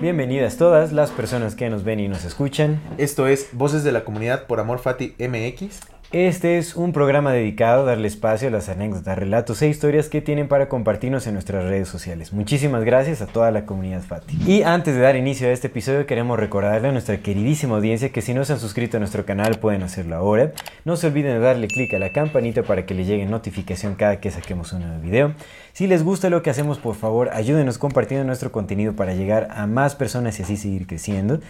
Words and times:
Bienvenidas 0.00 0.56
todas 0.56 0.92
las 0.92 1.10
personas 1.10 1.56
que 1.56 1.68
nos 1.68 1.82
ven 1.82 1.98
y 1.98 2.06
nos 2.06 2.24
escuchan. 2.24 2.80
Esto 2.98 3.26
es 3.26 3.48
Voces 3.50 3.82
de 3.82 3.90
la 3.90 4.04
Comunidad 4.04 4.46
por 4.46 4.60
Amor 4.60 4.78
Fati 4.78 5.16
MX. 5.18 5.80
Este 6.10 6.56
es 6.56 6.74
un 6.74 6.94
programa 6.94 7.34
dedicado 7.34 7.82
a 7.82 7.84
darle 7.84 8.08
espacio 8.08 8.48
a 8.48 8.50
las 8.50 8.70
anécdotas, 8.70 9.18
relatos 9.18 9.60
e 9.60 9.68
historias 9.68 10.08
que 10.08 10.22
tienen 10.22 10.48
para 10.48 10.70
compartirnos 10.70 11.26
en 11.26 11.34
nuestras 11.34 11.64
redes 11.64 11.86
sociales. 11.86 12.32
Muchísimas 12.32 12.82
gracias 12.82 13.20
a 13.20 13.26
toda 13.26 13.50
la 13.50 13.66
comunidad 13.66 14.00
Fati. 14.00 14.38
Y 14.46 14.62
antes 14.62 14.94
de 14.94 15.02
dar 15.02 15.16
inicio 15.16 15.48
a 15.48 15.50
este 15.50 15.66
episodio 15.66 16.06
queremos 16.06 16.38
recordarle 16.38 16.88
a 16.88 16.92
nuestra 16.92 17.18
queridísima 17.18 17.76
audiencia 17.76 18.08
que 18.08 18.22
si 18.22 18.32
no 18.32 18.46
se 18.46 18.54
han 18.54 18.58
suscrito 18.58 18.96
a 18.96 19.00
nuestro 19.00 19.26
canal 19.26 19.58
pueden 19.58 19.82
hacerlo 19.82 20.16
ahora. 20.16 20.52
No 20.86 20.96
se 20.96 21.08
olviden 21.08 21.34
de 21.34 21.40
darle 21.40 21.68
clic 21.68 21.92
a 21.92 21.98
la 21.98 22.10
campanita 22.10 22.62
para 22.62 22.86
que 22.86 22.94
les 22.94 23.06
llegue 23.06 23.26
notificación 23.26 23.94
cada 23.94 24.18
que 24.18 24.30
saquemos 24.30 24.72
un 24.72 24.84
nuevo 24.84 25.02
video. 25.02 25.34
Si 25.74 25.88
les 25.88 26.02
gusta 26.02 26.30
lo 26.30 26.40
que 26.40 26.48
hacemos, 26.48 26.78
por 26.78 26.94
favor, 26.94 27.28
ayúdenos 27.34 27.76
compartiendo 27.76 28.24
nuestro 28.24 28.50
contenido 28.50 28.94
para 28.94 29.12
llegar 29.12 29.48
a 29.50 29.66
más 29.66 29.94
personas 29.94 30.38
y 30.38 30.42
así 30.42 30.56
seguir 30.56 30.86
creciendo. 30.86 31.40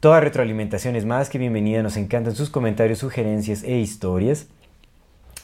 Toda 0.00 0.20
retroalimentación 0.20 0.96
es 0.96 1.04
más 1.04 1.28
que 1.28 1.36
bienvenida, 1.36 1.82
nos 1.82 1.98
encantan 1.98 2.34
sus 2.34 2.48
comentarios, 2.48 3.00
sugerencias 3.00 3.62
e 3.64 3.76
historias. 3.76 4.48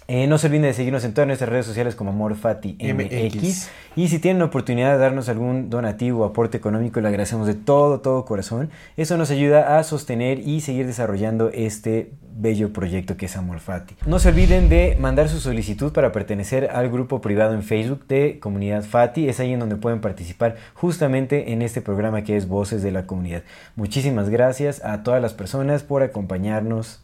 Eh, 0.08 0.28
no 0.28 0.38
se 0.38 0.46
olviden 0.46 0.62
de 0.62 0.72
seguirnos 0.72 1.04
en 1.04 1.14
todas 1.14 1.26
nuestras 1.26 1.50
redes 1.50 1.66
sociales 1.66 1.96
como 1.96 2.10
AmorFati 2.10 2.78
MX. 2.80 3.34
MX. 3.34 3.70
Y 3.96 4.08
si 4.08 4.18
tienen 4.20 4.38
la 4.38 4.44
oportunidad 4.44 4.92
de 4.92 4.98
darnos 4.98 5.28
algún 5.28 5.68
donativo 5.68 6.20
o 6.22 6.24
aporte 6.24 6.56
económico, 6.56 7.00
le 7.00 7.08
agradecemos 7.08 7.46
de 7.46 7.54
todo, 7.54 8.00
todo 8.00 8.24
corazón. 8.24 8.70
Eso 8.96 9.16
nos 9.16 9.30
ayuda 9.30 9.78
a 9.78 9.82
sostener 9.82 10.38
y 10.38 10.60
seguir 10.60 10.86
desarrollando 10.86 11.50
este 11.52 12.12
bello 12.38 12.72
proyecto 12.72 13.16
que 13.16 13.26
es 13.26 13.36
AmorFati. 13.36 13.96
No 14.06 14.18
se 14.18 14.28
olviden 14.28 14.68
de 14.68 14.96
mandar 15.00 15.28
su 15.28 15.40
solicitud 15.40 15.92
para 15.92 16.12
pertenecer 16.12 16.70
al 16.72 16.88
grupo 16.90 17.20
privado 17.20 17.54
en 17.54 17.62
Facebook 17.62 18.06
de 18.06 18.38
Comunidad 18.38 18.84
Fati. 18.84 19.28
Es 19.28 19.40
ahí 19.40 19.54
en 19.54 19.60
donde 19.60 19.76
pueden 19.76 20.00
participar 20.00 20.56
justamente 20.74 21.52
en 21.52 21.62
este 21.62 21.80
programa 21.80 22.22
que 22.22 22.36
es 22.36 22.46
Voces 22.46 22.82
de 22.82 22.92
la 22.92 23.06
Comunidad. 23.06 23.42
Muchísimas 23.74 24.28
gracias 24.28 24.84
a 24.84 25.02
todas 25.02 25.20
las 25.20 25.32
personas 25.32 25.82
por 25.82 26.02
acompañarnos 26.02 27.00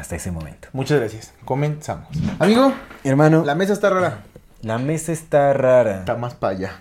hasta 0.00 0.16
ese 0.16 0.30
momento. 0.30 0.68
Muchas 0.72 0.98
gracias. 0.98 1.32
Comenzamos. 1.44 2.08
Amigo, 2.38 2.72
Hermano, 3.04 3.44
la 3.44 3.54
mesa 3.54 3.72
está 3.72 3.90
rara. 3.90 4.18
la 4.62 4.78
mesa 4.78 5.12
está 5.12 5.52
rara. 5.52 6.00
Está 6.00 6.16
más 6.16 6.34
para 6.34 6.56
allá. 6.56 6.72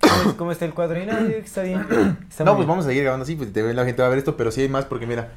¿Cómo- 0.00 0.36
¿Cómo 0.36 0.52
está 0.52 0.64
el 0.64 0.74
cuadro? 0.74 1.00
Y 1.02 1.06
no, 1.06 1.16
está 1.18 1.62
bien. 1.62 1.80
Está 2.28 2.44
No, 2.44 2.52
pues 2.52 2.58
bien. 2.58 2.68
vamos 2.68 2.84
a 2.84 2.88
seguir 2.88 3.02
grabando 3.04 3.24
así, 3.24 3.36
pues 3.36 3.52
te 3.52 3.62
ve- 3.62 3.74
la 3.74 3.84
gente 3.84 4.02
va 4.02 4.06
a 4.08 4.10
ver 4.10 4.18
esto, 4.18 4.36
pero 4.36 4.50
sí 4.50 4.60
hay 4.62 4.68
más 4.68 4.84
porque 4.84 5.06
mira. 5.06 5.28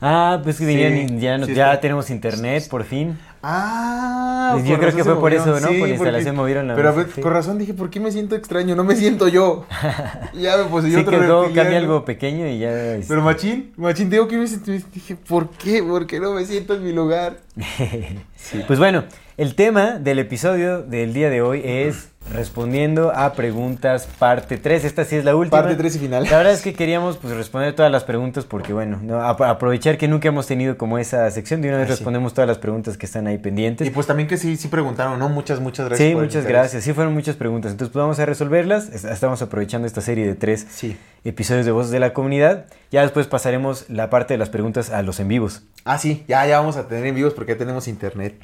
Ah, 0.00 0.40
pues 0.42 0.58
que 0.58 0.66
Sí, 0.66 1.18
ya, 1.20 1.38
sí 1.44 1.52
está. 1.52 1.80
tenemos 1.80 2.10
internet, 2.10 2.68
por 2.68 2.84
fin. 2.84 3.18
Ah, 3.42 4.50
Pues 4.54 4.64
yo 4.66 4.78
creo 4.78 4.94
que 4.94 5.04
fue 5.04 5.18
por 5.20 5.32
eso. 5.32 5.46
¿no? 5.60 5.68
Sí, 5.68 5.78
Por 5.78 5.88
la 5.88 5.94
instalación 5.94 6.34
porque- 6.34 6.36
movieron 6.36 6.68
la 6.68 6.74
Pero 6.74 6.94
mesa, 6.94 7.08
sí. 7.14 7.20
con 7.22 7.32
razón 7.32 7.58
dije, 7.58 7.74
¿por 7.74 7.90
qué 7.90 8.00
me 8.00 8.10
siento 8.10 8.34
extraño? 8.34 8.74
No 8.74 8.82
me 8.84 8.96
siento 8.96 9.28
yo. 9.28 9.66
Ya 10.34 10.56
me 10.58 10.64
puse 10.64 10.90
yo 10.90 10.98
Sí 10.98 11.04
otro 11.06 11.18
quedó, 11.20 11.42
reptiliano. 11.42 11.54
cambia 11.54 11.78
algo 11.78 12.04
pequeño 12.04 12.46
y 12.48 12.58
ya... 12.58 12.94
este, 12.94 13.06
Pero 13.08 13.22
machín, 13.22 13.72
machín, 13.76 14.10
digo 14.10 14.26
que 14.28 14.36
me 14.36 14.46
sentí, 14.46 14.84
dije, 14.92 15.16
¿por 15.16 15.48
qué? 15.50 15.82
¿Por 15.82 16.06
qué 16.06 16.20
no 16.20 16.32
me 16.34 16.44
siento 16.44 16.74
en 16.74 16.84
mi 16.84 16.92
lugar? 16.92 17.38
Pues 18.66 18.78
bueno, 18.78 19.04
el 19.36 19.54
tema 19.56 19.98
del 19.98 20.18
episodio 20.20 20.82
del 20.82 21.12
día 21.12 21.30
de 21.30 21.42
hoy 21.42 21.62
es 21.64 22.10
respondiendo 22.32 23.12
a 23.14 23.32
preguntas 23.32 24.08
parte 24.18 24.56
3. 24.56 24.84
Esta 24.84 25.04
sí 25.04 25.16
es 25.16 25.24
la 25.24 25.34
última. 25.36 25.60
Parte 25.62 25.76
3 25.76 25.96
y 25.96 25.98
final. 25.98 26.24
La 26.24 26.36
verdad 26.38 26.52
es 26.52 26.62
que 26.62 26.74
queríamos 26.74 27.16
pues, 27.16 27.34
responder 27.36 27.74
todas 27.74 27.90
las 27.90 28.04
preguntas 28.04 28.44
porque, 28.44 28.72
bueno, 28.72 28.98
no, 29.02 29.20
ap- 29.22 29.42
aprovechar 29.42 29.96
que 29.98 30.08
nunca 30.08 30.28
hemos 30.28 30.46
tenido 30.46 30.76
como 30.76 30.98
esa 30.98 31.30
sección. 31.30 31.62
De 31.62 31.68
una 31.68 31.78
vez 31.78 31.86
Ah, 31.86 31.88
sí. 31.88 31.92
respondemos 31.98 32.34
todas 32.34 32.48
las 32.48 32.58
preguntas 32.58 32.96
que 32.98 33.06
están 33.06 33.26
ahí 33.26 33.38
pendientes. 33.38 33.86
Y 33.86 33.90
pues 33.90 34.06
también 34.06 34.28
que 34.28 34.36
sí, 34.36 34.56
sí 34.56 34.68
preguntaron, 34.68 35.18
¿no? 35.18 35.28
Muchas, 35.28 35.60
muchas 35.60 35.86
gracias. 35.88 36.08
Sí, 36.08 36.14
por 36.14 36.24
muchas 36.24 36.44
gracias. 36.46 36.84
Sí, 36.84 36.92
fueron 36.92 37.14
muchas 37.14 37.36
preguntas. 37.36 37.72
Entonces, 37.72 37.92
pues 37.92 38.02
vamos 38.02 38.18
a 38.18 38.26
resolverlas. 38.26 38.88
Es- 38.90 39.04
Estamos 39.04 39.40
aprovechando 39.42 39.86
esta 39.86 40.00
serie 40.00 40.26
de 40.26 40.34
tres 40.34 40.66
Sí. 40.70 40.96
episodios 41.24 41.64
de 41.64 41.72
Voces 41.72 41.90
de 41.92 42.00
la 42.00 42.12
Comunidad. 42.12 42.66
Ya 42.90 43.02
después 43.02 43.26
pasaremos 43.26 43.88
la 43.88 44.10
parte 44.10 44.34
de 44.34 44.38
las 44.38 44.50
preguntas 44.50 44.90
a 44.90 45.02
los 45.02 45.20
en 45.20 45.28
vivos. 45.28 45.62
Ah, 45.84 45.98
sí, 45.98 46.24
ya, 46.28 46.44
ya 46.46 46.58
vamos 46.58 46.76
a 46.76 46.88
tener 46.88 47.06
en 47.06 47.14
vivos 47.14 47.34
porque 47.34 47.52
ya 47.52 47.58
tenemos 47.58 47.88
internet. 47.88 48.34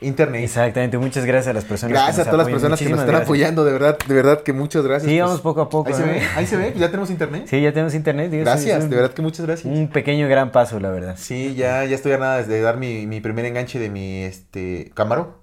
Internet. 0.00 0.44
Exactamente. 0.44 0.98
Muchas 0.98 1.24
gracias 1.24 1.48
a 1.48 1.52
las 1.54 1.64
personas 1.64 1.92
Gracias 1.92 2.16
que 2.16 2.22
a 2.22 2.24
nos 2.24 2.30
todas 2.32 2.46
las 2.46 2.52
personas 2.52 2.78
que 2.78 2.84
nos 2.86 2.92
están 2.98 3.06
gracias. 3.08 3.26
apoyando, 3.28 3.64
de 3.64 3.72
verdad, 3.72 3.98
de 4.06 4.14
verdad 4.14 4.42
que 4.42 4.52
muchas 4.52 4.84
gracias. 4.84 5.10
Sí, 5.10 5.16
pues. 5.16 5.24
vamos 5.26 5.40
poco 5.40 5.60
a 5.62 5.68
poco. 5.68 5.88
Ahí 5.88 5.94
se 5.94 6.00
¿no? 6.06 6.12
ve, 6.12 6.22
ahí 6.36 6.46
se 6.46 6.56
ve, 6.56 6.64
pues 6.66 6.78
ya 6.80 6.88
tenemos 6.88 7.10
internet. 7.10 7.44
Sí, 7.46 7.60
ya 7.60 7.72
tenemos 7.72 7.94
internet. 7.94 8.30
Gracias, 8.32 8.90
de 8.90 8.96
verdad 8.96 9.12
que 9.12 9.22
muchas 9.22 9.46
gracias. 9.46 9.72
Un 9.72 9.88
pequeño 9.88 10.28
gran 10.28 10.52
paso, 10.52 10.78
la 10.80 10.90
verdad. 10.90 11.14
Sí, 11.18 11.54
ya, 11.54 11.84
ya 11.84 11.94
estoy 11.94 12.12
a 12.12 12.18
nada 12.18 12.42
de 12.42 12.60
dar 12.60 12.76
mi, 12.76 13.06
mi 13.06 13.20
primer 13.20 13.44
enganche 13.46 13.78
de 13.78 13.88
mi 13.88 14.22
este 14.24 14.90
Camaro. 14.94 15.42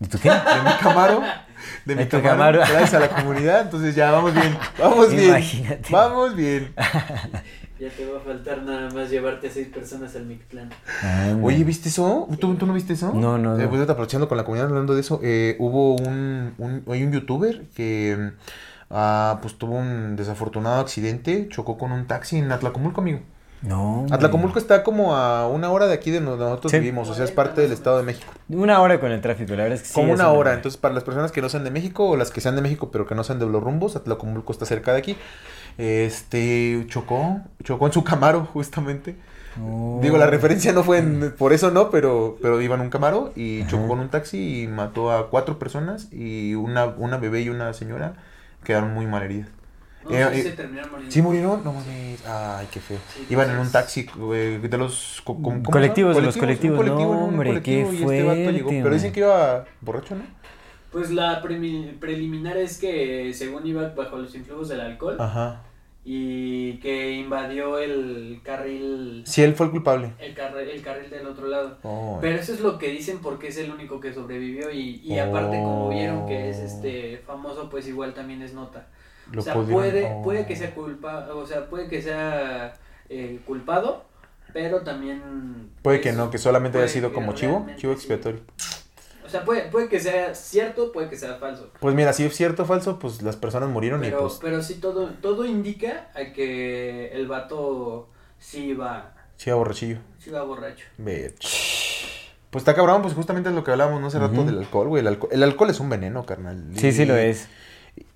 ¿Y 0.00 0.06
tú 0.06 0.18
qué? 0.22 0.28
De 0.30 0.36
mi 0.64 0.72
Camaro. 0.80 1.22
De 1.84 1.96
mi 1.96 2.06
Camaro. 2.06 2.28
Camaro. 2.28 2.58
Gracias 2.58 2.94
a 2.94 3.00
la 3.00 3.08
comunidad. 3.08 3.62
Entonces 3.62 3.94
ya 3.96 4.12
vamos 4.12 4.32
bien. 4.32 4.56
Vamos 4.78 5.10
bien. 5.14 5.24
Imagínate. 5.28 5.88
Vamos 5.90 6.36
bien. 6.36 6.72
Ya 7.80 7.88
te 7.90 8.04
va 8.10 8.18
a 8.18 8.20
faltar 8.20 8.62
nada 8.62 8.90
más 8.90 9.08
llevarte 9.10 9.46
a 9.46 9.50
seis 9.50 9.68
personas 9.68 10.16
al 10.16 10.26
Mictlán. 10.26 10.70
Oye, 11.42 11.62
¿viste 11.62 11.88
eso? 11.88 12.26
¿Tú, 12.40 12.54
tú 12.56 12.66
no 12.66 12.72
viste 12.74 12.94
eso? 12.94 13.12
No, 13.14 13.38
no, 13.38 13.54
Eh, 13.56 13.62
no. 13.62 13.68
pues 13.68 13.78
ahorita 13.78 13.92
aprovechando 13.92 14.28
con 14.28 14.36
la 14.36 14.44
comunidad 14.44 14.68
hablando 14.68 14.94
de 14.94 15.00
eso, 15.00 15.20
eh, 15.22 15.54
hubo 15.60 15.94
un, 15.94 16.54
un, 16.58 16.82
hay 16.90 17.04
un 17.04 17.12
youtuber 17.12 17.62
que 17.76 18.32
ah, 18.90 19.38
pues 19.42 19.54
tuvo 19.58 19.76
un 19.76 20.16
desafortunado 20.16 20.80
accidente, 20.80 21.46
chocó 21.50 21.78
con 21.78 21.92
un 21.92 22.06
taxi 22.06 22.38
en 22.38 22.50
Atlacomulco, 22.50 23.00
amigo. 23.00 23.20
No. 23.60 24.06
Atlacomulco 24.10 24.58
está 24.60 24.84
como 24.84 25.16
a 25.16 25.48
una 25.48 25.70
hora 25.72 25.86
de 25.88 25.94
aquí 25.94 26.12
de 26.12 26.20
donde 26.20 26.44
nosotros 26.44 26.70
Sí. 26.70 26.78
vivimos, 26.78 27.08
o 27.10 27.14
sea, 27.14 27.24
es 27.24 27.32
parte 27.32 27.60
del 27.60 27.72
Estado 27.72 27.98
de 27.98 28.04
México. 28.04 28.32
Una 28.48 28.80
hora 28.80 29.00
con 29.00 29.10
el 29.10 29.20
tráfico, 29.20 29.50
la 29.56 29.64
verdad 29.64 29.74
es 29.76 29.82
que 29.82 29.88
sí. 29.88 29.94
como 29.94 30.12
una 30.12 30.30
hora, 30.30 30.52
entonces 30.54 30.80
para 30.80 30.94
las 30.94 31.02
personas 31.02 31.32
que 31.32 31.42
no 31.42 31.48
sean 31.48 31.64
de 31.64 31.70
México 31.72 32.08
o 32.08 32.16
las 32.16 32.30
que 32.30 32.40
sean 32.40 32.54
de 32.54 32.62
México 32.62 32.90
pero 32.92 33.06
que 33.06 33.16
no 33.16 33.24
sean 33.24 33.38
de 33.40 33.46
los 33.46 33.60
rumbos, 33.62 33.96
Atlacomulco 33.96 34.52
está 34.52 34.64
cerca 34.64 34.92
de 34.92 34.98
aquí. 34.98 35.16
Este 35.78 36.84
chocó, 36.88 37.40
chocó 37.62 37.86
en 37.86 37.92
su 37.92 38.04
Camaro 38.04 38.44
justamente. 38.52 39.16
No. 39.56 39.98
Digo, 40.02 40.18
la 40.18 40.26
referencia 40.26 40.72
no 40.72 40.84
fue 40.84 40.98
en- 40.98 41.34
por 41.36 41.52
eso 41.52 41.70
no, 41.70 41.90
pero, 41.90 42.36
pero 42.42 42.60
iba 42.60 42.74
en 42.74 42.80
un 42.82 42.90
Camaro 42.90 43.32
y 43.34 43.62
Ajá. 43.62 43.70
chocó 43.70 43.88
con 43.88 44.00
un 44.00 44.08
taxi 44.08 44.62
y 44.62 44.66
mató 44.68 45.10
a 45.10 45.30
cuatro 45.30 45.58
personas 45.58 46.12
y 46.12 46.54
una, 46.54 46.84
una 46.86 47.16
bebé 47.16 47.40
y 47.42 47.48
una 47.48 47.72
señora 47.72 48.14
quedaron 48.64 48.92
muy 48.92 49.06
mal 49.06 49.22
heridas. 49.22 49.48
No, 50.04 50.10
Eh, 50.16 50.28
sí 50.32 50.40
eh, 50.40 50.42
se 50.44 50.50
terminaron 50.52 50.90
muriendo. 50.90 51.12
¿Sí 51.12 51.22
murieron? 51.22 51.64
No 51.64 51.72
mames. 51.72 52.24
Ay, 52.26 52.68
qué 52.72 52.80
feo. 52.80 52.98
Sí, 53.14 53.26
Iban 53.30 53.50
en 53.50 53.58
un 53.58 53.70
taxi 53.70 54.06
eh, 54.32 54.60
de 54.62 54.78
los 54.78 55.20
co- 55.24 55.34
¿cómo- 55.34 55.62
cómo 55.62 55.70
Colectivos, 55.70 56.14
de 56.16 56.22
los 56.22 56.36
colectivos. 56.36 56.78
un 56.78 56.84
colectivo, 56.86 57.14
No, 57.14 57.20
un 57.20 57.34
hombre, 57.34 57.62
qué 57.62 57.78
y 57.80 57.80
este 57.82 58.22
vato 58.22 58.34
fuerte, 58.36 58.52
llegó. 58.52 58.68
Pero 58.70 58.90
dicen 58.90 59.12
que 59.12 59.20
iba 59.20 59.64
borracho, 59.80 60.14
¿no? 60.14 60.22
Pues 60.92 61.10
la 61.10 61.42
preliminar 61.42 62.56
es 62.56 62.78
que 62.78 63.32
según 63.34 63.66
iba 63.66 63.88
bajo 63.90 64.16
los 64.18 64.34
influjos 64.34 64.68
del 64.68 64.80
alcohol 64.80 65.16
Ajá. 65.20 65.62
Y 66.04 66.78
que 66.78 67.12
invadió 67.12 67.78
el 67.78 68.40
carril 68.42 69.22
Sí, 69.26 69.42
él 69.42 69.54
fue 69.54 69.66
el 69.66 69.72
culpable. 69.72 70.12
el 70.18 70.34
carril, 70.34 70.68
el 70.70 70.82
carril 70.82 71.10
del 71.10 71.26
otro 71.26 71.48
lado. 71.48 71.78
Oh. 71.82 72.18
Pero 72.20 72.38
eso 72.38 72.54
es 72.54 72.60
lo 72.60 72.78
que 72.78 72.88
dicen 72.88 73.18
porque 73.18 73.48
es 73.48 73.58
el 73.58 73.70
único 73.70 74.00
que 74.00 74.12
sobrevivió 74.14 74.70
y, 74.70 75.00
y 75.04 75.18
aparte 75.18 75.56
como 75.56 75.90
vieron 75.90 76.26
que 76.26 76.48
es 76.50 76.58
este 76.58 77.18
famoso 77.26 77.68
pues 77.68 77.86
igual 77.88 78.14
también 78.14 78.40
es 78.42 78.54
nota. 78.54 78.86
Lo 79.30 79.40
o 79.40 79.44
sea, 79.44 79.52
pudieron- 79.54 79.72
puede, 79.74 80.04
oh. 80.10 80.22
puede 80.22 80.46
que 80.46 80.56
sea 80.56 80.74
culpa, 80.74 81.28
o 81.34 81.46
sea, 81.46 81.66
puede 81.68 81.88
que 81.88 82.00
sea 82.00 82.72
eh, 83.10 83.40
culpado, 83.46 84.04
pero 84.54 84.80
también... 84.80 85.70
Puede 85.82 86.00
que 86.00 86.12
no, 86.12 86.30
que 86.30 86.38
solamente 86.38 86.78
haya 86.78 86.88
sido 86.88 87.12
como 87.12 87.34
chivo, 87.34 87.66
chivo 87.76 87.94
sí. 87.96 88.08
O 89.28 89.30
sea, 89.30 89.44
puede, 89.44 89.68
puede 89.68 89.88
que 89.90 90.00
sea 90.00 90.34
cierto, 90.34 90.90
puede 90.90 91.10
que 91.10 91.16
sea 91.16 91.34
falso. 91.34 91.70
Pues 91.80 91.94
mira, 91.94 92.14
si 92.14 92.24
es 92.24 92.34
cierto 92.34 92.62
o 92.62 92.66
falso, 92.66 92.98
pues 92.98 93.20
las 93.20 93.36
personas 93.36 93.68
murieron 93.68 94.00
y 94.02 94.06
Pero, 94.08 94.20
pues 94.22 94.38
pero 94.40 94.62
sí 94.62 94.76
todo, 94.76 95.10
todo 95.20 95.44
indica 95.44 96.08
a 96.14 96.32
que 96.32 97.08
el 97.12 97.28
vato 97.28 98.08
sí 98.38 98.68
iba, 98.68 99.12
chiva 99.36 99.56
borrachillo. 99.56 99.98
sí 100.18 100.30
iba 100.30 100.42
borracho. 100.42 100.86
Pues 102.50 102.62
está 102.62 102.74
cabrón, 102.74 103.02
pues 103.02 103.12
justamente 103.12 103.50
es 103.50 103.54
lo 103.54 103.62
que 103.62 103.70
hablábamos 103.72 104.00
¿no? 104.00 104.06
hace 104.06 104.18
rato 104.18 104.42
del 104.44 104.56
alcohol, 104.58 104.88
güey. 104.88 105.02
El 105.02 105.08
alcohol, 105.08 105.30
el 105.32 105.42
alcohol 105.42 105.68
es 105.68 105.80
un 105.80 105.90
veneno, 105.90 106.24
carnal. 106.24 106.64
Sí, 106.76 106.92
sí 106.92 107.02
Y- 107.02 107.06
lo 107.06 107.16
es. 107.16 107.46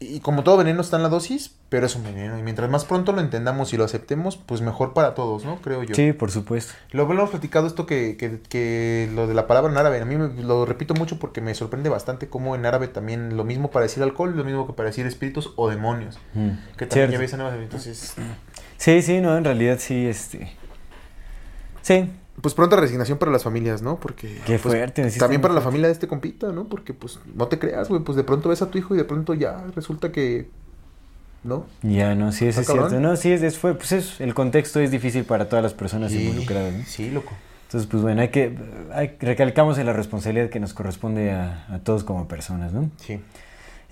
Y, 0.01 0.21
como 0.21 0.43
todo 0.43 0.57
veneno 0.57 0.81
está 0.81 0.97
en 0.97 1.03
la 1.03 1.09
dosis, 1.09 1.55
pero 1.69 1.87
es 1.87 1.97
un 1.97 2.05
veneno. 2.05 2.39
Y 2.39 2.43
mientras 2.43 2.69
más 2.71 2.85
pronto 2.85 3.13
lo 3.13 3.21
entendamos 3.21 3.73
y 3.73 3.77
lo 3.77 3.85
aceptemos, 3.85 4.37
pues 4.37 4.61
mejor 4.61 4.93
para 4.93 5.15
todos, 5.15 5.45
¿no? 5.45 5.57
Creo 5.63 5.83
yo. 5.83 5.95
Sí, 5.95 6.13
por 6.13 6.31
supuesto. 6.31 6.75
Luego 6.93 7.13
hemos 7.13 7.31
platicado 7.31 7.67
esto 7.67 7.87
que, 7.87 8.17
que, 8.17 8.41
que 8.49 9.11
lo 9.15 9.27
de 9.27 9.35
la 9.35 9.47
palabra 9.47 9.71
en 9.73 9.79
árabe. 9.79 10.01
A 10.01 10.05
mí 10.05 10.17
me, 10.17 10.43
lo 10.43 10.67
repito 10.67 10.95
mucho 10.95 11.19
porque 11.19 11.41
me 11.41 11.55
sorprende 11.55 11.89
bastante 11.89 12.29
cómo 12.29 12.55
en 12.55 12.67
árabe 12.67 12.89
también 12.89 13.37
lo 13.37 13.45
mismo 13.45 13.71
para 13.71 13.85
decir 13.85 14.03
alcohol, 14.03 14.37
lo 14.37 14.45
mismo 14.45 14.67
que 14.67 14.73
para 14.73 14.89
decir 14.89 15.07
espíritus 15.07 15.53
o 15.57 15.69
demonios. 15.69 16.19
Mm, 16.35 16.51
Que 16.77 16.87
también 16.87 16.91
cierto. 16.91 17.13
ya 17.13 17.19
ves 17.19 17.33
en 17.33 17.41
árabe, 17.41 17.63
entonces... 17.63 18.15
Sí, 18.77 19.03
sí, 19.03 19.21
no, 19.21 19.37
en 19.37 19.45
realidad 19.45 19.79
sí, 19.79 20.07
este... 20.07 20.53
Sí, 21.83 22.11
Pues 22.43 22.55
pronta 22.55 22.77
resignación 22.77 23.19
para 23.19 23.33
las 23.33 23.45
familias, 23.45 23.81
¿no? 23.83 23.97
Porque... 23.99 24.29
qué 24.45 24.59
pues, 24.59 24.61
fuerte. 24.61 25.09
También 25.13 25.41
para 25.41 25.55
la 25.55 25.61
familia 25.63 25.87
de 25.87 25.93
este 25.93 26.09
compita, 26.09 26.53
¿no? 26.53 26.65
Porque 26.65 26.93
pues 26.93 27.21
no 27.35 27.47
te 27.47 27.59
creas, 27.59 27.89
güey, 27.89 28.03
pues 28.03 28.17
de 28.17 28.25
pronto 28.25 28.49
ves 28.51 28.61
a 28.63 28.67
tu 28.71 28.79
hijo 28.79 28.95
y 28.95 28.99
de 28.99 29.05
pronto 29.05 29.33
ya 29.33 29.65
resulta 29.75 30.13
que... 30.13 30.51
¿No? 31.45 31.67
Ya, 31.83 32.15
no, 32.15 32.31
sí, 32.33 32.47
eso 32.47 32.61
es 32.61 32.67
cierto. 32.67 33.01
No, 33.01 33.17
sí, 33.17 33.33
es, 33.33 33.43
es- 33.43 33.59
fue, 33.59 33.75
pues 33.75 33.93
es, 33.93 34.21
el 34.21 34.35
contexto 34.35 34.79
es 34.81 34.91
difícil 34.91 35.25
para 35.25 35.49
todas 35.49 35.63
las 35.63 35.75
personas 35.75 36.13
involucradas, 36.13 36.73
¿no? 36.75 36.85
Sí, 36.85 37.11
loco. 37.11 37.33
Entonces, 37.67 37.89
pues 37.91 38.03
bueno, 38.03 38.21
hay 38.21 38.29
que, 38.29 38.57
hay, 38.93 39.17
recalcamos 39.19 39.79
en 39.79 39.87
la 39.87 39.93
responsabilidad 39.93 40.51
que 40.51 40.61
nos 40.61 40.75
corresponde 40.75 41.31
a, 41.31 41.67
a 41.71 41.79
todos 41.79 42.05
como 42.05 42.29
personas, 42.29 42.73
¿no? 42.73 42.91
Sí. 42.99 43.21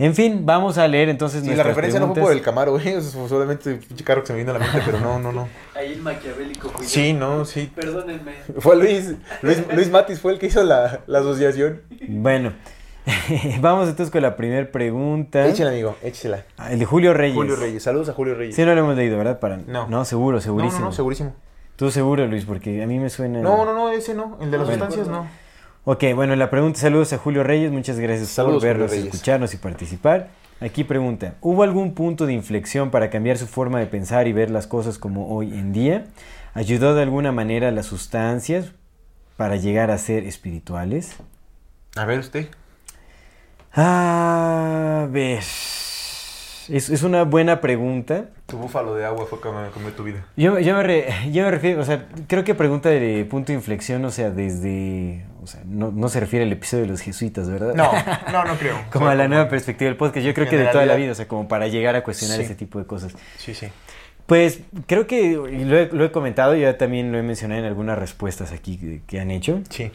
En 0.03 0.15
fin, 0.15 0.47
vamos 0.47 0.79
a 0.79 0.89
leer 0.89 1.11
entonces 1.11 1.45
Sí, 1.45 1.55
la 1.55 1.63
referencia 1.63 2.01
no 2.01 2.13
fue 2.15 2.23
por 2.23 2.33
el 2.33 2.41
Camaro, 2.41 2.73
güey. 2.73 2.89
Es 2.97 3.05
solamente 3.29 3.71
el 3.73 3.79
pinche 3.79 4.03
carro 4.03 4.23
que 4.23 4.29
se 4.29 4.33
me 4.33 4.39
vino 4.39 4.51
a 4.51 4.55
la 4.55 4.61
mente, 4.61 4.81
pero 4.85 4.99
no, 4.99 5.19
no, 5.19 5.31
no. 5.31 5.47
Ahí 5.77 5.93
el 5.93 6.01
maquiavélico 6.01 6.73
yo. 6.73 6.85
Sí, 6.85 7.13
no, 7.13 7.45
sí. 7.45 7.71
Perdónenme. 7.75 8.33
Fue 8.59 8.77
Luis. 8.77 9.15
Luis, 9.43 9.63
Luis 9.73 9.91
Matis 9.91 10.19
fue 10.19 10.33
el 10.33 10.39
que 10.39 10.47
hizo 10.47 10.65
la, 10.65 11.01
la 11.07 11.19
asociación. 11.19 11.83
Bueno, 12.09 12.55
vamos 13.61 13.89
entonces 13.89 14.11
con 14.11 14.23
la 14.23 14.37
primera 14.37 14.71
pregunta. 14.73 15.47
Échela, 15.47 15.71
amigo, 15.71 15.97
échela. 16.03 16.45
Ah, 16.57 16.73
El 16.73 16.79
de 16.79 16.87
Julio 16.87 17.13
Reyes. 17.13 17.37
Julio 17.37 17.57
Reyes. 17.57 17.83
Saludos 17.83 18.09
a 18.09 18.15
Julio 18.15 18.35
Reyes. 18.35 18.57
Sí, 18.57 18.65
no 18.65 18.75
lo 18.75 18.81
hemos 18.81 18.97
leído, 18.97 19.19
¿verdad? 19.19 19.39
Para... 19.39 19.59
No. 19.59 19.87
No, 19.89 20.05
seguro, 20.07 20.37
no, 20.37 20.41
segurísimo. 20.41 20.81
no, 20.81 20.87
no, 20.87 20.93
segurísimo. 20.93 21.35
Tú 21.77 21.91
seguro, 21.91 22.27
Luis, 22.27 22.45
porque 22.45 22.83
a 22.83 22.87
mí 22.87 22.99
me 22.99 23.09
suena... 23.11 23.41
No, 23.41 23.65
no, 23.65 23.73
no, 23.75 23.91
ese 23.91 24.15
no. 24.15 24.39
El 24.41 24.51
de 24.51 24.59
las 24.59 24.67
Bueno. 24.67 24.85
sustancias 24.87 25.09
no. 25.09 25.27
Ok, 25.93 26.05
bueno, 26.15 26.37
la 26.37 26.51
pregunta, 26.51 26.79
saludos 26.79 27.13
a 27.13 27.19
Julio 27.19 27.43
Reyes, 27.43 27.73
muchas 27.73 27.99
gracias 27.99 28.29
Saludos, 28.29 28.63
por 28.63 28.63
vernos, 28.63 28.93
escucharnos 28.93 29.55
y 29.55 29.57
participar. 29.57 30.29
Aquí 30.61 30.85
pregunta, 30.85 31.35
¿hubo 31.41 31.65
algún 31.65 31.95
punto 31.95 32.27
de 32.27 32.33
inflexión 32.33 32.93
para 32.93 33.11
cambiar 33.11 33.39
su 33.39 33.49
forma 33.49 33.81
de 33.81 33.87
pensar 33.87 34.29
y 34.29 34.33
ver 34.33 34.53
las 34.53 34.69
cosas 34.69 34.99
como 34.99 35.35
hoy 35.35 35.53
en 35.53 35.73
día? 35.73 36.07
¿Ayudó 36.55 36.95
de 36.95 37.03
alguna 37.03 37.33
manera 37.33 37.73
las 37.73 37.87
sustancias 37.87 38.71
para 39.37 39.57
llegar 39.57 39.91
a 39.91 39.99
ser 39.99 40.23
espirituales? 40.23 41.17
A 41.97 42.05
ver, 42.05 42.21
usted. 42.21 42.47
A 43.75 45.09
ver, 45.11 45.43
es, 46.71 46.91
es 46.91 47.03
una 47.03 47.25
buena 47.25 47.61
pregunta. 47.61 48.27
Tu 48.47 48.57
búfalo 48.57 48.95
de 48.95 49.05
agua 49.05 49.27
fue 49.27 49.41
como 49.41 49.61
comió 49.71 49.91
tu 49.93 50.05
vida. 50.05 50.25
Yo, 50.37 50.59
yo, 50.59 50.75
me 50.77 50.83
re- 50.83 51.09
yo 51.33 51.45
me 51.45 51.51
refiero, 51.51 51.81
o 51.81 51.85
sea, 51.85 52.07
creo 52.27 52.45
que 52.45 52.55
pregunta 52.55 52.89
de 52.89 53.27
punto 53.29 53.49
de 53.53 53.55
inflexión, 53.55 54.05
o 54.05 54.11
sea, 54.11 54.31
desde, 54.31 55.25
o 55.43 55.47
sea, 55.47 55.61
no, 55.67 55.91
no 55.93 56.09
se 56.09 56.21
refiere 56.21 56.45
al 56.45 56.53
episodio 56.53 56.85
de 56.85 56.91
los 56.91 57.01
jesuitas, 57.01 57.51
¿verdad? 57.51 57.75
No, 57.75 57.91
no, 58.33 58.45
no 58.45 58.55
creo. 58.59 58.77
Como 58.93 59.07
O 59.07 59.09
sea, 59.09 59.13
a 59.13 59.15
la 59.17 59.29
nueva 59.29 59.49
perspectiva 59.49 59.89
del 59.89 59.97
podcast, 59.97 60.25
yo 60.27 60.35
creo 60.35 60.49
que 60.49 60.57
de 60.57 60.67
toda 60.67 60.87
la 60.87 60.95
vida, 60.97 61.13
o 61.13 61.15
sea, 61.15 61.29
como 61.29 61.49
para 61.49 61.69
llegar 61.69 61.95
a 61.97 62.03
cuestionar 62.05 62.39
Sí. 62.39 62.45
ese 62.45 62.55
tipo 62.55 62.79
de 62.79 62.87
cosas. 62.87 63.15
Sí, 63.39 63.55
sí. 63.55 63.67
Pues 64.27 64.61
creo 64.87 65.07
que 65.09 65.33
lo 65.33 65.77
he, 65.77 65.89
lo 65.93 66.05
he 66.05 66.13
comentado, 66.13 66.55
ya 66.55 66.79
también 66.79 67.11
lo 67.11 67.19
he 67.19 67.23
mencionado 67.23 67.61
en 67.61 67.67
algunas 67.67 67.99
respuestas 67.99 68.53
aquí 68.53 68.77
que, 68.79 69.01
que 69.07 69.19
han 69.21 69.31
hecho. 69.33 69.61
Sí. 69.71 69.91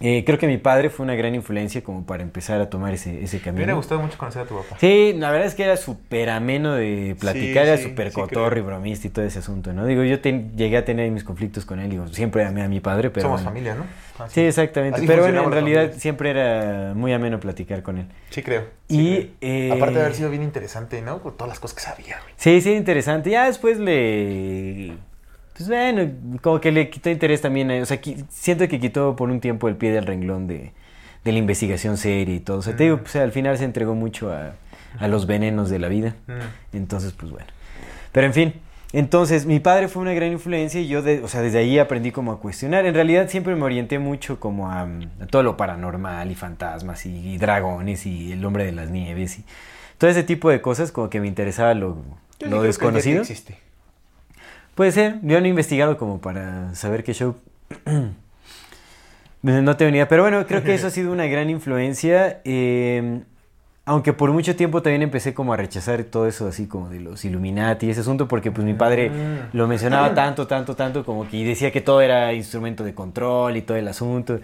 Eh, 0.00 0.22
creo 0.24 0.38
que 0.38 0.46
mi 0.46 0.58
padre 0.58 0.90
fue 0.90 1.02
una 1.04 1.16
gran 1.16 1.34
influencia 1.34 1.82
como 1.82 2.06
para 2.06 2.22
empezar 2.22 2.60
a 2.60 2.70
tomar 2.70 2.94
ese, 2.94 3.22
ese 3.24 3.38
Me 3.38 3.42
camino. 3.42 3.56
hubiera 3.64 3.74
gustado 3.74 4.00
mucho 4.00 4.16
conocer 4.16 4.42
a 4.42 4.44
tu 4.44 4.54
papá. 4.56 4.76
Sí, 4.78 5.12
la 5.16 5.32
verdad 5.32 5.48
es 5.48 5.56
que 5.56 5.64
era 5.64 5.76
súper 5.76 6.30
ameno 6.30 6.74
de 6.74 7.16
platicar, 7.18 7.64
Sí, 7.64 7.70
era 7.70 7.78
súper 7.78 8.10
sí 8.10 8.14
cotorro 8.14 8.56
y 8.58 8.62
bromista 8.62 9.08
y 9.08 9.10
todo 9.10 9.24
ese 9.24 9.40
asunto, 9.40 9.72
¿no? 9.72 9.84
Digo, 9.86 10.04
yo 10.04 10.16
llegué 10.22 10.76
a 10.76 10.84
tener 10.84 11.10
mis 11.10 11.24
conflictos 11.24 11.64
con 11.64 11.80
él, 11.80 11.90
digo, 11.90 12.06
siempre 12.08 12.44
amé 12.44 12.62
a 12.62 12.68
mi 12.68 12.78
padre, 12.78 13.10
pero 13.10 13.24
Somos 13.24 13.40
bueno. 13.40 13.50
familia, 13.50 13.74
¿no? 13.74 13.84
Ah, 14.20 14.28
Sí, 14.28 14.40
exactamente. 14.42 14.98
Así 14.98 15.06
pero 15.06 15.22
bueno, 15.22 15.42
en 15.44 15.50
realidad 15.52 15.92
siempre 15.96 16.30
era 16.30 16.92
muy 16.94 17.12
ameno 17.12 17.40
platicar 17.40 17.82
con 17.82 17.98
él. 17.98 18.06
Sí, 18.30 18.42
creo. 18.42 18.64
Y, 18.88 19.16
creo. 19.16 19.30
eh, 19.40 19.70
Aparte 19.72 19.94
de 19.98 20.00
haber 20.04 20.14
sido 20.14 20.30
bien 20.30 20.42
interesante, 20.44 21.02
¿no? 21.02 21.18
Por 21.18 21.32
todas 21.36 21.48
las 21.48 21.58
cosas 21.60 21.74
que 21.76 21.82
sabía, 21.82 22.18
güey. 22.22 22.34
Sí, 22.36 22.60
sí, 22.60 22.72
interesante. 22.72 23.30
Ya 23.30 23.46
después 23.46 23.78
le... 23.78 24.92
Pues 25.58 25.68
bueno, 25.68 26.10
como 26.40 26.60
que 26.60 26.72
le 26.72 26.88
quitó 26.88 27.10
interés 27.10 27.40
también. 27.42 27.70
eh, 27.70 27.82
O 27.82 27.86
sea, 27.86 28.00
siento 28.30 28.66
que 28.68 28.78
quitó 28.80 29.14
por 29.16 29.28
un 29.28 29.40
tiempo 29.40 29.68
el 29.68 29.76
pie 29.76 29.90
del 29.92 30.06
renglón 30.06 30.46
de, 30.46 30.72
de 31.24 31.32
la 31.32 31.38
investigación 31.38 31.96
seria 31.98 32.34
y 32.36 32.40
todo. 32.40 32.58
O 32.58 32.62
sea, 32.62 32.74
te 32.76 32.84
digo, 32.84 32.96
Mm. 32.96 33.00
pues 33.00 33.16
al 33.16 33.32
final 33.32 33.58
se 33.58 33.64
entregó 33.64 33.94
mucho 33.94 34.32
a, 34.32 34.52
a 34.98 35.08
los 35.08 35.26
venenos 35.26 35.68
de 35.68 35.78
la 35.80 35.88
vida. 35.88 36.14
Mm. 36.28 36.76
Entonces, 36.76 37.12
pues 37.12 37.30
bueno. 37.32 37.46
Pero 38.12 38.26
en 38.26 38.32
fin, 38.34 38.54
entonces 38.92 39.44
mi 39.46 39.60
padre 39.60 39.88
fue 39.88 40.00
una 40.00 40.14
gran 40.14 40.30
influencia 40.32 40.80
y 40.80 40.86
yo, 40.88 41.02
de- 41.02 41.22
o 41.22 41.28
sea, 41.28 41.42
desde 41.42 41.58
ahí 41.58 41.78
aprendí 41.78 42.10
como 42.12 42.32
a 42.32 42.40
cuestionar. 42.40 42.86
En 42.86 42.94
realidad 42.94 43.28
siempre 43.28 43.54
me 43.56 43.64
orienté 43.64 43.98
mucho 43.98 44.38
como 44.40 44.70
a, 44.70 44.82
a 44.82 45.26
todo 45.28 45.42
lo 45.42 45.56
paranormal 45.56 46.30
y 46.30 46.34
fantasmas 46.36 47.04
y, 47.04 47.32
y 47.34 47.36
dragones 47.38 48.06
y 48.06 48.32
el 48.32 48.44
hombre 48.44 48.64
de 48.64 48.72
las 48.72 48.90
nieves 48.90 49.40
y 49.40 49.44
todo 49.98 50.08
ese 50.08 50.22
tipo 50.22 50.48
de 50.50 50.60
cosas 50.60 50.92
como 50.92 51.10
que 51.10 51.20
me 51.20 51.26
interesaba 51.26 51.74
lo, 51.74 51.98
Yo 52.38 52.46
lo 52.48 52.60
que 52.60 52.68
desconocido. 52.68 53.20
Existe. 53.22 53.58
Puede 54.78 54.92
ser, 54.92 55.16
yo 55.22 55.40
no 55.40 55.46
he 55.46 55.48
investigado 55.48 55.98
como 55.98 56.20
para 56.20 56.72
saber 56.76 57.02
qué 57.02 57.12
show. 57.12 57.34
no 59.42 59.76
tengo 59.76 59.90
ni 59.90 59.96
idea, 59.96 60.06
pero 60.06 60.22
bueno, 60.22 60.46
creo 60.46 60.62
que 60.62 60.72
eso 60.72 60.86
ha 60.86 60.90
sido 60.90 61.10
una 61.10 61.26
gran 61.26 61.50
influencia. 61.50 62.40
eh, 62.44 63.22
aunque 63.86 64.12
por 64.12 64.30
mucho 64.30 64.54
tiempo 64.54 64.80
también 64.80 65.02
empecé 65.02 65.34
como 65.34 65.52
a 65.52 65.56
rechazar 65.56 66.04
todo 66.04 66.28
eso 66.28 66.46
así 66.46 66.68
como 66.68 66.90
de 66.90 67.00
los 67.00 67.24
Illuminati 67.24 67.86
y 67.86 67.90
ese 67.90 68.02
asunto 68.02 68.28
porque 68.28 68.52
pues 68.52 68.64
mi 68.64 68.74
padre 68.74 69.10
Mm. 69.10 69.56
lo 69.56 69.66
mencionaba 69.66 70.14
tanto, 70.14 70.46
tanto, 70.46 70.76
tanto 70.76 71.04
como 71.04 71.28
que 71.28 71.42
decía 71.44 71.72
que 71.72 71.80
todo 71.80 72.00
era 72.00 72.32
instrumento 72.32 72.84
de 72.84 72.94
control 72.94 73.56
y 73.56 73.62
todo 73.62 73.78
el 73.78 73.88
asunto. 73.88 74.38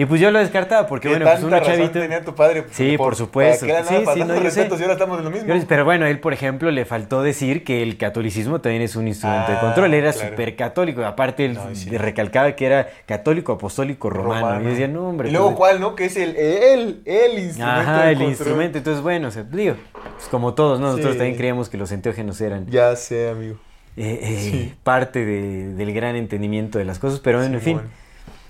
Y 0.00 0.06
pues 0.06 0.20
yo 0.20 0.30
lo 0.30 0.38
descartaba 0.38 0.86
porque 0.86 1.08
¿Qué 1.08 1.14
bueno, 1.16 1.26
pues 1.28 1.42
uno 1.42 1.58
chavito... 1.60 1.90
tenía 2.00 2.24
tu 2.24 2.32
padre? 2.32 2.64
Sí, 2.70 2.96
por 2.96 3.16
supuesto. 3.16 3.66
¿Para 3.66 3.82
qué 3.82 3.88
Sí, 3.88 3.94
andaba 3.96 4.14
sí, 4.14 4.20
no, 4.20 4.34
yo 4.42 4.50
sé. 4.52 4.68
si 4.76 4.82
ahora 4.82 4.92
estamos 4.92 5.18
en 5.18 5.24
lo 5.24 5.30
mismo? 5.32 5.46
Pero- 5.48 5.64
Pero 5.68 5.84
bueno, 5.84 6.06
él, 6.06 6.20
por 6.20 6.32
ejemplo, 6.32 6.70
le 6.70 6.84
faltó 6.84 7.20
decir 7.24 7.64
que 7.64 7.82
el 7.82 7.96
catolicismo 7.98 8.60
también 8.60 8.82
es 8.82 8.94
un 8.94 9.08
instrumento 9.08 9.50
de 9.50 9.58
Ah, 9.58 9.60
control. 9.60 9.92
Era 9.94 10.12
claro. 10.12 10.28
súper 10.30 10.54
católico. 10.54 11.04
Aparte, 11.04 11.46
él 11.46 11.54
No, 11.54 11.74
sí. 11.74 11.90
recalcaba 11.98 12.52
que 12.54 12.64
era 12.66 12.86
católico 13.06 13.54
apostólico 13.54 14.08
romano. 14.08 14.60
Y 14.60 14.64
yo 14.64 14.70
decía, 14.70 14.86
no, 14.86 15.08
hombre. 15.08 15.30
Y 15.30 15.32
luego, 15.32 15.48
pues, 15.48 15.56
¿cuál, 15.58 15.80
no? 15.80 15.96
Que 15.96 16.04
es 16.04 16.16
el, 16.16 16.36
el, 16.36 17.02
el 17.04 17.38
instrumento. 17.40 17.80
Ajá, 17.80 18.02
de 18.04 18.08
el 18.10 18.14
control. 18.18 18.30
instrumento. 18.30 18.78
Entonces, 18.78 19.02
bueno, 19.02 19.26
o 19.26 19.30
sea, 19.32 19.42
digo, 19.42 19.74
pues 20.14 20.28
como 20.30 20.54
todos, 20.54 20.78
¿no? 20.78 20.86
Nosotros 20.92 21.14
Sí. 21.14 21.18
también 21.18 21.36
creíamos 21.36 21.68
que 21.68 21.76
los 21.76 21.90
enteógenos 21.90 22.40
eran 22.40 22.66
Ya 22.68 22.94
sé, 22.94 23.30
amigo. 23.30 23.56
eh, 23.96 24.20
eh, 24.22 24.38
Sí. 24.40 24.74
parte 24.84 25.24
de- 25.24 25.74
del 25.74 25.92
gran 25.92 26.14
entendimiento 26.14 26.78
de 26.78 26.84
las 26.84 27.00
cosas. 27.00 27.18
Pero 27.18 27.38
bueno, 27.38 27.56
en 27.56 27.60
fin. 27.60 27.74
bueno. 27.78 27.90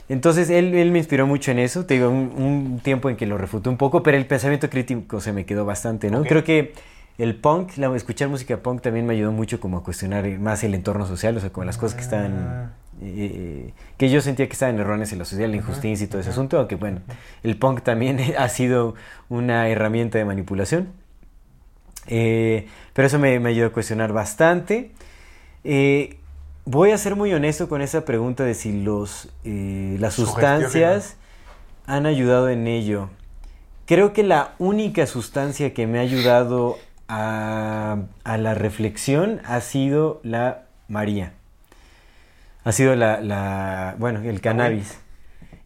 Entonces 0.09 0.49
él, 0.51 0.75
él 0.75 0.91
me 0.91 0.99
inspiró 0.99 1.27
mucho 1.27 1.51
en 1.51 1.59
eso, 1.59 1.85
te 1.85 1.95
digo, 1.95 2.09
un, 2.09 2.33
un 2.37 2.81
tiempo 2.81 3.11
en 3.11 3.17
que 3.17 3.27
lo 3.27 3.37
refuté 3.37 3.69
un 3.69 3.77
poco, 3.77 4.03
pero 4.03 4.17
el 4.17 4.27
pensamiento 4.27 4.71
crítico 4.71 5.21
se 5.21 5.33
me 5.33 5.45
quedó 5.45 5.65
bastante, 5.67 6.11
¿no? 6.11 6.25
Creo 6.25 6.45
que 6.45 6.73
el 7.19 7.35
punk, 7.35 7.77
la, 7.77 7.95
escuchar 7.97 8.29
música 8.29 8.57
punk 8.59 8.81
también 8.81 9.05
me 9.05 9.13
ayudó 9.15 9.33
mucho 9.33 9.61
como 9.61 9.79
a 9.79 9.83
cuestionar 9.83 10.27
más 10.39 10.65
el 10.65 10.75
entorno 10.75 11.05
social, 11.05 11.37
o 11.37 11.41
sea, 11.41 11.51
como 11.51 11.65
las 11.65 11.77
cosas 11.77 11.97
que 11.97 12.03
estaban, 12.03 12.33
Ah. 12.33 12.71
eh, 13.03 13.73
que 13.97 14.09
yo 14.09 14.21
sentía 14.21 14.47
que 14.47 14.53
estaban 14.55 14.79
erróneas 14.79 15.13
en 15.13 15.19
la 15.19 15.25
sociedad, 15.25 15.51
la 15.51 15.57
injusticia 15.57 16.05
y 16.05 16.09
todo 16.09 16.21
ese 16.21 16.31
asunto, 16.31 16.59
aunque 16.59 16.77
bueno, 16.77 17.01
el 17.43 17.57
punk 17.59 17.83
también 17.83 18.19
ha 18.39 18.49
sido 18.49 18.95
una 19.29 19.69
herramienta 19.69 20.17
de 20.17 20.25
manipulación. 20.25 20.89
Eh, 22.07 22.67
pero 22.95 23.07
eso 23.07 23.19
me, 23.19 23.39
me 23.41 23.51
ayudó 23.51 23.67
a 23.67 23.73
cuestionar 23.73 24.13
bastante. 24.13 24.93
Eh, 25.65 26.17
voy 26.69 26.91
a 26.91 26.99
ser 26.99 27.17
muy 27.17 27.33
honesto 27.33 27.67
con 27.67 27.81
esa 27.81 28.05
pregunta 28.05 28.45
de 28.45 28.53
si 28.53 28.83
los, 28.83 29.31
eh, 29.45 29.97
las 29.99 30.13
sustancias 30.13 31.17
han 31.87 32.05
ayudado 32.05 32.51
en 32.51 32.67
ello. 32.67 33.09
Creo 33.87 34.13
que 34.13 34.23
la 34.23 34.53
única 34.59 35.07
sustancia 35.07 35.73
que 35.73 35.87
me 35.87 35.99
ha 35.99 36.03
ayudado 36.03 36.77
a, 37.09 38.03
a 38.23 38.37
la 38.37 38.53
reflexión 38.53 39.41
ha 39.47 39.63
sido 39.63 40.21
la 40.23 40.65
María. 40.89 41.33
Ha 42.65 42.73
sido 42.73 42.95
la, 42.97 43.23
la 43.23 43.95
bueno, 43.99 44.21
el 44.21 44.43
cannabis. 44.43 44.99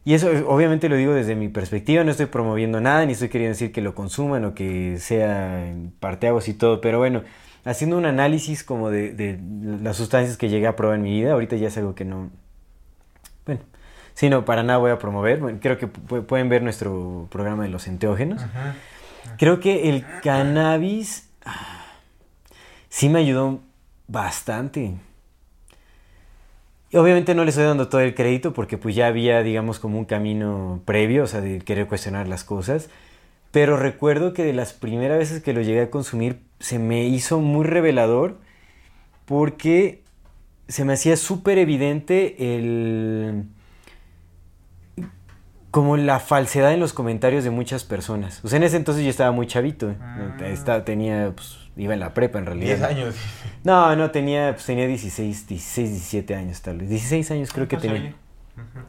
Y 0.05 0.15
eso 0.15 0.31
obviamente 0.47 0.89
lo 0.89 0.95
digo 0.95 1.15
desde 1.15 1.35
mi 1.35 1.49
perspectiva, 1.49 2.05
no 2.05 2.13
estoy 2.13 2.27
promoviendo 2.27 2.81
nada, 2.81 3.05
ni 3.07 3.13
estoy 3.13 3.29
queriendo 3.29 3.55
decir 3.55 3.73
que 3.73 3.81
lo 3.81 3.97
consuman 3.97 4.45
o 4.45 4.55
que 4.55 4.99
sea 5.01 5.75
parteaguas 5.99 6.47
y 6.47 6.55
todo, 6.55 6.81
pero 6.81 6.99
bueno, 6.99 7.23
haciendo 7.65 7.97
un 7.97 8.07
análisis 8.07 8.65
como 8.65 8.91
de, 8.91 9.13
de 9.13 9.39
las 9.81 9.97
sustancias 9.97 10.37
que 10.37 10.49
llegué 10.49 10.67
a 10.67 10.77
probar 10.77 10.97
en 10.97 11.03
mi 11.03 11.11
vida. 11.11 11.33
Ahorita 11.33 11.57
ya 11.57 11.69
es 11.69 11.77
algo 11.77 11.95
que 11.95 12.05
no... 12.05 12.31
Bueno, 13.47 13.61
sí, 14.15 14.31
no, 14.31 14.45
para 14.45 14.63
nada 14.63 14.79
voy 14.79 14.91
a 14.91 14.99
promover. 14.99 15.41
Bueno, 15.41 15.59
creo 15.61 15.79
que 15.79 15.89
pu- 15.89 16.25
pueden 16.25 16.49
ver 16.49 16.63
nuestro 16.63 17.29
programa 17.31 17.63
de 17.65 17.69
los 17.69 17.87
enteógenos. 17.87 18.43
Ajá. 18.43 18.75
Creo 19.39 19.61
que 19.61 19.89
el 19.89 20.05
cannabis 20.23 21.29
ah, 21.45 21.85
sí 22.89 23.09
me 23.09 23.21
ayudó 23.21 23.61
bastante. 24.09 24.95
Y 26.91 26.97
obviamente 26.97 27.35
no 27.35 27.45
le 27.45 27.51
estoy 27.51 27.65
dando 27.65 27.89
todo 27.89 28.01
el 28.03 28.15
crédito 28.15 28.53
porque 28.53 28.77
pues 28.77 28.95
ya 28.95 29.07
había, 29.07 29.43
digamos, 29.43 29.79
como 29.79 29.99
un 29.99 30.05
camino 30.05 30.83
previo, 30.85 31.25
o 31.25 31.27
sea, 31.27 31.41
de 31.41 31.61
querer 31.61 31.87
cuestionar 31.87 32.29
las 32.29 32.45
cosas. 32.45 32.91
Pero 33.51 33.77
recuerdo 33.77 34.33
que 34.33 34.45
de 34.45 34.53
las 34.53 34.73
primeras 34.73 35.19
veces 35.19 35.43
que 35.43 35.53
lo 35.53 35.63
llegué 35.63 35.83
a 35.83 35.91
consumir 35.91 36.41
se 36.63 36.79
me 36.79 37.05
hizo 37.05 37.41
muy 37.41 37.65
revelador 37.67 38.39
porque 39.27 40.03
se 40.69 40.85
me 40.85 40.93
hacía 40.95 41.17
súper 41.17 41.59
evidente 41.59 42.55
el 42.57 43.45
como 45.71 45.97
la 45.97 46.21
falsedad 46.21 46.73
en 46.75 46.81
los 46.81 46.93
comentarios 46.93 47.45
de 47.45 47.51
muchas 47.51 47.83
personas. 47.85 48.45
O 48.45 48.49
sea, 48.49 48.59
en 48.59 48.63
ese 48.65 48.77
entonces 48.77 49.05
yo 49.05 49.11
estaba 49.11 49.33
muy 49.33 49.47
chavito. 49.47 49.95
Ah. 50.03 50.37
Estaba, 50.45 50.85
tenía, 50.85 51.33
pues, 51.35 51.57
iba 51.79 51.95
en 51.95 52.01
la 52.01 52.13
prepa 52.13 52.39
en 52.39 52.45
realidad. 52.47 52.77
10 52.77 52.83
años. 52.83 53.15
No, 53.65 53.97
no, 53.97 54.11
tenía, 54.11 54.53
pues, 54.53 54.67
tenía 54.67 54.87
16, 54.87 55.47
16, 55.47 55.91
17 55.91 56.35
años 56.35 56.61
tal 56.61 56.77
vez. 56.79 56.91
16 56.91 57.31
años 57.31 57.53
creo 57.55 57.69
que 57.69 57.77
Ah, 57.77 57.79
pues, 57.81 57.91
tenía. 57.93 58.09
oye. 58.09 58.15
Ujú. 58.57 58.87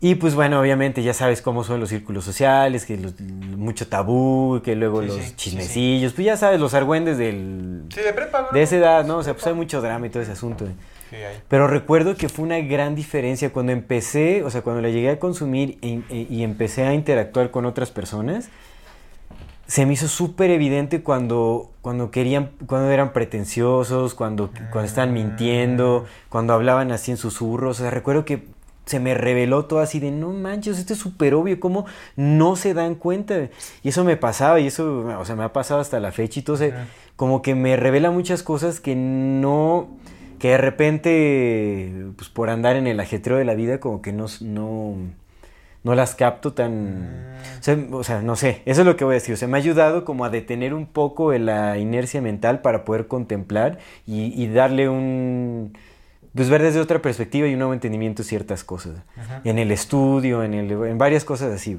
Y 0.00 0.16
pues 0.16 0.34
bueno, 0.34 0.60
obviamente 0.60 1.02
ya 1.02 1.14
sabes 1.14 1.40
cómo 1.40 1.64
son 1.64 1.80
los 1.80 1.88
círculos 1.88 2.24
sociales, 2.24 2.84
que 2.84 2.98
los- 2.98 3.18
mucho 3.20 3.88
tabú, 3.88 4.60
que 4.62 4.76
luego 4.76 5.00
Sí, 5.00 5.08
los 5.08 5.16
sí, 5.16 5.22
sí, 5.28 5.34
chismecillos, 5.36 6.12
pues 6.12 6.26
ya 6.26 6.36
sabes, 6.36 6.60
los 6.60 6.74
argüendes 6.74 7.16
del, 7.16 7.84
Sí, 7.94 8.00
de 8.02 8.12
prepa, 8.12 8.48
de 8.52 8.62
esa 8.62 8.76
edad, 8.76 9.04
¿no? 9.06 9.18
O 9.18 9.22
sea, 9.22 9.32
pues 9.32 9.46
hay 9.46 9.54
mucho 9.54 9.80
drama 9.80 10.06
y 10.06 10.10
todo 10.10 10.22
ese 10.22 10.32
asunto. 10.32 10.66
Sí, 11.08 11.16
hay. 11.16 11.36
Pero 11.48 11.66
recuerdo 11.66 12.14
que 12.14 12.28
fue 12.28 12.44
una 12.44 12.58
gran 12.58 12.94
diferencia 12.94 13.50
cuando 13.52 13.72
empecé, 13.72 14.42
o 14.42 14.50
sea, 14.50 14.60
cuando 14.60 14.82
la 14.82 14.90
llegué 14.90 15.08
a 15.10 15.18
consumir 15.18 15.78
y, 15.80 16.02
y- 16.10 16.26
y 16.30 16.42
empecé 16.44 16.84
a 16.84 16.92
interactuar 16.92 17.50
con 17.50 17.64
otras 17.64 17.90
personas, 17.90 18.50
se 19.66 19.84
me 19.86 19.94
hizo 19.94 20.06
súper 20.08 20.50
evidente 20.50 21.02
cuando, 21.02 21.70
cuando 21.80 22.10
querían, 22.10 22.50
cuando 22.66 22.90
eran 22.90 23.12
pretenciosos, 23.12 24.14
cuando, 24.14 24.50
cuando 24.70 24.88
estaban 24.88 25.12
mintiendo, 25.12 26.04
cuando 26.28 26.52
hablaban 26.52 26.92
así 26.92 27.10
en 27.12 27.16
susurros. 27.16 27.80
O 27.80 27.82
sea, 27.82 27.90
recuerdo 27.90 28.24
que 28.24 28.44
se 28.86 29.00
me 29.00 29.14
reveló 29.14 29.64
todo 29.66 29.80
así 29.80 29.98
de, 29.98 30.12
no 30.12 30.32
manches, 30.32 30.78
esto 30.78 30.92
es 30.92 30.98
súper 31.00 31.34
obvio, 31.34 31.58
¿cómo 31.58 31.86
no 32.14 32.54
se 32.54 32.72
dan 32.72 32.94
cuenta? 32.94 33.48
Y 33.82 33.88
eso 33.88 34.04
me 34.04 34.16
pasaba 34.16 34.60
y 34.60 34.68
eso, 34.68 35.04
o 35.18 35.24
sea, 35.24 35.34
me 35.34 35.42
ha 35.42 35.52
pasado 35.52 35.80
hasta 35.80 35.98
la 35.98 36.12
fecha 36.12 36.40
y 36.40 36.44
Ajá. 36.50 36.86
como 37.16 37.42
que 37.42 37.56
me 37.56 37.76
revela 37.76 38.12
muchas 38.12 38.44
cosas 38.44 38.78
que 38.78 38.94
no, 38.94 39.88
que 40.38 40.50
de 40.50 40.58
repente, 40.58 41.92
pues 42.16 42.30
por 42.30 42.48
andar 42.48 42.76
en 42.76 42.86
el 42.86 43.00
ajetreo 43.00 43.36
de 43.36 43.44
la 43.44 43.54
vida, 43.54 43.80
como 43.80 44.02
que 44.02 44.12
no, 44.12 44.26
no, 44.40 44.94
no 45.82 45.94
las 45.96 46.14
capto 46.14 46.52
tan... 46.52 47.36
O 47.58 47.62
sea, 47.62 47.78
o 47.90 48.04
sea, 48.04 48.22
no 48.22 48.36
sé, 48.36 48.62
eso 48.66 48.82
es 48.82 48.86
lo 48.86 48.96
que 48.96 49.04
voy 49.04 49.14
a 49.14 49.14
decir. 49.14 49.34
O 49.34 49.36
sea, 49.36 49.48
me 49.48 49.56
ha 49.56 49.60
ayudado 49.60 50.04
como 50.04 50.24
a 50.24 50.30
detener 50.30 50.74
un 50.74 50.86
poco 50.86 51.32
la 51.32 51.78
inercia 51.78 52.20
mental 52.22 52.60
para 52.60 52.84
poder 52.84 53.08
contemplar 53.08 53.78
y, 54.06 54.40
y 54.40 54.46
darle 54.48 54.88
un... 54.88 55.76
Pues 56.36 56.48
ver 56.50 56.62
desde 56.62 56.80
otra 56.80 57.00
perspectiva 57.00 57.48
y 57.48 57.54
un 57.54 57.58
nuevo 57.60 57.72
entendimiento 57.74 58.22
ciertas 58.22 58.62
cosas. 58.62 58.98
Ajá. 59.16 59.40
En 59.44 59.58
el 59.58 59.70
estudio, 59.72 60.42
en, 60.44 60.54
el, 60.54 60.70
en 60.70 60.98
varias 60.98 61.24
cosas 61.24 61.52
así. 61.52 61.78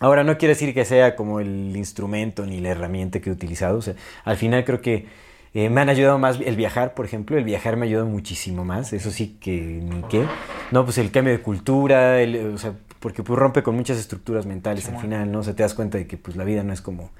Ahora, 0.00 0.22
no 0.22 0.38
quiere 0.38 0.54
decir 0.54 0.72
que 0.74 0.84
sea 0.84 1.16
como 1.16 1.40
el 1.40 1.76
instrumento 1.76 2.46
ni 2.46 2.60
la 2.60 2.68
herramienta 2.68 3.18
que 3.20 3.30
he 3.30 3.32
utilizado. 3.32 3.78
O 3.78 3.82
sea, 3.82 3.94
al 4.24 4.36
final 4.36 4.64
creo 4.64 4.80
que 4.80 5.06
eh, 5.54 5.70
me 5.70 5.80
han 5.80 5.88
ayudado 5.88 6.18
más 6.18 6.38
el 6.40 6.54
viajar, 6.54 6.94
por 6.94 7.04
ejemplo. 7.04 7.36
El 7.36 7.42
viajar 7.44 7.76
me 7.76 7.84
ha 7.84 7.88
ayudado 7.88 8.06
muchísimo 8.06 8.64
más. 8.64 8.92
Eso 8.92 9.10
sí 9.10 9.36
que 9.40 9.80
ni 9.82 10.02
qué. 10.02 10.24
No, 10.70 10.84
pues 10.84 10.98
el 10.98 11.10
cambio 11.10 11.32
de 11.32 11.40
cultura, 11.42 12.20
el- 12.22 12.54
o 12.54 12.58
sea, 12.58 12.74
porque 13.00 13.24
pues 13.24 13.36
rompe 13.38 13.64
con 13.64 13.74
muchas 13.74 13.98
estructuras 13.98 14.46
mentales 14.46 14.88
al 14.88 15.00
final, 15.00 15.32
¿no? 15.32 15.40
O 15.40 15.42
sea, 15.42 15.54
te 15.56 15.62
das 15.64 15.74
cuenta 15.74 15.98
de 15.98 16.06
que 16.06 16.16
pues 16.16 16.36
la 16.36 16.44
vida 16.44 16.62
no 16.62 16.72
es 16.72 16.80
como 16.80 17.10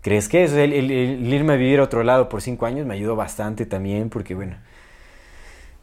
crees 0.00 0.28
que 0.28 0.42
es. 0.42 0.52
El 0.54 0.72
irme 1.32 1.52
a 1.52 1.56
vivir 1.56 1.78
a 1.78 1.84
otro 1.84 2.02
lado 2.02 2.28
por 2.28 2.42
cinco 2.42 2.66
años 2.66 2.84
me 2.86 2.94
ayudó 2.94 3.14
bastante 3.14 3.64
también, 3.64 4.10
porque 4.10 4.34
bueno. 4.34 4.56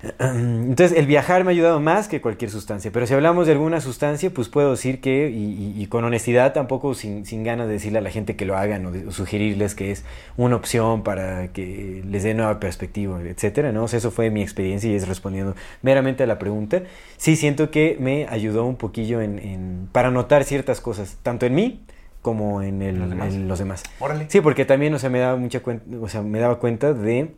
Entonces, 0.19 0.97
el 0.97 1.07
viajar 1.07 1.43
me 1.45 1.51
ha 1.51 1.53
ayudado 1.53 1.79
más 1.79 2.07
que 2.07 2.21
cualquier 2.21 2.51
sustancia. 2.51 2.91
Pero 2.91 3.07
si 3.07 3.13
hablamos 3.13 3.47
de 3.47 3.53
alguna 3.53 3.81
sustancia, 3.81 4.29
pues 4.29 4.49
puedo 4.49 4.71
decir 4.71 5.01
que, 5.01 5.29
y, 5.29 5.73
y- 5.77 5.81
y 5.81 5.87
con 5.87 6.03
honestidad, 6.03 6.53
tampoco 6.53 6.93
sin, 6.93 7.25
sin 7.25 7.43
ganas 7.43 7.67
de 7.67 7.73
decirle 7.73 7.99
a 7.99 8.01
la 8.01 8.11
gente 8.11 8.35
que 8.35 8.45
lo 8.45 8.57
hagan 8.57 8.85
o, 8.85 8.91
de- 8.91 9.07
o 9.07 9.11
sugerirles 9.11 9.73
que 9.73 9.91
es 9.91 10.03
una 10.37 10.57
opción 10.57 11.01
para 11.03 11.47
que 11.53 12.03
les 12.07 12.23
dé 12.23 12.33
nueva 12.33 12.59
perspectiva, 12.59 13.19
etcétera, 13.21 13.71
¿no? 13.71 13.85
O 13.85 13.87
sea, 13.87 13.97
eso 13.97 14.11
fue 14.11 14.29
mi 14.29 14.41
experiencia 14.41 14.91
y 14.91 14.95
es 14.95 15.07
respondiendo 15.07 15.55
meramente 15.81 16.23
a 16.23 16.27
la 16.27 16.37
pregunta. 16.39 16.83
Sí 17.17 17.35
siento 17.35 17.71
que 17.71 17.97
me 17.99 18.27
ayudó 18.29 18.65
un 18.65 18.75
poquillo 18.75 19.21
en, 19.21 19.39
en- 19.39 19.89
para 19.91 20.11
notar 20.11 20.43
ciertas 20.43 20.81
cosas, 20.81 21.17
tanto 21.23 21.45
en 21.45 21.55
mí 21.55 21.81
como 22.21 22.61
en, 22.61 22.81
el- 22.81 22.99
Los 22.99 23.09
demás. 23.09 23.33
en 23.33 23.47
los 23.47 23.59
demás. 23.59 23.83
Sí, 24.29 24.41
porque 24.41 24.65
también, 24.65 24.93
o 24.93 24.99
sea, 24.99 25.09
me 25.09 25.19
daba 25.19 25.37
mucha 25.37 25.61
cuenta, 25.61 25.85
o 26.01 26.09
sea, 26.09 26.21
me 26.21 26.39
daba 26.39 26.59
cuenta 26.59 26.93
de 26.93 27.33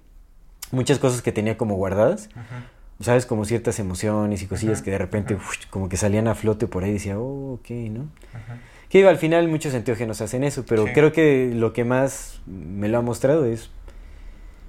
muchas 0.71 0.99
cosas 0.99 1.21
que 1.21 1.31
tenía 1.31 1.57
como 1.57 1.75
guardadas, 1.75 2.29
Ajá. 2.35 2.65
sabes, 3.01 3.25
como 3.25 3.45
ciertas 3.45 3.79
emociones 3.79 4.41
y 4.41 4.47
cosillas 4.47 4.77
Ajá, 4.79 4.85
que 4.85 4.91
de 4.91 4.97
repente 4.97 5.37
como 5.69 5.89
que 5.89 5.97
salían 5.97 6.27
a 6.27 6.35
flote 6.35 6.67
por 6.67 6.83
ahí 6.83 6.89
y 6.91 6.93
decía, 6.93 7.17
oh, 7.19 7.53
ok, 7.53 7.69
¿no? 7.91 8.07
Ajá. 8.33 8.57
Que 8.89 8.99
digo, 8.99 9.09
al 9.09 9.17
final 9.17 9.47
muchos 9.49 9.73
enteógenos 9.73 10.21
hacen 10.21 10.43
eso, 10.43 10.63
pero 10.65 10.85
Sí. 10.87 10.93
creo 10.93 11.11
que 11.11 11.51
lo 11.53 11.73
que 11.73 11.83
más 11.83 12.39
me 12.45 12.87
lo 12.87 12.97
ha 12.97 13.01
mostrado 13.01 13.45
es, 13.45 13.69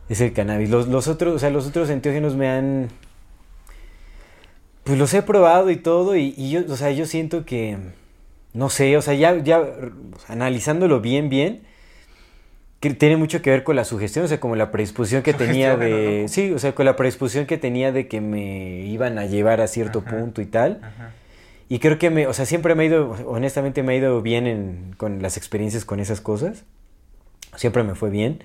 es 0.08 0.20
el 0.20 0.32
cannabis. 0.32 0.70
Los, 0.70 0.88
los 0.88 1.06
otros, 1.06 1.36
o 1.36 1.38
sea, 1.38 1.50
los 1.50 1.66
otros 1.68 1.88
enteógenos 1.90 2.34
me 2.34 2.48
han, 2.48 2.88
pues 4.84 4.98
los 4.98 5.12
he 5.14 5.22
probado 5.22 5.70
y 5.70 5.76
todo 5.76 6.16
y, 6.16 6.34
y 6.36 6.50
yo, 6.50 6.62
o 6.68 6.76
sea, 6.76 6.90
yo 6.90 7.06
siento 7.06 7.44
que, 7.44 7.76
no 8.54 8.70
sé, 8.70 8.96
o 8.96 9.02
sea, 9.02 9.14
ya, 9.14 9.36
ya 9.42 9.62
analizándolo 10.28 11.00
bien, 11.00 11.28
bien, 11.28 11.62
que 12.80 12.90
tiene 12.94 13.16
mucho 13.16 13.42
que 13.42 13.50
ver 13.50 13.64
con 13.64 13.74
la 13.76 13.84
sugestión, 13.84 14.24
o 14.24 14.28
sea, 14.28 14.38
como 14.38 14.54
la 14.54 14.70
predisposición 14.70 15.22
que 15.22 15.34
tenía 15.34 15.76
de, 15.76 16.22
¿no? 16.22 16.28
sí, 16.28 16.52
o 16.52 16.58
sea, 16.60 16.74
con 16.74 16.84
la 16.86 16.94
predisposición 16.94 17.46
que 17.46 17.58
tenía 17.58 17.90
de 17.90 18.06
que 18.06 18.20
me 18.20 18.80
iban 18.86 19.18
a 19.18 19.26
llevar 19.26 19.60
a 19.60 19.66
cierto 19.66 20.02
Ajá. 20.06 20.16
punto 20.16 20.40
y 20.40 20.46
tal. 20.46 20.78
Ajá. 20.82 21.10
Y 21.68 21.80
creo 21.80 21.98
que 21.98 22.08
me, 22.10 22.26
o 22.28 22.32
sea, 22.32 22.46
siempre 22.46 22.74
me 22.74 22.84
ha 22.84 22.86
ido, 22.86 23.10
honestamente 23.26 23.82
me 23.82 23.92
ha 23.94 23.96
ido 23.96 24.22
bien 24.22 24.46
en- 24.46 24.94
con 24.96 25.20
las 25.22 25.36
experiencias 25.36 25.84
con 25.84 25.98
esas 26.00 26.20
cosas. 26.20 26.64
Siempre 27.56 27.82
me 27.82 27.94
fue 27.94 28.10
bien. 28.10 28.42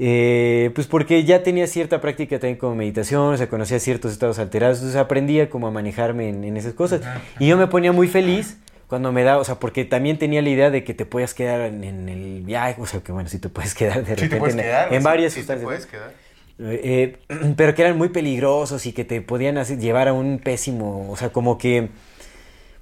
Eh, 0.00 0.72
pues 0.74 0.88
porque 0.88 1.22
ya 1.24 1.44
tenía 1.44 1.66
cierta 1.68 2.00
práctica 2.00 2.38
también 2.40 2.56
como 2.58 2.74
meditación, 2.74 3.34
o 3.34 3.36
sea, 3.36 3.48
conocía 3.48 3.78
ciertos 3.78 4.10
estados 4.12 4.40
alterados, 4.40 4.78
entonces 4.78 4.98
aprendía 5.00 5.48
como 5.48 5.68
a 5.68 5.70
manejarme 5.70 6.28
en, 6.30 6.42
en 6.42 6.56
esas 6.56 6.72
cosas. 6.72 7.02
Ajá, 7.02 7.20
Y 7.38 7.46
yo 7.46 7.56
me 7.56 7.68
ponía 7.68 7.92
muy 7.92 8.08
feliz 8.08 8.58
cuando 8.94 9.12
me 9.12 9.24
da, 9.24 9.38
o 9.38 9.44
sea, 9.44 9.56
porque 9.60 9.84
también 9.84 10.18
tenía 10.18 10.40
la 10.42 10.48
idea 10.50 10.70
de 10.70 10.84
que 10.84 10.94
te 10.94 11.04
podías 11.06 11.34
quedar 11.34 11.60
en, 11.62 11.84
en 11.84 12.08
el 12.08 12.42
viaje, 12.42 12.80
o 12.80 12.86
sea, 12.86 13.00
que 13.02 13.12
bueno, 13.12 13.28
sí 13.28 13.38
te 13.40 13.48
puedes 13.48 13.74
quedar 13.80 14.04
de 14.04 14.16
Sí 14.16 14.28
repente 14.28 14.50
en, 14.50 14.56
quedar. 14.62 14.92
en 14.92 15.02
sí, 15.02 15.04
varias 15.04 15.32
sí 15.32 15.42
te 15.44 15.56
puedes 15.56 15.86
quedar. 15.86 16.12
Eh, 16.58 17.18
pero 17.56 17.74
que 17.74 17.82
eran 17.82 17.98
muy 17.98 18.08
peligrosos 18.10 18.86
y 18.86 18.92
que 18.92 19.04
te 19.04 19.20
podían 19.20 19.58
hacer, 19.58 19.78
llevar 19.78 20.08
a 20.08 20.12
un 20.12 20.38
pésimo, 20.38 21.10
o 21.10 21.16
sea, 21.16 21.30
como 21.32 21.58
que, 21.58 21.90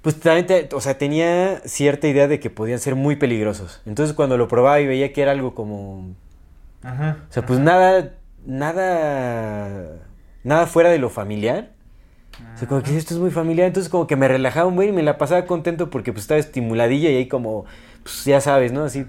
pues 0.01 0.19
también, 0.19 0.47
te- 0.47 0.69
o 0.75 0.81
sea, 0.81 0.97
tenía 0.97 1.61
cierta 1.65 2.07
idea 2.07 2.27
de 2.27 2.39
que 2.39 2.49
podían 2.49 2.79
ser 2.79 2.95
muy 2.95 3.15
peligrosos. 3.17 3.81
Entonces 3.85 4.15
cuando 4.15 4.37
lo 4.37 4.47
probaba 4.49 4.79
y 4.81 4.87
veía 4.87 5.13
que 5.13 5.21
era 5.23 5.31
algo 5.31 5.55
como, 5.55 6.15
Ajá. 6.83 7.17
o 7.29 7.33
sea, 7.33 7.45
pues 7.45 7.59
nada, 7.59 8.13
nada, 8.45 9.99
nada 10.43 10.67
fuera 10.67 10.89
de 10.89 10.99
lo 10.99 11.09
familiar. 11.09 11.71
O 12.55 12.57
sea, 12.57 12.67
como 12.67 12.81
que 12.81 12.95
esto 12.97 13.13
es 13.13 13.19
muy 13.19 13.31
familiar, 13.31 13.67
entonces 13.67 13.89
como 13.89 14.07
que 14.07 14.15
me 14.15 14.27
relajaba 14.27 14.67
un 14.67 14.75
buen 14.75 14.89
y 14.89 14.91
me 14.91 15.03
la 15.03 15.17
pasaba 15.17 15.45
contento 15.45 15.89
porque 15.89 16.11
pues 16.11 16.23
estaba 16.23 16.39
estimuladilla 16.39 17.09
y 17.09 17.17
ahí 17.17 17.27
como, 17.27 17.65
pues 18.03 18.25
ya 18.25 18.41
sabes, 18.41 18.71
¿no? 18.71 18.83
Así, 18.83 19.05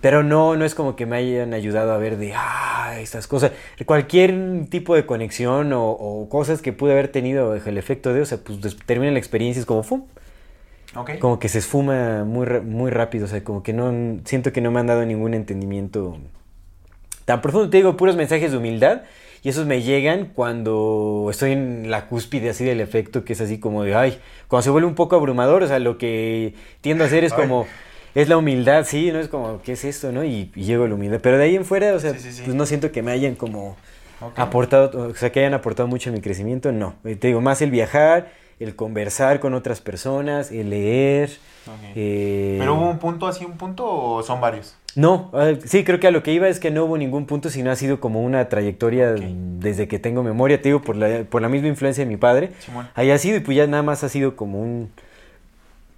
pero 0.00 0.22
no, 0.22 0.54
no 0.54 0.66
es 0.66 0.74
como 0.74 0.96
que 0.96 1.06
me 1.06 1.16
hayan 1.16 1.54
ayudado 1.54 1.92
a 1.92 1.96
ver 1.96 2.18
de, 2.18 2.34
ah, 2.34 2.94
estas 2.98 3.26
cosas. 3.26 3.52
Cualquier 3.86 4.66
tipo 4.68 4.94
de 4.94 5.06
conexión 5.06 5.72
o, 5.72 5.90
o 5.90 6.28
cosas 6.28 6.60
que 6.60 6.74
pude 6.74 6.92
haber 6.92 7.08
tenido 7.08 7.48
bajo 7.48 7.68
el 7.68 7.78
efecto 7.78 8.12
de, 8.12 8.20
o 8.20 8.26
sea, 8.26 8.36
pues 8.36 8.76
termina 8.84 9.12
la 9.12 9.18
experiencia 9.18 9.60
y 9.60 9.62
es 9.62 9.66
como, 9.66 9.82
¡fum! 9.82 10.04
Ok. 10.94 11.18
Como 11.20 11.38
que 11.38 11.48
se 11.48 11.58
esfuma 11.58 12.24
muy, 12.24 12.46
muy 12.60 12.90
rápido, 12.90 13.24
o 13.24 13.28
sea, 13.28 13.42
como 13.42 13.62
que 13.62 13.72
no, 13.72 14.20
siento 14.24 14.52
que 14.52 14.60
no 14.60 14.70
me 14.70 14.80
han 14.80 14.86
dado 14.86 15.06
ningún 15.06 15.32
entendimiento 15.32 16.18
tan 17.24 17.40
profundo. 17.40 17.70
Te 17.70 17.78
digo, 17.78 17.96
puros 17.96 18.14
mensajes 18.14 18.52
de 18.52 18.58
humildad 18.58 19.02
y 19.44 19.50
esos 19.50 19.66
me 19.66 19.82
llegan 19.82 20.26
cuando 20.34 21.28
estoy 21.30 21.52
en 21.52 21.90
la 21.90 22.08
cúspide 22.08 22.50
así 22.50 22.64
del 22.64 22.80
efecto, 22.80 23.24
que 23.24 23.34
es 23.34 23.40
así 23.40 23.60
como 23.60 23.84
de, 23.84 23.94
ay, 23.94 24.18
cuando 24.48 24.62
se 24.62 24.70
vuelve 24.70 24.88
un 24.88 24.94
poco 24.96 25.14
abrumador, 25.16 25.62
o 25.62 25.68
sea, 25.68 25.78
lo 25.78 25.98
que 25.98 26.54
tiendo 26.80 27.04
a 27.04 27.06
hacer 27.06 27.22
es 27.24 27.32
Ay. 27.32 27.42
como, 27.42 27.66
es 28.14 28.28
la 28.28 28.36
humildad, 28.38 28.84
sí, 28.86 29.12
¿no? 29.12 29.20
Es 29.20 29.28
como, 29.28 29.60
¿qué 29.62 29.72
es 29.72 29.84
esto, 29.84 30.10
no? 30.12 30.24
Y, 30.24 30.50
y 30.56 30.64
llego 30.64 30.84
a 30.84 30.88
la 30.88 30.94
humildad. 30.94 31.20
Pero 31.22 31.36
de 31.38 31.44
ahí 31.44 31.56
en 31.56 31.64
fuera, 31.64 31.94
o 31.94 32.00
sea, 32.00 32.14
Sí, 32.14 32.20
sí, 32.20 32.32
sí. 32.32 32.42
pues 32.44 32.56
no 32.56 32.64
siento 32.66 32.90
que 32.90 33.02
me 33.02 33.12
hayan 33.12 33.34
como 33.34 33.76
aportado, 34.36 35.10
o 35.10 35.14
sea, 35.14 35.30
que 35.30 35.40
hayan 35.40 35.54
aportado 35.54 35.88
mucho 35.88 36.10
a 36.10 36.12
mi 36.12 36.20
crecimiento, 36.20 36.72
no. 36.72 36.94
Te 37.02 37.14
digo, 37.28 37.40
más 37.40 37.60
el 37.62 37.70
viajar, 37.70 38.32
el 38.60 38.74
conversar 38.76 39.40
con 39.40 39.54
otras 39.54 39.80
personas, 39.80 40.50
el 40.52 40.70
leer. 40.70 41.30
Ok. 41.66 41.92
eh, 41.94 42.56
¿Pero 42.58 42.74
hubo 42.74 42.90
un 42.90 42.98
punto 42.98 43.26
así, 43.26 43.44
un 43.44 43.56
punto 43.56 43.86
o 43.86 44.22
son 44.22 44.40
varios? 44.40 44.76
No, 44.96 45.30
ah, 45.32 45.52
sí, 45.64 45.82
creo 45.82 45.98
que 45.98 46.06
a 46.06 46.10
lo 46.12 46.22
que 46.22 46.32
iba 46.32 46.46
es 46.48 46.60
que 46.60 46.70
no 46.70 46.84
hubo 46.84 46.96
ningún 46.96 47.26
punto, 47.26 47.50
sino 47.50 47.70
ha 47.70 47.76
sido 47.76 47.98
como 48.00 48.22
una 48.22 48.48
trayectoria 48.48 49.12
desde 49.12 49.88
que 49.88 49.98
tengo 49.98 50.22
memoria, 50.22 50.62
te 50.62 50.68
digo, 50.68 50.82
por 50.82 50.94
la, 50.96 51.24
por 51.24 51.42
la 51.42 51.48
misma 51.48 51.68
influencia 51.68 52.04
de 52.04 52.08
mi 52.08 52.16
padre. 52.16 52.52
Ahí 52.94 53.10
ha 53.10 53.18
sido 53.18 53.36
y 53.38 53.40
pues 53.40 53.56
ya 53.56 53.66
nada 53.66 53.82
más 53.82 54.04
ha 54.04 54.08
sido 54.08 54.36
como 54.36 54.60
un... 54.60 54.92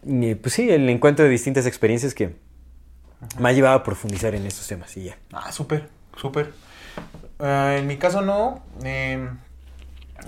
eh, 0.09 0.37
Pues 0.41 0.55
sí, 0.55 0.71
el 0.71 0.89
encuentro 0.89 1.25
de 1.25 1.31
distintas 1.31 1.67
experiencias 1.67 2.15
que 2.15 2.37
me 3.39 3.49
ha 3.49 3.53
llevado 3.53 3.77
a 3.77 3.83
profundizar 3.83 4.35
en 4.35 4.47
estos 4.47 4.67
temas 4.67 4.97
y 4.97 5.05
ya. 5.05 5.19
Ah, 5.33 5.53
súper, 5.53 5.89
súper. 6.17 6.53
Ah, 7.39 7.75
en 7.79 7.87
mi 7.87 7.97
caso 7.99 8.23
no. 8.23 8.63
eh, 8.83 9.29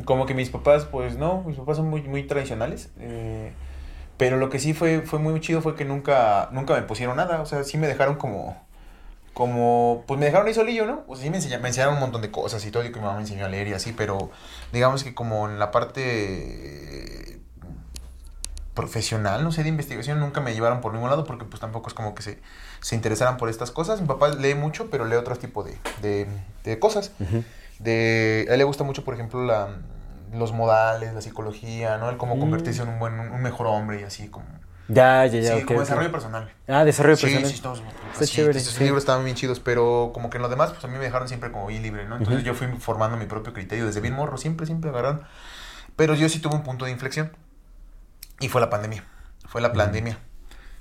como 0.05 0.27
que 0.27 0.35
mis 0.35 0.51
papás, 0.51 0.85
pues 0.85 1.17
no, 1.17 1.43
mis 1.47 1.57
papás 1.57 1.79
son 1.79 1.89
muy, 1.89 2.03
muy 2.03 2.25
tradicionales. 2.25 2.91
eh, 3.01 3.53
pero 4.19 4.37
lo 4.37 4.51
que 4.51 4.59
sí 4.59 4.75
fue, 4.75 5.01
fue 5.03 5.21
muy 5.21 5.41
chido 5.41 5.63
fue 5.63 5.77
que 5.77 5.85
nunca, 5.85 6.49
nunca 6.53 6.75
me 6.75 6.83
pusieron 6.83 7.17
nada. 7.17 7.41
O 7.41 7.47
sea, 7.47 7.63
sí 7.63 7.79
me 7.79 7.87
dejaron 7.87 8.17
como, 8.17 8.61
como, 9.33 10.05
pues 10.09 10.19
me 10.19 10.27
dejaron 10.27 10.49
ahí 10.49 10.55
solillo, 10.55 10.87
¿no? 10.87 11.05
O 11.07 11.15
sea, 11.15 11.25
sí 11.25 11.31
me 11.31 11.37
enseñaron, 11.37 11.63
me 11.63 11.69
enseñaron 11.69 11.95
un 11.95 12.01
montón 12.01 12.21
de 12.21 12.31
cosas 12.33 12.67
y 12.67 12.73
todo, 12.73 12.85
y 12.85 12.91
que 12.91 12.99
mi 12.99 13.05
mamá 13.05 13.15
me 13.15 13.23
enseñó 13.23 13.47
a 13.47 13.49
leer 13.49 13.69
y 13.69 13.75
así, 13.75 13.93
pero 13.93 14.31
digamos 14.73 15.05
que 15.05 15.15
como 15.15 15.49
en 15.49 15.61
la 15.61 15.71
parte 15.71 17.39
profesional, 18.75 19.45
no 19.45 19.53
sé, 19.53 19.63
de 19.63 19.69
investigación, 19.69 20.19
nunca 20.19 20.41
me 20.41 20.53
llevaron 20.53 20.81
por 20.81 20.93
ningún 20.93 21.11
lado 21.11 21.25
porque 21.25 21.45
pues 21.45 21.61
tampoco 21.61 21.89
es 21.89 21.95
como 21.95 22.15
que 22.15 22.23
se, 22.23 22.39
se 22.81 22.97
interesaran 22.97 23.37
por 23.37 23.49
estas 23.49 23.71
cosas. 23.71 24.01
Mi 24.01 24.09
papá 24.09 24.29
lee 24.31 24.55
mucho, 24.55 24.91
pero 24.91 25.05
lee 25.05 25.17
otro 25.17 25.37
tipo 25.37 25.63
de, 25.63 25.77
de, 26.03 26.27
de 26.65 26.79
cosas. 26.81 27.13
De, 27.79 28.47
a 28.49 28.53
él 28.53 28.59
le 28.59 28.65
gusta 28.65 28.83
mucho, 28.83 29.05
por 29.05 29.15
ejemplo, 29.15 29.45
la, 29.45 29.79
los 30.33 30.53
modales, 30.53 31.15
la 31.15 31.21
psicología, 31.21 31.97
¿no? 31.99 32.11
El 32.11 32.17
cómo 32.17 32.37
Mm. 32.37 32.41
convertirse 32.41 32.83
en 32.83 32.89
un 32.89 32.99
buen, 32.99 33.19
un 33.19 33.41
mejor 33.43 33.67
hombre 33.67 34.01
y 34.01 34.05
así 34.05 34.29
como... 34.29 34.47
Ya, 34.91 35.27
ya, 35.27 35.41
ya. 35.41 35.57
sí, 35.59 35.65
como 35.65 35.81
desarrollo 35.81 36.11
personal. 36.11 36.51
Ah, 36.67 36.83
desarrollo 36.85 37.17
Sí, 37.17 37.27
personal. 37.27 37.51
sí, 37.51 37.61
todos, 37.61 37.83
Está 38.13 38.25
sí, 38.27 38.33
chévere, 38.37 38.59
Esos 38.59 38.73
sí. 38.75 38.85
libros 38.85 39.03
estaban 39.03 39.23
bien 39.25 39.37
chidos, 39.37 39.61
pero 39.61 40.13
como 40.15 40.31
que 40.31 40.39
en 40.39 40.43
lo 40.43 40.49
demás, 40.49 40.71
pues 40.71 40.83
a 40.83 40.89
mí 40.89 40.97
me 40.97 41.05
dejaron 41.05 41.29
siempre 41.29 41.53
como 41.53 41.67
bien 41.67 41.83
libre, 41.83 42.07
¿no? 42.07 42.17
Entonces 42.17 42.43
yo 42.43 42.55
fui 42.55 42.67
formando 42.79 43.17
mi 43.19 43.27
propio 43.27 43.53
criterio 43.53 43.85
desde 43.85 44.01
bien 44.01 44.15
morro, 44.15 44.39
siempre, 44.39 44.65
siempre 44.65 44.89
agarraron. 44.89 45.23
Pero 45.97 46.15
yo 46.15 46.29
sí 46.31 46.39
tuve 46.39 46.55
un 46.55 46.63
punto 46.63 46.87
de 46.87 46.91
inflexión. 46.93 47.33
Y 48.41 48.49
fue 48.49 48.61
la 48.63 48.71
pandemia. 48.71 49.05
Fue 49.47 49.61
la 49.61 49.73
pandemia. 49.73 50.19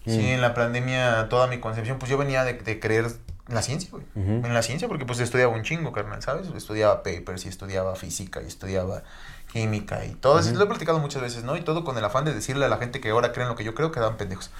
Sí, 0.05 0.19
Mm. 0.19 0.25
en 0.25 0.41
la 0.41 0.53
pandemia 0.53 1.27
toda 1.27 1.47
mi 1.47 1.59
concepción, 1.59 1.99
pues 1.99 2.09
yo 2.09 2.17
venía 2.17 2.45
de, 2.45 2.53
de 2.53 2.79
creer 2.79 3.07
la 3.47 3.61
ciencia, 3.61 3.89
güey. 3.91 4.03
En 4.15 4.53
la 4.53 4.61
ciencia, 4.61 4.87
porque 4.87 5.05
pues 5.05 5.19
estudiaba 5.19 5.53
un 5.53 5.63
chingo, 5.63 5.91
carnal, 5.91 6.21
¿sabes? 6.21 6.47
Estudiaba 6.55 7.03
papers 7.03 7.45
y 7.45 7.49
estudiaba 7.49 7.95
física 7.95 8.41
y 8.41 8.47
estudiaba 8.47 9.03
química 9.51 10.05
y 10.05 10.11
todo. 10.15 10.39
eso. 10.39 10.49
Ujú. 10.49 10.57
Lo 10.59 10.65
he 10.65 10.67
platicado 10.67 10.99
muchas 10.99 11.21
veces, 11.21 11.43
¿no? 11.43 11.55
Y 11.55 11.61
todo 11.61 11.83
con 11.83 11.97
el 11.97 12.03
afán 12.03 12.25
de 12.25 12.33
decirle 12.33 12.65
a 12.65 12.69
la 12.69 12.77
gente 12.77 12.99
que 12.99 13.09
ahora 13.09 13.31
creen 13.31 13.49
lo 13.49 13.55
que 13.55 13.63
yo 13.63 13.73
creo, 13.73 13.91
que 13.91 13.99
dan 13.99 14.17
pendejos. 14.17 14.51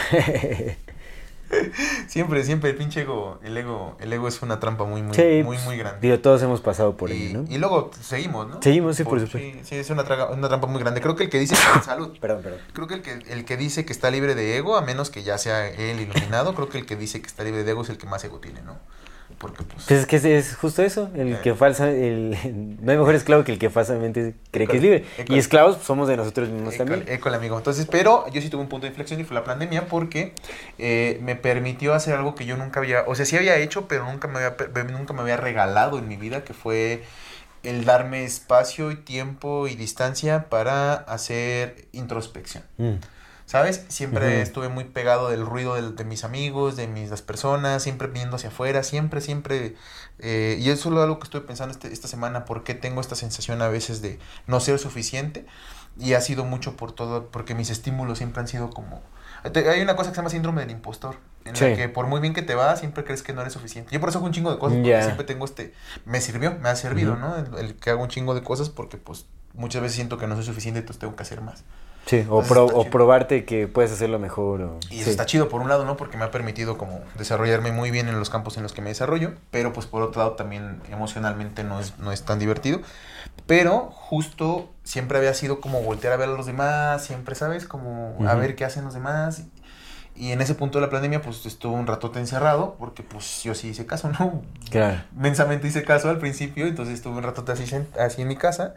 Siempre, 2.08 2.42
siempre 2.44 2.70
el 2.70 2.76
pinche 2.76 3.02
ego, 3.02 3.38
el 3.42 3.56
ego, 3.56 3.96
el 4.00 4.12
ego 4.12 4.28
es 4.28 4.42
una 4.42 4.60
trampa 4.60 4.84
muy, 4.84 5.02
muy, 5.02 5.14
Sí, 5.14 5.42
muy, 5.44 5.56
pues, 5.56 5.64
muy 5.64 5.76
grande. 5.76 5.98
Digo, 6.00 6.18
todos 6.20 6.42
hemos 6.42 6.60
pasado 6.60 6.96
por 6.96 7.10
y, 7.10 7.28
ello, 7.28 7.42
¿no? 7.42 7.50
y 7.54 7.58
luego 7.58 7.90
seguimos, 8.00 8.48
¿no? 8.48 8.62
Seguimos, 8.62 8.96
sí, 8.96 9.04
por 9.04 9.20
supuesto. 9.20 9.38
Sí, 9.38 9.60
sí, 9.64 9.74
es 9.76 9.90
una, 9.90 10.04
traga- 10.04 10.30
una 10.30 10.48
trampa 10.48 10.66
muy 10.66 10.80
grande. 10.80 11.00
Creo 11.00 11.16
que 11.16 11.24
el 11.24 11.30
que 11.30 11.38
dice 11.38 11.56
salud, 11.84 12.16
Perdón, 12.20 12.42
perdón. 12.42 12.60
creo 12.72 12.86
que 12.86 12.94
el 12.94 13.02
que 13.02 13.12
el 13.32 13.44
que 13.44 13.56
dice 13.56 13.84
que 13.84 13.92
está 13.92 14.10
libre 14.10 14.34
de 14.34 14.56
ego, 14.56 14.76
a 14.76 14.82
menos 14.82 15.10
que 15.10 15.22
ya 15.22 15.38
sea 15.38 15.68
él 15.68 16.00
iluminado, 16.00 16.54
creo 16.54 16.68
que 16.68 16.78
el 16.78 16.86
que 16.86 16.96
dice 16.96 17.20
que 17.20 17.26
está 17.26 17.44
libre 17.44 17.64
de 17.64 17.70
ego 17.70 17.82
es 17.82 17.90
el 17.90 17.98
que 17.98 18.06
más 18.06 18.22
ego 18.24 18.38
tiene, 18.40 18.62
¿no? 18.62 18.76
Porque 19.38 19.62
pues 19.62 19.84
Pues 19.86 20.00
es 20.00 20.06
que 20.06 20.36
es, 20.36 20.56
justo 20.56 20.82
eso, 20.82 21.10
el 21.14 21.34
Eh. 21.34 21.40
que 21.42 21.54
falsa, 21.54 21.88
el, 21.90 22.30
no 22.82 22.90
hay 22.90 22.98
mejor 22.98 23.14
esclavo 23.14 23.44
que 23.44 23.52
el 23.52 23.58
que 23.58 23.70
falsamente 23.70 24.34
cree 24.50 24.66
que 24.66 24.76
es 24.76 24.82
libre. 24.82 25.04
Y 25.28 25.38
esclavos 25.38 25.76
pues, 25.76 25.86
somos 25.86 26.08
de 26.08 26.16
nosotros 26.16 26.48
mismos 26.48 26.74
École, 26.74 26.90
también. 26.90 27.14
école, 27.16 27.36
amigo. 27.36 27.56
Entonces, 27.56 27.86
pero 27.90 28.28
yo 28.32 28.40
sí 28.40 28.50
tuve 28.50 28.62
un 28.62 28.68
punto 28.68 28.86
de 28.86 28.88
inflexión 28.88 29.20
y 29.20 29.24
fue 29.24 29.34
la 29.34 29.44
pandemia 29.44 29.86
porque 29.86 30.32
eh, 30.78 31.20
me 31.22 31.36
permitió 31.36 31.94
hacer 31.94 32.14
algo 32.14 32.34
que 32.34 32.46
yo 32.46 32.56
nunca 32.56 32.80
había, 32.80 33.04
o 33.06 33.14
sea, 33.14 33.24
sí 33.26 33.36
había 33.36 33.56
hecho, 33.56 33.86
pero 33.86 34.04
nunca 34.10 34.26
me 34.26 34.40
había, 34.40 34.56
nunca 34.90 35.12
me 35.14 35.20
había 35.22 35.36
regalado 35.36 35.98
en 35.98 36.08
mi 36.08 36.16
vida, 36.16 36.42
que 36.42 36.52
fue 36.52 37.04
el 37.62 37.84
darme 37.84 38.24
espacio 38.24 38.90
y 38.90 38.96
tiempo 38.96 39.68
y 39.68 39.74
distancia 39.76 40.48
para 40.48 40.94
hacer 40.94 41.86
introspección. 41.92 42.64
Mm. 42.78 42.94
¿Sabes? 43.48 43.86
Siempre 43.88 44.42
estuve 44.42 44.68
muy 44.68 44.84
pegado 44.84 45.30
del 45.30 45.46
ruido 45.46 45.74
de, 45.80 46.04
mis 46.04 46.22
amigos, 46.22 46.76
de 46.76 46.86
mis 46.86 47.08
las 47.08 47.22
personas, 47.22 47.82
siempre 47.82 48.06
viendo 48.06 48.36
hacia 48.36 48.50
afuera, 48.50 48.82
siempre, 48.82 49.22
siempre. 49.22 49.74
eh, 50.18 50.58
y 50.60 50.68
eso 50.68 50.90
es 50.92 50.98
algo 50.98 51.18
que 51.18 51.24
estuve 51.24 51.40
pensando 51.40 51.72
este- 51.72 51.90
esta 51.90 52.08
semana, 52.08 52.44
por 52.44 52.62
qué 52.62 52.74
tengo 52.74 53.00
esta 53.00 53.14
sensación 53.14 53.62
a 53.62 53.68
veces 53.68 54.02
de 54.02 54.18
no 54.46 54.60
ser 54.60 54.78
suficiente. 54.78 55.46
Y 55.98 56.12
ha 56.12 56.20
sido 56.20 56.44
mucho 56.44 56.76
por 56.76 56.92
todo, 56.92 57.30
porque 57.30 57.54
mis 57.54 57.70
estímulos 57.70 58.18
siempre 58.18 58.40
han 58.42 58.48
sido 58.48 58.68
como... 58.68 59.00
Hay 59.42 59.80
una 59.80 59.96
cosa 59.96 60.10
que 60.10 60.16
se 60.16 60.20
llama 60.20 60.28
síndrome 60.28 60.60
del 60.60 60.70
impostor, 60.70 61.16
en 61.46 61.56
Sí. 61.56 61.70
la 61.70 61.74
que 61.76 61.88
por 61.88 62.06
muy 62.06 62.20
bien 62.20 62.34
que 62.34 62.42
te 62.42 62.54
va, 62.54 62.76
siempre 62.76 63.02
crees 63.02 63.22
que 63.22 63.32
no 63.32 63.40
eres 63.40 63.54
suficiente. 63.54 63.90
Yo 63.94 63.98
por 63.98 64.10
eso 64.10 64.18
hago 64.18 64.26
un 64.26 64.32
chingo 64.34 64.50
de 64.52 64.58
cosas, 64.58 64.76
porque 64.76 65.02
siempre 65.02 65.24
tengo 65.24 65.46
este... 65.46 65.72
Me 66.04 66.20
sirvió, 66.20 66.54
me 66.60 66.68
ha 66.68 66.76
servido. 66.76 67.16
¿no? 67.16 67.34
El, 67.36 67.54
el 67.64 67.74
que 67.76 67.88
hago 67.88 68.02
un 68.02 68.08
chingo 68.10 68.34
de 68.34 68.42
cosas 68.42 68.68
porque 68.68 68.98
pues 68.98 69.24
muchas 69.54 69.80
veces 69.80 69.94
siento 69.96 70.18
que 70.18 70.26
no 70.26 70.34
soy 70.36 70.44
suficiente, 70.44 70.80
entonces 70.80 71.00
tengo 71.00 71.16
que 71.16 71.22
hacer 71.22 71.40
más. 71.40 71.64
Sí, 72.08 72.24
o, 72.30 72.42
pro- 72.42 72.64
o 72.66 72.84
probarte 72.84 73.44
que 73.44 73.68
puedes 73.68 73.92
hacerlo 73.92 74.18
mejor. 74.18 74.62
O, 74.62 74.80
Y 74.90 74.96
eso 74.96 75.04
sí. 75.04 75.10
está 75.10 75.26
chido 75.26 75.48
por 75.50 75.60
un 75.60 75.68
lado, 75.68 75.84
¿no? 75.84 75.96
Porque 75.98 76.16
me 76.16 76.24
ha 76.24 76.30
permitido 76.30 76.78
como 76.78 77.00
desarrollarme 77.16 77.70
muy 77.70 77.90
bien 77.90 78.08
en 78.08 78.18
los 78.18 78.30
campos 78.30 78.56
en 78.56 78.62
los 78.62 78.72
que 78.72 78.80
me 78.80 78.88
desarrollo, 78.88 79.32
pero 79.50 79.74
pues 79.74 79.86
por 79.86 80.02
otro 80.02 80.22
lado 80.22 80.32
también 80.32 80.80
emocionalmente 80.90 81.64
no 81.64 81.80
es, 81.80 81.98
no 81.98 82.10
es 82.10 82.22
tan 82.24 82.38
divertido. 82.38 82.80
Pero 83.46 83.90
justo 83.92 84.70
siempre 84.84 85.18
había 85.18 85.34
sido 85.34 85.60
como 85.60 85.82
voltear 85.82 86.14
a 86.14 86.16
ver 86.16 86.30
a 86.30 86.32
los 86.32 86.46
demás, 86.46 87.04
siempre, 87.04 87.34
¿sabes? 87.34 87.66
Como 87.66 88.16
a 88.26 88.32
Ujú. 88.32 88.40
ver 88.40 88.56
qué 88.56 88.64
hacen 88.64 88.84
los 88.84 88.94
demás. 88.94 89.42
Y 90.16 90.32
en 90.32 90.40
ese 90.40 90.54
punto 90.56 90.80
de 90.80 90.86
la 90.86 90.90
pandemia 90.90 91.22
pues 91.22 91.46
estuve 91.46 91.74
un 91.76 91.86
ratote 91.86 92.18
encerrado, 92.18 92.74
porque 92.78 93.04
pues 93.04 93.42
yo 93.44 93.54
sí 93.54 93.68
hice 93.68 93.86
caso, 93.86 94.10
¿no? 94.18 94.42
Claro. 94.70 95.02
Mensamente 95.12 95.68
hice 95.68 95.84
caso 95.84 96.10
al 96.10 96.18
principio, 96.18 96.66
entonces 96.66 96.94
estuve 96.94 97.18
un 97.18 97.22
ratote 97.22 97.52
así, 97.52 97.64
así 98.00 98.22
en 98.22 98.28
mi 98.28 98.36
casa. 98.36 98.74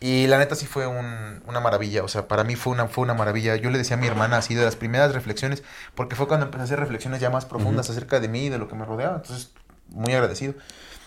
Y 0.00 0.26
la 0.26 0.38
neta 0.38 0.54
sí 0.54 0.66
fue 0.66 0.86
un- 0.86 1.42
una 1.46 1.60
maravilla, 1.60 2.02
o 2.04 2.08
sea, 2.08 2.28
para 2.28 2.44
mí 2.44 2.56
fue 2.56 2.72
una, 2.72 2.88
fue 2.88 3.02
una 3.04 3.14
maravilla. 3.14 3.56
Yo 3.56 3.70
le 3.70 3.78
decía 3.78 3.96
a 3.96 4.00
mi 4.00 4.06
hermana 4.06 4.36
así 4.38 4.54
de 4.54 4.64
las 4.64 4.76
primeras 4.76 5.14
reflexiones, 5.14 5.62
porque 5.94 6.14
fue 6.16 6.26
cuando 6.28 6.46
empecé 6.46 6.62
a 6.62 6.64
hacer 6.64 6.80
reflexiones 6.80 7.20
ya 7.20 7.30
más 7.30 7.46
profundas 7.46 7.88
acerca 7.88 8.20
de 8.20 8.28
mí 8.28 8.46
y 8.46 8.48
de 8.50 8.58
lo 8.58 8.68
que 8.68 8.74
me 8.74 8.84
rodeaba. 8.84 9.16
Entonces, 9.16 9.52
muy 9.88 10.12
agradecido. 10.12 10.54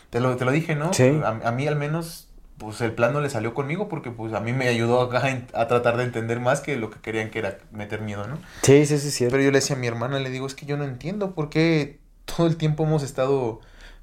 Te 0.10 0.20
lo, 0.20 0.36
te 0.38 0.46
lo 0.46 0.52
dije, 0.52 0.76
¿no? 0.76 0.94
Sí. 0.94 1.20
A, 1.24 1.28
a 1.50 1.52
mí 1.52 1.68
al 1.68 1.76
menos, 1.76 2.30
pues 2.58 2.82
el 2.82 2.94
plan 2.94 3.14
no 3.14 3.22
le 3.22 3.30
salió 3.30 3.54
conmigo 3.54 3.88
porque 3.90 4.10
pues 4.10 4.34
a 4.34 4.40
mí 4.40 4.52
me 4.54 4.68
ayudó 4.68 5.02
acá 5.02 5.30
en- 5.30 5.48
a 5.54 5.68
tratar 5.68 5.98
de 5.98 6.06
entender 6.06 6.40
más 6.40 6.62
que 6.62 6.76
lo 6.78 6.90
que 6.90 7.00
querían 7.00 7.30
que 7.30 7.40
era 7.40 7.58
meter 7.72 8.02
miedo, 8.02 8.26
¿no? 8.28 8.40
Sí, 8.64 8.86
sí, 8.88 8.98
sí, 8.98 9.12
cierto. 9.12 9.34
Pero 9.34 9.44
yo 9.44 9.52
le 9.52 9.60
decía 9.60 9.76
a 9.76 9.80
mi 9.80 9.86
hermana, 9.88 10.18
le 10.20 10.30
digo, 10.32 10.48
es 10.48 10.56
que 10.56 10.66
yo 10.66 10.76
no 10.78 10.86
entiendo 10.86 11.36
por 11.36 11.50
qué 11.50 12.00
todo 12.26 12.48
el 12.48 12.56
tiempo 12.58 12.84
hemos 12.86 13.04
estado 13.04 13.60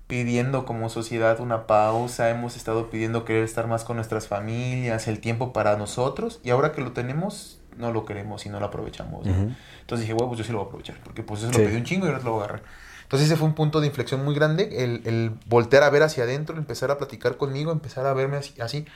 pidiendo 0.07 0.67
como 0.67 0.89
sociedad 0.91 1.41
una 1.41 1.67
pausa, 1.67 2.29
hemos 2.31 2.57
estado 2.57 2.91
pidiendo 2.91 3.25
querer 3.25 3.43
estar 3.45 3.67
más 3.67 3.85
con 3.85 3.97
nuestras 3.97 4.29
familias, 4.29 5.09
el 5.09 5.21
tiempo 5.21 5.53
para 5.53 5.77
nosotros, 5.77 6.41
y 6.45 6.51
ahora 6.51 6.73
que 6.73 6.83
lo 6.83 6.93
tenemos, 6.93 7.61
no 7.77 7.91
lo 7.93 8.05
queremos 8.05 8.45
y 8.47 8.51
no 8.51 8.61
lo 8.61 8.67
aprovechamos. 8.67 9.25
¿no? 9.27 9.33
Ujú. 9.33 9.53
Entonces 9.81 10.01
dije, 10.03 10.13
bueno, 10.15 10.29
pues 10.29 10.39
yo 10.39 10.45
sí 10.45 10.53
lo 10.53 10.59
voy 10.59 10.65
a 10.67 10.69
aprovechar, 10.69 10.97
porque 11.03 11.23
pues 11.23 11.43
eso 11.43 11.53
Sí. 11.53 11.59
lo 11.59 11.65
pedí 11.65 11.77
un 11.77 11.85
chingo 11.85 12.07
y 12.07 12.11
ahora 12.11 12.23
lo 12.23 12.33
voy 12.33 12.43
a 12.43 12.45
agarrar. 12.45 12.63
Entonces 13.03 13.29
ese 13.29 13.37
fue 13.37 13.47
un 13.47 13.55
punto 13.55 13.81
de 13.81 13.87
inflexión 13.87 14.25
muy 14.25 14.35
grande, 14.35 14.83
el, 14.85 15.03
el 15.07 15.33
voltear 15.47 15.83
a 15.83 15.91
ver 15.91 16.03
hacia 16.03 16.25
adentro, 16.25 16.57
empezar 16.57 16.91
a 16.91 16.99
platicar 16.99 17.37
conmigo, 17.37 17.71
empezar 17.73 18.07
a 18.07 18.13
verme 18.15 18.37
así. 18.39 18.61
así. 18.61 18.87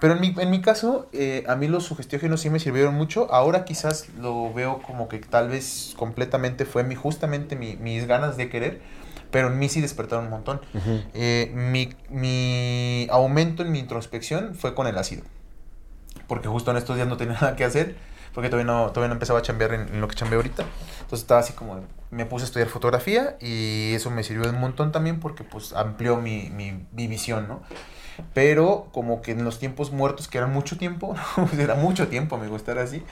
Pero 0.00 0.14
en 0.14 0.20
mi, 0.20 0.34
en 0.36 0.50
mi 0.50 0.60
caso, 0.60 1.08
eh, 1.12 1.44
a 1.46 1.54
mí 1.54 1.68
los 1.68 1.84
sugestiógenos 1.84 2.40
sí 2.40 2.50
me 2.50 2.58
sirvieron 2.58 2.94
mucho. 2.94 3.32
Ahora 3.32 3.64
quizás 3.64 4.08
lo 4.18 4.52
veo 4.52 4.80
como 4.82 5.08
que 5.08 5.18
tal 5.20 5.48
vez 5.48 5.94
completamente 5.96 6.64
fue 6.64 6.82
mi, 6.82 6.96
justamente 6.96 7.54
mi- 7.54 7.76
mis 7.76 8.06
ganas 8.08 8.36
de 8.36 8.48
querer, 8.48 8.80
pero 9.32 9.48
en 9.48 9.58
mí 9.58 9.68
sí 9.68 9.80
despertaron 9.80 10.26
un 10.26 10.30
montón. 10.30 10.60
Ujú. 10.74 11.02
Eh, 11.14 11.50
mi, 11.54 11.92
mi 12.10 13.08
aumento 13.10 13.62
en 13.62 13.72
mi 13.72 13.80
introspección 13.80 14.54
fue 14.54 14.74
con 14.74 14.86
el 14.86 14.96
ácido. 14.96 15.24
Porque 16.28 16.46
justo 16.46 16.70
en 16.70 16.76
estos 16.76 16.94
días 16.94 17.08
no 17.08 17.16
tenía 17.16 17.34
nada 17.40 17.56
que 17.56 17.64
hacer. 17.64 17.96
Porque 18.32 18.48
todavía 18.48 18.72
no, 18.72 18.86
todavía 18.90 19.08
no 19.08 19.14
empezaba 19.14 19.40
a 19.40 19.42
chambear 19.42 19.74
en, 19.74 19.88
en 19.88 20.00
lo 20.00 20.08
que 20.08 20.14
chambeo 20.14 20.38
ahorita. 20.38 20.64
Entonces 21.00 21.20
estaba 21.20 21.40
así 21.40 21.52
como... 21.54 21.80
Me 22.10 22.26
puse 22.26 22.44
a 22.44 22.46
estudiar 22.46 22.68
fotografía 22.68 23.36
y 23.40 23.94
eso 23.94 24.10
me 24.10 24.22
sirvió 24.22 24.48
un 24.48 24.60
montón 24.60 24.92
también 24.92 25.18
porque 25.18 25.44
pues 25.44 25.72
amplió 25.72 26.18
mi, 26.18 26.50
mi, 26.50 26.86
mi 26.92 27.06
visión, 27.08 27.48
¿no? 27.48 27.62
Pero 28.34 28.88
como 28.92 29.22
que 29.22 29.32
en 29.32 29.44
los 29.44 29.58
tiempos 29.58 29.92
muertos, 29.92 30.28
que 30.28 30.38
eran 30.38 30.52
mucho 30.52 30.76
tiempo, 30.76 31.14
pues 31.36 31.58
era 31.58 31.74
mucho 31.74 32.08
tiempo, 32.08 32.36
amigo, 32.36 32.56
estar 32.56 32.78
así, 32.78 33.02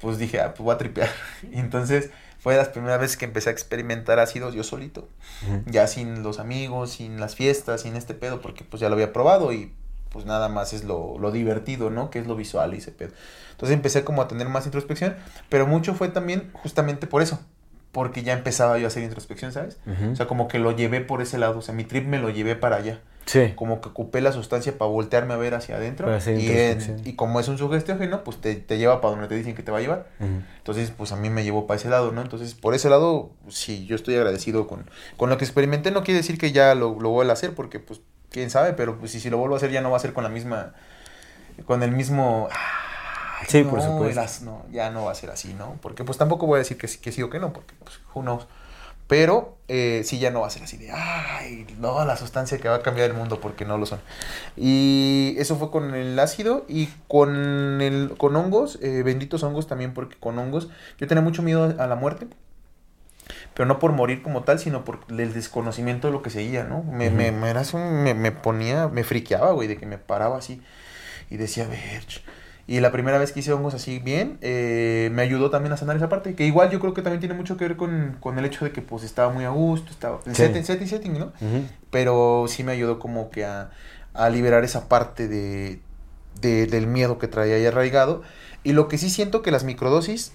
pues 0.00 0.18
dije, 0.18 0.40
ah, 0.40 0.48
pues 0.48 0.60
voy 0.60 0.74
a 0.74 0.78
tripear. 0.78 1.08
Y 1.52 1.58
entonces 1.58 2.10
fue 2.40 2.56
las 2.56 2.68
primeras 2.68 2.98
veces 2.98 3.16
que 3.16 3.26
empecé 3.26 3.50
a 3.50 3.52
experimentar 3.52 4.18
ácidos 4.18 4.54
yo 4.54 4.64
solito 4.64 5.08
ya 5.66 5.86
sin 5.86 6.22
los 6.22 6.38
amigos, 6.38 6.90
sin 6.90 7.20
las 7.20 7.36
fiestas, 7.36 7.82
sin 7.82 7.96
este 7.96 8.14
pedo, 8.14 8.40
porque 8.40 8.64
pues 8.64 8.80
ya 8.80 8.88
lo 8.88 8.94
había 8.94 9.12
probado 9.12 9.52
y 9.52 9.72
pues 10.10 10.24
nada 10.24 10.48
más 10.48 10.72
es 10.72 10.82
lo, 10.82 11.18
lo 11.18 11.30
divertido, 11.30 11.90
¿no? 11.90 12.10
Que 12.10 12.18
es 12.18 12.26
lo 12.26 12.34
visual 12.34 12.74
y 12.74 12.78
ese 12.78 12.90
pedo. 12.90 13.12
Entonces 13.52 13.76
empecé 13.76 14.02
como 14.02 14.22
a 14.22 14.28
tener 14.28 14.48
más 14.48 14.64
introspección, 14.64 15.14
pero 15.48 15.66
mucho 15.66 15.94
fue 15.94 16.08
también 16.08 16.50
justamente 16.52 17.06
por 17.06 17.22
eso, 17.22 17.38
porque 17.92 18.22
ya 18.22 18.32
empezaba 18.32 18.78
yo 18.78 18.86
a 18.86 18.88
hacer 18.88 19.02
introspección, 19.02 19.52
¿sabes? 19.52 19.78
O 20.12 20.16
sea, 20.16 20.26
como 20.26 20.48
que 20.48 20.58
lo 20.58 20.72
llevé 20.72 21.00
por 21.00 21.22
ese 21.22 21.38
lado, 21.38 21.58
o 21.58 21.62
sea, 21.62 21.74
mi 21.74 21.84
trip 21.84 22.06
me 22.06 22.18
lo 22.18 22.30
llevé 22.30 22.56
para 22.56 22.76
allá. 22.76 23.00
Sí. 23.26 23.52
como 23.54 23.80
que 23.80 23.88
ocupé 23.90 24.20
la 24.20 24.32
sustancia 24.32 24.76
para 24.76 24.90
voltearme 24.90 25.34
a 25.34 25.36
ver 25.36 25.54
hacia 25.54 25.76
adentro. 25.76 26.08
Y, 26.10 26.48
en- 26.50 26.70
introspección. 26.72 27.00
y 27.06 27.14
como 27.14 27.38
es 27.38 27.46
un 27.48 27.58
sugestiógeno, 27.58 28.24
pues 28.24 28.40
te, 28.40 28.56
te 28.56 28.76
lleva 28.78 29.00
para 29.00 29.12
donde 29.12 29.28
te 29.28 29.34
dicen 29.36 29.54
que 29.54 29.62
te 29.62 29.70
va 29.70 29.78
a 29.78 29.80
llevar. 29.80 30.06
Entonces, 30.58 30.90
pues 30.90 31.12
a 31.12 31.16
mí 31.16 31.30
me 31.30 31.44
llevó 31.44 31.66
para 31.66 31.78
ese 31.78 31.88
lado, 31.90 32.10
¿no? 32.12 32.22
Entonces, 32.22 32.54
por 32.54 32.74
ese 32.74 32.88
lado, 32.90 33.30
sí, 33.48 33.86
yo 33.86 33.94
estoy 33.94 34.16
agradecido 34.16 34.66
con, 34.66 34.88
con 35.16 35.30
lo 35.30 35.38
que 35.38 35.44
experimenté. 35.44 35.90
No 35.92 36.02
quiere 36.02 36.18
decir 36.18 36.38
que 36.38 36.50
ya 36.52 36.74
lo, 36.74 36.98
lo 37.00 37.10
vuelva 37.10 37.32
a 37.32 37.34
hacer, 37.34 37.54
porque, 37.54 37.78
pues, 37.78 38.00
quién 38.30 38.50
sabe, 38.50 38.72
pero 38.72 38.98
pues 38.98 39.10
si, 39.12 39.20
si 39.20 39.30
lo 39.30 39.38
vuelvo 39.38 39.54
a 39.54 39.58
hacer 39.58 39.70
ya 39.70 39.80
no 39.80 39.90
va 39.90 39.96
a 39.96 40.00
ser 40.00 40.12
con 40.12 40.24
la 40.24 40.30
misma, 40.30 40.72
con 41.66 41.82
el 41.82 41.92
mismo... 41.92 42.48
"Ay, 42.50 43.46
Sí, 43.48 43.64
no, 43.64 43.70
por 43.70 43.80
supuesto. 43.80 44.20
eras- 44.20 44.42
no, 44.42 44.64
ya 44.70 44.90
no 44.90 45.04
va 45.06 45.12
a 45.12 45.14
ser 45.14 45.30
así, 45.30 45.54
¿no? 45.54 45.76
Porque, 45.80 46.04
pues, 46.04 46.18
tampoco 46.18 46.46
voy 46.46 46.56
a 46.56 46.58
decir 46.58 46.76
que, 46.76 46.86
que 46.88 47.12
sí 47.12 47.22
o 47.22 47.30
que 47.30 47.38
no, 47.38 47.52
porque, 47.52 47.74
pues, 47.82 47.98
who 48.14 48.22
knows. 48.22 48.46
Pero 49.10 49.58
eh, 49.68 50.02
sí, 50.06 50.20
ya 50.20 50.30
no 50.32 50.42
va 50.42 50.48
a 50.48 50.50
ser 50.50 50.62
así 50.64 50.78
de, 50.78 50.92
ay, 50.92 51.66
no, 51.80 52.04
la 52.06 52.16
sustancia 52.16 52.58
que 52.58 52.68
va 52.70 52.76
a 52.76 52.82
cambiar 52.82 53.10
el 53.10 53.16
mundo, 53.16 53.40
porque 53.42 53.66
no 53.66 53.78
lo 53.78 53.86
son. 53.86 54.00
Y 54.56 55.34
eso 55.38 55.56
fue 55.56 55.70
con 55.72 55.94
el 55.96 56.18
ácido 56.18 56.64
y 56.68 56.88
con, 57.08 57.82
el, 57.82 58.14
con 58.18 58.36
hongos, 58.36 58.78
eh, 58.82 59.02
benditos 59.04 59.42
hongos 59.42 59.66
también, 59.68 59.94
porque 59.94 60.16
con 60.18 60.38
hongos 60.38 60.70
yo 60.98 61.08
tenía 61.08 61.22
mucho 61.22 61.42
miedo 61.42 61.74
a 61.78 61.86
la 61.88 61.96
muerte. 61.96 62.28
Pero 63.54 63.66
no 63.66 63.78
por 63.78 63.92
morir 63.92 64.22
como 64.22 64.42
tal, 64.42 64.58
sino 64.58 64.84
por 64.84 65.00
el 65.08 65.32
desconocimiento 65.32 66.08
de 66.08 66.12
lo 66.12 66.22
que 66.22 66.30
seguía, 66.30 66.64
¿no? 66.64 66.82
Me, 66.84 67.10
me, 67.10 67.32
me, 67.32 67.50
era 67.50 67.60
así 67.60 67.76
un- 67.76 68.02
me, 68.02 68.14
me 68.14 68.32
ponía, 68.32 68.88
me 68.88 69.04
friqueaba, 69.04 69.52
güey, 69.52 69.68
de 69.68 69.76
que 69.76 69.86
me 69.86 69.98
paraba 69.98 70.38
así 70.38 70.62
y 71.30 71.38
decía, 71.38 71.66
ver. 71.68 72.04
Y 72.66 72.80
la 72.80 72.92
primera 72.92 73.18
vez 73.18 73.32
que 73.32 73.40
hice 73.40 73.52
hongos 73.52 73.74
así 73.74 73.98
bien, 73.98 74.38
eh, 74.42 75.10
me 75.12 75.22
ayudó 75.22 75.50
también 75.50 75.72
a 75.72 75.76
sanar 75.76 75.96
esa 75.96 76.08
parte. 76.08 76.34
Que 76.34 76.46
igual 76.46 76.70
yo 76.70 76.78
creo 76.80 76.94
que 76.94 77.02
también 77.02 77.20
tiene 77.20 77.34
mucho 77.34 77.56
que 77.56 77.64
ver 77.66 77.76
con, 77.76 78.16
con 78.20 78.38
el 78.38 78.44
hecho 78.44 78.64
de 78.64 78.70
que 78.72 78.80
pues 78.82 79.02
estaba 79.02 79.32
muy 79.32 79.44
a 79.44 79.50
gusto, 79.50 79.90
estaba 79.90 80.20
en 80.26 80.34
Sí. 80.34 80.42
setting, 80.42 80.64
setting, 80.64 80.88
setting, 80.88 81.18
¿no? 81.18 81.32
Pero 81.90 82.44
sí 82.48 82.62
me 82.62 82.72
ayudó 82.72 82.98
como 82.98 83.30
que 83.30 83.44
a, 83.44 83.70
a 84.14 84.28
liberar 84.30 84.62
esa 84.64 84.88
parte 84.88 85.26
de, 85.26 85.80
de- 86.40 86.66
del 86.66 86.86
miedo 86.86 87.18
que 87.18 87.26
traía 87.28 87.56
ahí 87.56 87.66
arraigado. 87.66 88.22
Y 88.62 88.72
lo 88.72 88.86
que 88.88 88.98
sí 88.98 89.10
siento 89.10 89.42
que 89.42 89.50
las 89.50 89.64
microdosis, 89.64 90.32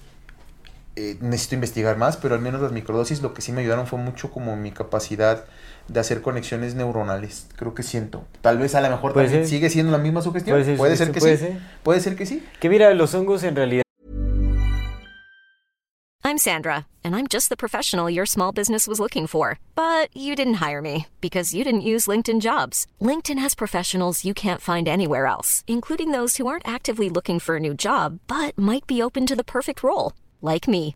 eh, 0.97 1.17
necesito 1.21 1.55
investigar 1.55 1.97
más, 1.97 2.17
pero 2.17 2.35
al 2.35 2.41
menos 2.41 2.61
las 2.61 2.71
microdosis 2.71 3.21
lo 3.21 3.33
que 3.33 3.41
sí 3.41 3.51
me 3.51 3.61
ayudaron 3.61 3.85
fue 3.88 3.99
mucho 3.99 4.31
como 4.31 4.55
mi 4.55 4.71
capacidad 4.71 5.45
de 5.88 6.00
hacer 6.00 6.21
conexiones 6.21 6.76
neuronales. 6.76 7.48
Creo 7.56 7.74
que 7.74 7.84
siento. 7.84 8.26
Tal 8.41 8.58
vez 8.58 8.76
a 8.76 8.82
lo 8.82 8.89
mejor 8.89 9.13
Puede 9.13 9.28
también 9.28 9.43
ser. 9.45 9.50
sigue 9.56 9.69
siendo 9.69 9.91
la 9.91 9.98
misma 10.00 10.21
sugestión. 10.21 10.58
Puede 10.58 10.76
Puede 10.78 10.98
ser, 10.98 11.08
ser, 11.08 11.13
que 11.13 11.19
puede 11.19 11.38
sí. 11.38 11.45
ser. 11.45 11.60
Puede 11.84 12.00
ser 12.00 12.15
que 12.15 12.26
sí. 12.26 12.43
Que 12.60 12.69
mira, 12.69 12.93
los 12.93 13.13
hongos 13.13 13.43
en 13.43 13.56
realidad 13.56 13.82
I'm 16.24 16.39
Sandra, 16.39 16.88
and 17.04 17.15
I'm 17.15 17.28
just 17.28 17.50
the 17.50 17.56
professional 17.56 18.10
your 18.10 18.26
small 18.26 18.52
business 18.52 18.88
was 18.88 19.00
looking 19.00 19.28
for. 19.28 19.60
But 19.76 20.10
you 20.17 20.36
didn't 20.36 20.56
hire 20.56 20.82
me 20.82 21.06
because 21.21 21.54
you 21.54 21.63
didn't 21.63 21.82
use 21.82 22.08
LinkedIn 22.08 22.41
jobs. 22.41 22.88
LinkedIn 23.00 23.38
has 23.38 23.54
professionals 23.54 24.26
you 24.26 24.34
can't 24.34 24.60
find 24.62 24.88
anywhere 24.88 25.28
else, 25.28 25.63
including 25.67 26.10
those 26.12 26.38
who 26.38 26.48
aren't 26.48 26.67
actively 26.67 27.10
looking 27.10 27.39
for 27.39 27.58
a 27.58 27.60
new 27.60 27.76
job 27.76 28.19
but 28.28 28.58
might 28.58 28.88
be 28.88 29.04
open 29.04 29.28
to 29.28 29.36
the 29.36 29.43
perfect 29.43 29.84
role, 29.84 30.13
like 30.41 30.67
me. 30.67 30.95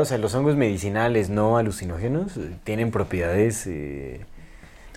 O 0.00 0.04
sea, 0.04 0.18
los 0.18 0.34
hongos 0.34 0.56
medicinales 0.56 1.30
no 1.30 1.56
alucinógenos 1.58 2.36
eh, 2.36 2.50
tienen 2.64 2.90
propiedades 2.90 3.66
eh, 3.66 4.20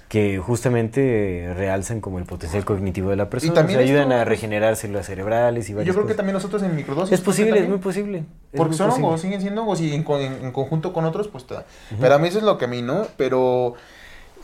que 0.09 0.37
justamente 0.39 1.53
realzan 1.55 1.99
como 1.99 2.17
el 2.17 2.23
potencial 2.25 2.63
cognitivo 2.63 3.09
de 3.09 3.17
la 3.17 3.29
persona. 3.29 3.53
también 3.53 3.79
o 3.79 3.81
sea, 3.83 3.89
ayudan 3.91 4.11
esto- 4.11 4.21
a 4.21 4.25
regenerar 4.25 4.75
células 4.77 5.05
cerebrales 5.05 5.67
y 5.67 5.71
Y 5.73 5.75
varias 5.75 5.87
yo 5.87 5.93
creo 5.99 6.07
que 6.07 6.13
también 6.15 6.33
nosotros 6.33 6.63
en 6.63 6.75
microdosis. 6.75 7.13
Es 7.13 7.21
posible, 7.21 7.49
es 7.51 7.55
también- 7.57 7.71
muy 7.71 7.79
posible. 7.79 8.17
es 8.19 8.25
Porque 8.57 8.69
muy 8.69 8.77
son 8.77 8.87
posible. 8.87 9.07
hongos, 9.07 9.21
siguen 9.21 9.41
siendo 9.41 9.61
hongos 9.63 9.81
y 9.81 9.93
en, 9.93 10.03
con- 10.03 10.21
en- 10.21 10.45
en 10.45 10.51
conjunto 10.53 10.93
con 10.93 11.03
otros, 11.05 11.27
pues 11.27 11.43
está. 11.43 11.65
Pero 11.99 12.15
a 12.15 12.19
mí 12.19 12.27
eso 12.29 12.37
es 12.37 12.43
lo 12.45 12.57
que 12.57 12.65
a 12.65 12.67
mí 12.69 12.81
no. 12.81 13.05
Pero 13.17 13.73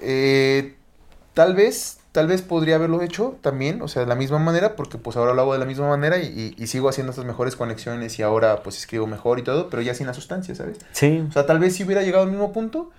eh, 0.01 0.73
tal 1.33 1.55
vez, 1.55 1.99
tal 2.13 2.27
vez 2.27 2.41
podría 2.41 2.75
haberlo 2.75 3.01
hecho 3.01 3.35
también, 3.41 3.81
o 3.81 3.89
sea, 3.89 4.03
de 4.03 4.07
la 4.07 4.15
misma 4.15 4.39
manera, 4.39 4.77
porque 4.77 4.97
pues 4.97 5.17
ahora 5.17 5.33
lo 5.33 5.41
hago 5.41 5.53
de 5.53 5.59
la 5.59 5.65
misma 5.65 5.89
manera 5.89 6.17
y, 6.19 6.27
y- 6.57 6.63
y 6.63 6.67
sigo 6.67 6.87
haciendo 6.87 7.11
estas 7.11 7.25
mejores 7.25 7.57
conexiones 7.57 8.17
y 8.19 8.21
ahora 8.23 8.63
pues 8.63 8.77
escribo 8.77 9.05
mejor 9.07 9.39
y 9.39 9.41
todo, 9.43 9.69
pero 9.69 9.81
ya 9.81 9.93
sin 9.93 10.07
la 10.07 10.13
sustancia, 10.13 10.55
¿sabes? 10.55 10.77
Sí, 10.93 11.25
O 11.27 11.31
sea, 11.33 11.45
tal 11.45 11.59
vez 11.59 11.75
si 11.75 11.83
hubiera 11.83 12.01
llegado 12.03 12.23
al 12.23 12.29
mismo 12.31 12.53
punto, 12.53 12.89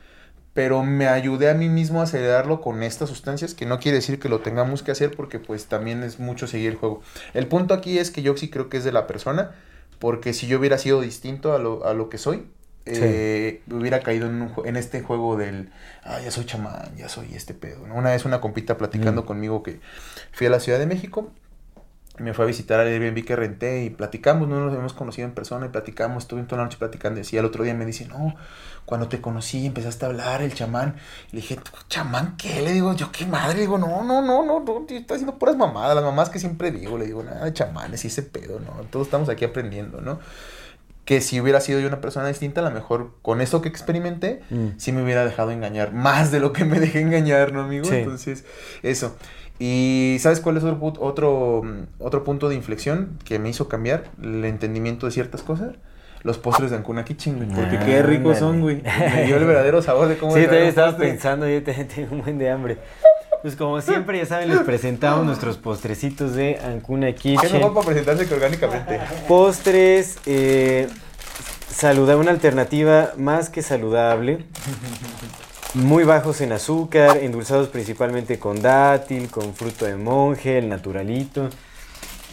pero 0.52 0.82
me 0.84 1.08
ayudé 1.08 1.48
a 1.50 1.54
mí 1.54 1.68
mismo 1.68 2.00
a 2.00 2.04
acelerarlo 2.04 2.60
con 2.60 2.82
estas 2.82 3.08
sustancias, 3.08 3.54
que 3.54 3.66
no 3.66 3.78
quiere 3.80 3.96
decir 3.96 4.20
que 4.20 4.28
lo 4.28 4.40
tengamos 4.40 4.82
que 4.82 4.92
hacer 4.92 5.10
porque 5.16 5.38
pues 5.40 5.66
también 5.66 6.02
es 6.04 6.20
mucho 6.20 6.46
seguir 6.46 6.70
el 6.70 6.76
juego. 6.76 7.00
El 7.34 7.46
punto 7.48 7.74
aquí 7.74 7.98
es 7.98 8.10
que 8.10 8.22
yo 8.22 8.36
sí 8.36 8.50
creo 8.50 8.68
que 8.68 8.76
es 8.76 8.84
de 8.84 8.92
la 8.92 9.06
persona, 9.08 9.52
porque 9.98 10.32
si 10.32 10.46
yo 10.46 10.58
hubiera 10.58 10.78
sido 10.78 11.00
distinto 11.00 11.54
a 11.54 11.58
lo, 11.58 11.86
a 11.86 11.94
lo 11.94 12.08
que 12.08 12.18
soy, 12.18 12.46
eh, 12.86 13.62
hubiera 13.70 14.00
caído 14.00 14.26
en, 14.26 14.42
un 14.42 14.52
en 14.64 14.76
este 14.76 15.00
juego 15.02 15.36
del, 15.36 15.70
ah, 16.02 16.20
ya 16.20 16.30
soy 16.30 16.44
chamán, 16.44 16.94
ya 16.96 17.08
soy 17.08 17.34
este 17.34 17.54
pedo. 17.54 17.86
¿no? 17.86 17.94
Una 17.94 18.10
vez 18.10 18.24
una 18.24 18.40
compita 18.40 18.76
platicando 18.76 19.22
Mm. 19.22 19.26
conmigo 19.26 19.62
que 19.62 19.80
fui 20.32 20.46
a 20.46 20.50
la 20.50 20.60
Ciudad 20.60 20.78
de 20.78 20.86
México, 20.86 21.30
me 22.18 22.32
fue 22.32 22.44
a 22.44 22.48
visitar 22.48 22.78
al 22.78 22.86
Airbnb 22.86 23.24
que 23.24 23.34
renté 23.34 23.84
y 23.84 23.90
platicamos, 23.90 24.46
no 24.46 24.60
nos 24.60 24.68
habíamos 24.70 24.92
conocido 24.92 25.26
en 25.26 25.34
persona 25.34 25.66
y 25.66 25.70
platicamos, 25.70 26.22
estuve 26.22 26.42
toda 26.44 26.58
la 26.58 26.64
noche 26.64 26.78
platicando 26.78 27.20
y 27.20 27.38
al 27.38 27.44
otro 27.44 27.64
día 27.64 27.74
me 27.74 27.84
dice, 27.84 28.06
no, 28.06 28.36
cuando 28.84 29.08
te 29.08 29.20
conocí 29.20 29.66
empezaste 29.66 30.04
a 30.04 30.08
hablar 30.08 30.40
el 30.40 30.54
chamán, 30.54 30.94
le 31.32 31.40
dije, 31.40 31.58
¿chamán 31.88 32.36
qué? 32.36 32.62
Le 32.62 32.70
digo, 32.72 32.94
yo 32.94 33.10
qué 33.10 33.26
madre, 33.26 33.54
le 33.54 33.60
digo, 33.62 33.78
no, 33.78 34.04
no, 34.04 34.22
no, 34.22 34.44
no, 34.44 34.60
no, 34.60 34.86
tío, 34.86 34.96
está 34.98 35.14
haciendo 35.14 35.38
puras 35.40 35.56
mamadas, 35.56 35.96
las 35.96 36.04
mamás 36.04 36.30
que 36.30 36.38
siempre 36.38 36.70
digo, 36.70 36.98
le 36.98 37.06
digo, 37.06 37.24
nada 37.24 37.52
chamanes 37.52 38.04
y 38.04 38.08
ese 38.08 38.22
pedo, 38.22 38.60
no, 38.60 38.84
todos 38.90 39.08
estamos 39.08 39.28
aquí 39.28 39.44
aprendiendo, 39.44 40.00
¿no? 40.00 40.20
Que 41.04 41.20
si 41.20 41.38
hubiera 41.40 41.60
sido 41.60 41.80
yo 41.80 41.88
una 41.88 42.00
persona 42.00 42.28
distinta, 42.28 42.60
a 42.60 42.64
lo 42.64 42.70
mejor 42.70 43.10
con 43.22 43.40
eso 43.40 43.60
que 43.60 43.68
experimenté, 43.68 44.40
Mm. 44.50 44.68
sí 44.78 44.90
me 44.92 45.02
hubiera 45.02 45.24
dejado 45.24 45.50
engañar, 45.50 45.92
más 45.92 46.30
de 46.32 46.40
lo 46.40 46.52
que 46.52 46.64
me 46.64 46.80
dejé 46.80 47.00
engañar, 47.00 47.52
¿no, 47.52 47.60
amigo? 47.62 47.84
Sí. 47.84 47.96
Entonces, 47.96 48.44
eso. 48.82 49.16
Y 49.58 50.16
¿sabes 50.20 50.40
cuál 50.40 50.56
es 50.56 50.64
otro, 50.64 50.92
otro, 51.00 51.62
mm, 51.62 52.02
otro 52.02 52.24
punto 52.24 52.48
de 52.48 52.54
inflexión 52.56 53.18
que 53.24 53.38
me 53.38 53.48
hizo 53.50 53.68
cambiar 53.68 54.04
el 54.22 54.44
entendimiento 54.44 55.06
de 55.06 55.12
ciertas 55.12 55.42
cosas? 55.42 55.74
Los 56.22 56.38
postres 56.38 56.70
de 56.70 56.78
Ancuna 56.78 57.04
Kitchen, 57.04 57.36
güey. 57.36 57.48
Porque 57.50 57.78
qué 57.84 58.02
ricos 58.02 58.38
son, 58.38 58.62
güey. 58.62 58.82
Me 58.82 59.24
dio 59.26 59.36
el 59.36 59.44
verdadero 59.44 59.82
sabor 59.82 60.08
de 60.08 60.16
cómo 60.16 60.34
Sí, 60.34 60.44
todavía 60.46 60.68
estaba 60.70 60.96
pensando, 60.96 61.46
yo 61.46 61.62
te- 61.62 61.84
tengo 61.84 62.16
un 62.16 62.22
buen 62.22 62.38
de 62.38 62.48
hambre. 62.50 62.78
Pues 63.44 63.56
como 63.56 63.78
siempre, 63.82 64.16
ya 64.16 64.24
saben, 64.24 64.48
les 64.48 64.60
presentamos 64.60 65.26
nuestros 65.26 65.58
postrecitos 65.58 66.32
de 66.34 66.58
Ancuna 66.64 67.08
Qué 67.08 67.14
Kitchen. 67.36 67.52
mejor 67.52 67.74
para 67.74 67.84
presentarse 67.88 68.26
que 68.26 68.32
orgánicamente. 68.32 68.98
Postres, 69.28 70.16
eh, 70.24 70.88
saluda- 71.70 72.16
una 72.16 72.30
alternativa 72.30 73.10
más 73.18 73.50
que 73.50 73.60
saludable. 73.60 74.46
Muy 75.74 76.04
bajos 76.04 76.40
en 76.40 76.52
azúcar, 76.52 77.18
endulzados 77.18 77.68
principalmente 77.68 78.38
con 78.38 78.62
dátil, 78.62 79.28
con 79.28 79.52
fruto 79.54 79.84
de 79.84 79.96
monje, 79.96 80.56
el 80.56 80.70
naturalito. 80.70 81.50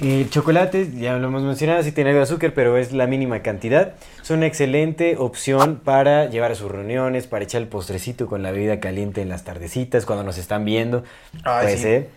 El 0.01 0.29
chocolate, 0.31 0.89
ya 0.99 1.15
lo 1.17 1.27
hemos 1.27 1.43
mencionado, 1.43 1.83
sí 1.83 1.91
tiene 1.91 2.09
algo 2.09 2.17
de 2.19 2.23
azúcar, 2.23 2.53
pero 2.55 2.75
es 2.77 2.91
la 2.91 3.05
mínima 3.05 3.41
cantidad. 3.43 3.93
Son 4.23 4.37
una 4.37 4.47
excelente 4.47 5.15
opción 5.17 5.79
para 5.83 6.25
llevar 6.27 6.51
a 6.51 6.55
sus 6.55 6.71
reuniones, 6.71 7.27
para 7.27 7.43
echar 7.43 7.61
el 7.61 7.67
postrecito 7.67 8.25
con 8.25 8.41
la 8.41 8.49
bebida 8.51 8.79
caliente 8.79 9.21
en 9.21 9.29
las 9.29 9.43
tardecitas, 9.43 10.07
cuando 10.07 10.23
nos 10.23 10.39
están 10.39 10.65
viendo. 10.65 11.03
Ay, 11.43 11.65
Puede 11.65 11.77
sí. 11.77 11.83
ser. 11.83 12.09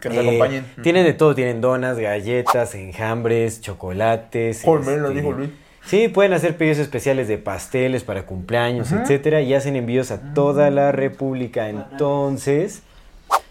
Que 0.00 0.08
nos 0.10 0.18
Eh, 0.18 0.20
acompañen. 0.28 0.64
Tienen 0.84 1.04
de 1.04 1.12
todo, 1.12 1.34
tienen 1.34 1.60
donas, 1.60 1.98
galletas, 1.98 2.76
enjambres, 2.76 3.60
chocolates. 3.62 4.62
Colmen, 4.62 5.02
lo 5.02 5.08
este, 5.08 5.20
dijo 5.20 5.32
Luis. 5.32 5.50
Sí, 5.84 6.06
pueden 6.08 6.34
hacer 6.34 6.56
pedidos 6.56 6.78
especiales 6.78 7.26
de 7.26 7.38
pasteles 7.38 8.04
para 8.04 8.26
cumpleaños, 8.26 8.92
etcétera, 8.92 9.40
y 9.40 9.54
hacen 9.54 9.74
envíos 9.74 10.10
a 10.12 10.34
toda 10.34 10.70
la 10.70 10.92
República. 10.92 11.68
Entonces, 11.70 12.82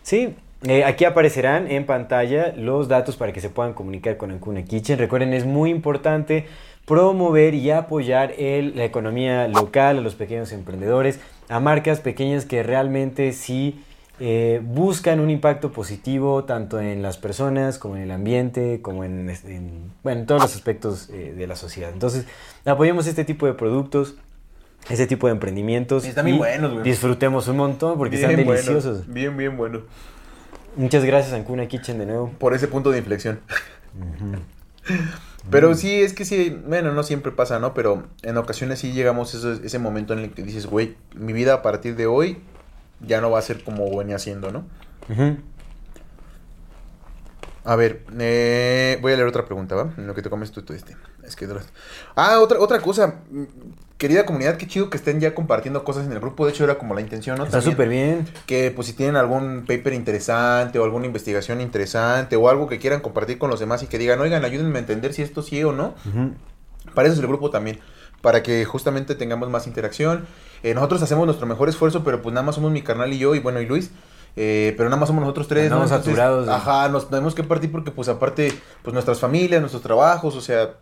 sí, 0.04 0.36
eh, 0.66 0.84
aquí 0.86 1.06
aparecerán 1.06 1.70
en 1.70 1.86
pantalla 1.86 2.54
los 2.56 2.88
datos 2.88 3.16
para 3.16 3.32
que 3.34 3.42
se 3.42 3.50
puedan 3.50 3.74
comunicar 3.74 4.18
con 4.18 4.32
Ancuna 4.32 4.64
Kitchen. 4.64 4.98
Recuerden, 4.98 5.34
es 5.34 5.46
muy 5.46 5.70
importante 5.70 6.46
promover 6.86 7.54
y 7.54 7.70
apoyar 7.72 8.34
el- 8.38 8.76
la 8.76 8.86
economía 8.86 9.48
local, 9.48 9.98
a 9.98 10.02
los 10.02 10.16
pequeños 10.16 10.52
emprendedores. 10.52 11.20
a 11.50 11.62
marcas 11.62 12.02
pequeñas 12.02 12.44
que 12.46 12.62
realmente 12.62 13.32
sí 13.32 13.82
eh, 14.20 14.60
buscan 14.64 15.20
un 15.22 15.30
impacto 15.30 15.72
positivo 15.72 16.44
tanto 16.44 16.80
en 16.82 17.02
las 17.04 17.18
personas 17.18 17.78
como 17.78 17.96
en 17.96 18.02
el 18.02 18.12
ambiente, 18.12 18.82
como 18.82 19.04
en, 19.06 19.30
en- 19.30 19.92
bueno, 20.04 20.22
en 20.22 20.26
todos 20.26 20.42
los 20.42 20.56
aspectos 20.56 21.10
eh, 21.12 21.34
de 21.38 21.48
la 21.48 21.56
sociedad. 21.56 21.92
Entonces, 21.94 22.26
apoyemos 22.66 23.06
este 23.08 23.24
tipo 23.24 23.46
de 23.46 23.54
productos, 23.54 24.16
este 24.90 25.06
tipo 25.08 25.28
de 25.28 25.34
emprendimientos. 25.34 26.04
Y 26.06 26.10
están 26.10 26.26
bien 26.26 26.38
buenos, 26.40 26.72
güey. 26.74 26.84
Disfrutemos 26.84 27.48
un 27.48 27.58
montón 27.58 27.98
porque 27.98 28.16
están 28.16 28.36
Bien 28.36 28.46
bueno, 28.46 28.60
deliciosos. 28.62 29.08
bien, 29.08 29.38
bien 29.38 29.56
bueno. 29.56 29.82
Muchas 30.78 31.04
gracias, 31.04 31.34
Ancuna 31.34 31.68
Kitchen, 31.68 31.98
de 31.98 32.06
nuevo. 32.06 32.32
Por 32.38 32.54
ese 32.54 32.68
punto 32.68 32.92
de 32.92 33.00
inflexión. 33.00 33.40
Pero 35.50 35.76
sí, 35.76 36.02
es 36.02 36.14
que 36.14 36.24
sí, 36.24 36.62
bueno, 36.66 36.94
no 36.94 37.04
siempre 37.04 37.32
pasa, 37.32 37.60
¿no? 37.60 37.74
Pero 37.74 38.08
en 38.22 38.38
ocasiones 38.38 38.80
sí 38.80 38.94
llegamos 38.94 39.34
a 39.34 39.38
ese, 39.38 39.66
ese 39.66 39.80
momento 39.80 40.14
en 40.14 40.20
el 40.20 40.32
que 40.32 40.44
dices, 40.44 40.68
güey, 40.68 40.96
mi 41.16 41.34
vida 41.34 41.56
a 41.56 41.62
partir 41.62 41.96
de 41.96 42.06
hoy 42.06 42.38
ya 43.00 43.22
no 43.22 43.32
va 43.32 43.40
a 43.40 43.42
ser 43.42 43.64
como 43.64 43.96
venía 43.98 44.20
siendo, 44.20 44.52
¿no? 44.52 44.66
A 47.64 47.76
ver, 47.76 48.04
eh, 48.20 48.98
voy 49.02 49.14
a 49.14 49.16
leer 49.16 49.28
otra 49.28 49.46
pregunta, 49.46 49.76
¿va? 49.76 49.94
En 49.98 50.08
lo 50.08 50.14
que 50.14 50.22
te 50.22 50.30
comes 50.30 50.52
tú, 50.52 50.62
tú 50.62 50.74
este. 50.74 50.96
Es 51.24 51.36
que... 51.36 51.48
Ah, 52.16 52.40
otra, 52.40 52.60
otra 52.60 52.80
cosa. 52.80 53.22
Querida 53.98 54.26
comunidad, 54.28 54.58
qué 54.58 54.68
chido 54.68 54.92
que 54.92 54.98
estén 54.98 55.20
ya 55.20 55.34
compartiendo 55.34 55.84
cosas 55.84 56.06
en 56.06 56.12
el 56.12 56.20
grupo. 56.20 56.46
De 56.46 56.52
hecho, 56.52 56.64
era 56.64 56.78
como 56.78 56.94
la 56.94 57.02
intención, 57.02 57.38
¿no? 57.38 57.46
Está 57.46 57.62
súper 57.62 57.90
bien. 57.90 58.28
que 58.46 58.70
pues 58.70 58.86
si 58.88 58.94
tienen 58.94 59.16
algún 59.16 59.66
paper 59.68 59.94
interesante 59.94 60.78
o 60.78 60.84
alguna 60.84 61.08
investigación 61.08 61.62
interesante 61.62 62.36
o 62.36 62.48
algo 62.48 62.68
que 62.68 62.78
quieran 62.78 63.00
compartir 63.02 63.40
con 63.40 63.50
los 63.50 63.60
demás 63.60 63.82
y 63.82 63.88
que 63.88 63.98
digan, 63.98 64.20
oigan, 64.20 64.46
ayúdenme 64.46 64.76
a 64.78 64.82
entender 64.82 65.14
si 65.14 65.24
esto 65.24 65.42
sí 65.42 65.64
o 65.64 65.72
no, 65.72 65.96
Ujú. 66.08 66.34
para 66.94 67.08
eso 67.08 67.16
es 67.16 67.20
el 67.22 67.28
grupo 67.28 67.50
también, 67.50 67.80
para 68.22 68.44
que 68.44 68.64
justamente 68.66 69.16
tengamos 69.16 69.50
más 69.50 69.66
interacción. 69.66 70.28
Eh, 70.62 70.76
nosotros 70.76 71.02
hacemos 71.02 71.26
nuestro 71.26 71.48
mejor 71.48 71.68
esfuerzo, 71.68 72.04
pero 72.04 72.22
pues 72.22 72.34
nada 72.34 72.46
más 72.46 72.54
somos 72.54 72.72
mi 72.72 72.84
carnal 72.84 73.12
y 73.14 73.18
yo 73.18 73.34
y 73.34 73.40
bueno, 73.40 73.62
y 73.62 73.66
Luis. 73.66 73.90
eh, 74.36 74.76
pero 74.78 74.90
nada 74.90 75.00
más 75.00 75.08
somos 75.10 75.22
nosotros 75.22 75.48
tres, 75.48 75.72
Entonces, 75.72 75.90
saturados 75.98 76.48
Ajá, 76.48 76.88
nos 76.90 77.10
tenemos 77.10 77.34
que 77.34 77.44
partir 77.44 77.72
porque 77.72 77.90
pues 77.90 78.08
aparte, 78.10 78.54
pues 78.84 78.94
nuestras 78.94 79.20
familias, 79.20 79.60
nuestros 79.62 79.82
trabajos, 79.82 80.36
o 80.36 80.42
sea, 80.42 80.76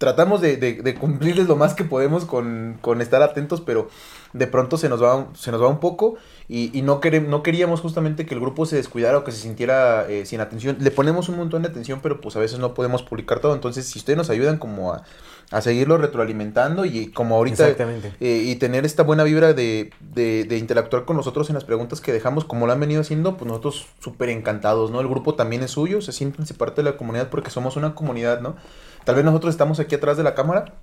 tratamos 0.00 0.40
de, 0.40 0.56
de- 0.56 0.80
de 0.80 0.94
cumplirles 0.94 1.46
lo 1.46 1.56
más 1.56 1.74
que 1.74 1.84
podemos 1.84 2.24
con, 2.24 2.78
con 2.80 3.02
estar 3.02 3.22
atentos, 3.22 3.60
pero 3.60 3.90
de 4.32 4.46
pronto 4.46 4.78
se 4.78 4.88
nos 4.88 5.02
va, 5.02 5.26
se 5.34 5.50
nos 5.52 5.60
va 5.60 5.68
un 5.68 5.78
poco 5.78 6.14
y, 6.48 6.70
y 6.76 6.80
no, 6.80 7.02
querem- 7.02 7.26
no 7.26 7.42
queríamos 7.42 7.82
justamente 7.82 8.24
que 8.24 8.32
el 8.32 8.40
grupo 8.40 8.64
se 8.64 8.76
descuidara 8.76 9.18
o 9.18 9.24
que 9.24 9.30
se 9.32 9.42
sintiera 9.42 10.08
eh, 10.08 10.24
sin 10.24 10.40
atención. 10.40 10.78
Le 10.80 10.90
ponemos 10.90 11.28
un 11.28 11.36
montón 11.36 11.60
de 11.60 11.68
atención, 11.68 12.00
pero 12.02 12.18
pues 12.22 12.34
a 12.34 12.38
veces 12.40 12.58
no 12.58 12.72
podemos 12.72 13.02
publicar 13.02 13.40
todo. 13.40 13.52
Entonces, 13.52 13.84
si 13.86 13.98
ustedes 13.98 14.16
nos 14.16 14.30
ayudan 14.30 14.56
como 14.56 14.94
a, 14.94 15.02
a 15.50 15.60
seguirlo 15.60 15.98
retroalimentando 15.98 16.86
y 16.86 17.08
como 17.08 17.34
ahorita 17.36 17.64
Exactamente. 17.68 18.14
eh, 18.20 18.44
y 18.46 18.56
tener 18.56 18.86
esta 18.86 19.02
buena 19.02 19.22
vibra 19.24 19.52
de, 19.52 19.90
de, 20.14 20.44
de 20.44 20.56
interactuar 20.56 21.04
con 21.04 21.16
nosotros 21.18 21.50
en 21.50 21.54
las 21.56 21.64
preguntas 21.64 22.00
que 22.00 22.10
dejamos, 22.12 22.46
como 22.46 22.66
lo 22.66 22.72
han 22.72 22.80
venido 22.80 23.02
haciendo, 23.02 23.36
pues 23.36 23.46
nosotros 23.48 23.86
súper 23.98 24.30
encantados, 24.30 24.90
¿no? 24.90 25.00
El 25.02 25.08
grupo 25.08 25.34
también 25.34 25.62
es 25.62 25.72
suyo, 25.72 26.00
se 26.00 26.12
siéntense 26.12 26.54
parte 26.54 26.82
de 26.82 26.90
la 26.90 26.96
comunidad 26.96 27.28
porque 27.28 27.50
somos 27.50 27.76
una 27.76 27.94
comunidad, 27.94 28.40
¿no? 28.40 28.56
Tal 29.04 29.14
vez 29.14 29.24
nosotros 29.24 29.52
estamos 29.54 29.80
aquí 29.80 29.94
atrás 29.94 30.16
de 30.16 30.22
la 30.22 30.34
cámara 30.34 30.74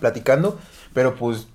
platicando, 0.00 0.58
pero 0.92 1.14
pues 1.14 1.48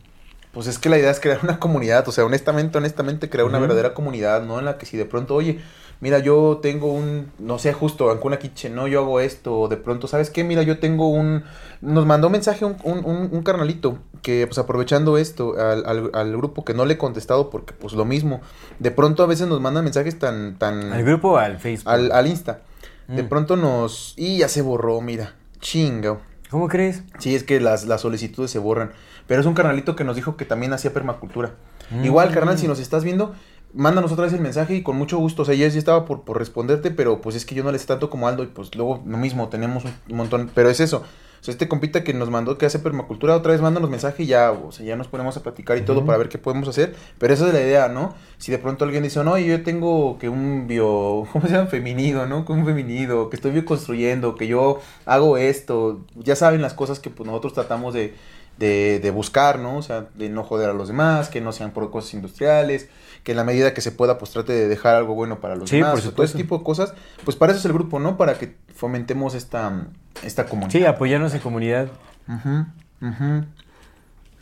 pues 0.51 0.65
es 0.65 0.79
que 0.79 0.89
la 0.89 0.97
idea 0.97 1.11
es 1.11 1.19
crear 1.19 1.39
una 1.43 1.59
comunidad, 1.59 2.07
o 2.07 2.11
sea, 2.11 2.25
honestamente, 2.25 2.79
honestamente, 2.79 3.29
crear 3.29 3.45
una 3.47 3.59
verdadera 3.59 3.93
comunidad, 3.93 4.41
¿no? 4.43 4.57
En 4.57 4.65
la 4.65 4.79
que 4.79 4.87
si 4.87 4.97
de 4.97 5.05
pronto, 5.05 5.35
oye, 5.35 5.59
mira, 6.01 6.17
yo 6.17 6.57
tengo 6.59 6.91
un, 6.91 7.31
no 7.37 7.59
sé, 7.59 7.71
justo, 7.71 8.09
Ancuna 8.09 8.39
Kitchen, 8.39 8.73
no, 8.73 8.87
yo 8.87 9.01
hago 9.01 9.19
esto, 9.19 9.59
o 9.59 9.67
de 9.67 9.77
pronto, 9.77 10.07
¿sabes 10.07 10.31
qué? 10.31 10.43
Mira, 10.43 10.63
yo 10.63 10.79
tengo 10.79 11.07
un, 11.09 11.43
nos 11.81 12.07
mandó 12.07 12.27
un 12.29 12.31
mensaje 12.31 12.65
un, 12.65 12.77
un, 12.83 13.05
un- 13.05 13.29
un 13.31 13.43
carnalito, 13.43 13.99
que 14.23 14.47
pues 14.47 14.57
aprovechando 14.57 15.19
esto, 15.19 15.53
al, 15.55 15.85
al, 15.85 16.09
al 16.15 16.35
grupo 16.35 16.65
que 16.65 16.73
no 16.73 16.83
le 16.85 16.95
he 16.95 16.97
contestado, 16.97 17.51
porque 17.51 17.73
pues 17.75 17.93
lo 17.93 18.03
mismo, 18.05 18.41
de 18.79 18.89
pronto 18.89 19.21
a 19.21 19.27
veces 19.27 19.47
nos 19.47 19.61
mandan 19.61 19.83
mensajes 19.83 20.17
tan, 20.17 20.57
tan... 20.57 20.91
¿Al 20.91 21.03
grupo 21.03 21.33
o 21.33 21.37
al 21.37 21.59
Facebook? 21.59 21.87
al, 21.93 22.11
al 22.11 22.25
Insta, 22.25 22.61
de 23.07 23.21
Mm. 23.21 23.29
pronto 23.29 23.55
nos, 23.55 24.15
y 24.17 24.39
ya 24.39 24.47
se 24.47 24.63
borró, 24.63 24.99
mira, 24.99 25.35
chinga. 25.59 26.19
¿Cómo 26.49 26.67
crees? 26.67 27.03
Sí, 27.19 27.35
es 27.35 27.43
que 27.43 27.59
las, 27.59 27.85
las 27.85 28.01
solicitudes 28.01 28.49
se 28.49 28.59
borran. 28.59 28.91
Pero 29.27 29.41
es 29.41 29.47
un 29.47 29.53
carnalito 29.53 29.95
que 29.95 30.03
nos 30.03 30.15
dijo 30.15 30.35
que 30.35 30.45
también 30.45 30.73
hacía 30.73 30.93
permacultura. 30.93 31.53
Mm. 31.91 32.05
Igual, 32.05 32.33
carnal, 32.33 32.57
si 32.57 32.67
nos 32.67 32.79
estás 32.79 33.03
viendo, 33.03 33.35
mándanos 33.73 34.11
otra 34.11 34.25
vez 34.25 34.33
el 34.33 34.41
mensaje 34.41 34.75
y 34.75 34.81
con 34.81 34.97
mucho 34.97 35.19
gusto. 35.19 35.43
O 35.43 35.45
sea, 35.45 35.53
ya 35.53 35.69
sí 35.69 35.77
estaba 35.77 36.05
por, 36.05 36.23
por 36.23 36.39
responderte, 36.39 36.89
pero 36.89 37.21
pues 37.21 37.35
es 37.35 37.45
que 37.45 37.53
yo 37.53 37.63
no 37.63 37.71
le 37.71 37.77
sé 37.77 37.85
tanto 37.85 38.09
como 38.09 38.27
Aldo 38.27 38.43
y 38.43 38.47
pues 38.47 38.73
luego 38.75 39.03
lo 39.05 39.17
mismo, 39.17 39.49
tenemos 39.49 39.83
un 39.85 40.17
montón. 40.17 40.49
Pero 40.55 40.69
es 40.69 40.79
eso. 40.79 41.03
O 41.39 41.43
sea, 41.43 41.51
este 41.53 41.67
compita 41.67 42.03
que 42.03 42.13
nos 42.13 42.29
mandó 42.29 42.57
que 42.57 42.65
hace 42.65 42.79
permacultura, 42.79 43.35
otra 43.35 43.53
vez 43.53 43.61
mándanos 43.61 43.89
mensaje 43.89 44.23
y 44.23 44.27
ya, 44.27 44.51
o 44.51 44.71
sea, 44.71 44.85
ya 44.85 44.95
nos 44.95 45.07
ponemos 45.07 45.37
a 45.37 45.43
platicar 45.43 45.77
y 45.77 45.81
todo 45.81 46.05
para 46.05 46.17
ver 46.17 46.29
qué 46.29 46.37
podemos 46.37 46.67
hacer. 46.67 46.95
Pero 47.17 47.33
esa 47.33 47.47
es 47.47 47.53
la 47.53 47.61
idea, 47.61 47.87
¿no? 47.87 48.13
Si 48.37 48.51
de 48.51 48.57
pronto 48.57 48.85
alguien 48.85 49.03
dice, 49.03 49.23
no, 49.23 49.37
yo 49.37 49.63
tengo 49.63 50.17
que 50.19 50.29
un 50.29 50.67
bio, 50.67 51.27
¿cómo 51.31 51.47
se 51.47 51.53
llama? 51.53 51.67
Feminido, 51.67 52.25
¿no? 52.25 52.45
Que 52.45 52.51
un 52.51 52.65
feminido, 52.65 53.29
que 53.29 53.35
estoy 53.35 53.51
bioconstruyendo, 53.51 54.35
que 54.35 54.47
yo 54.47 54.79
hago 55.05 55.37
esto. 55.37 56.05
Ya 56.15 56.35
saben 56.35 56.61
las 56.61 56.73
cosas 56.73 56.99
que 56.99 57.09
pues 57.09 57.25
nosotros 57.27 57.53
tratamos 57.53 57.93
de, 57.93 58.13
de, 58.57 58.99
de 58.99 59.11
buscar, 59.11 59.59
¿no? 59.59 59.77
O 59.77 59.81
sea, 59.81 60.07
de 60.15 60.29
no 60.29 60.43
joder 60.43 60.69
a 60.69 60.73
los 60.73 60.89
demás, 60.89 61.29
que 61.29 61.41
no 61.41 61.51
sean 61.51 61.71
por 61.71 61.89
cosas 61.89 62.13
industriales, 62.13 62.89
que 63.23 63.31
en 63.31 63.37
la 63.37 63.43
medida 63.43 63.73
que 63.73 63.81
se 63.81 63.91
pueda, 63.91 64.17
pues 64.17 64.31
trate 64.31 64.53
de 64.53 64.67
dejar 64.67 64.95
algo 64.95 65.13
bueno 65.15 65.39
para 65.39 65.55
los 65.55 65.69
Sí, 65.69 65.77
demás. 65.77 65.91
por 65.91 65.99
o 65.99 66.01
sea, 66.03 66.11
todo 66.11 66.23
ese 66.23 66.31
supuesto. 66.33 66.37
tipo 66.37 66.57
de 66.59 66.63
cosas. 66.63 66.93
Pues 67.25 67.35
para 67.37 67.51
eso 67.51 67.59
es 67.59 67.65
el 67.65 67.73
grupo, 67.73 67.99
¿no? 67.99 68.17
Para 68.17 68.37
que 68.37 68.55
fomentemos 68.75 69.35
esta, 69.35 69.87
esta 70.23 70.45
comunidad. 70.45 70.71
Sí, 70.71 70.85
apoyarnos 70.85 71.33
en 71.33 71.39
comunidad 71.41 71.89
Ujú, 72.27 72.65
ujú, 73.01 73.45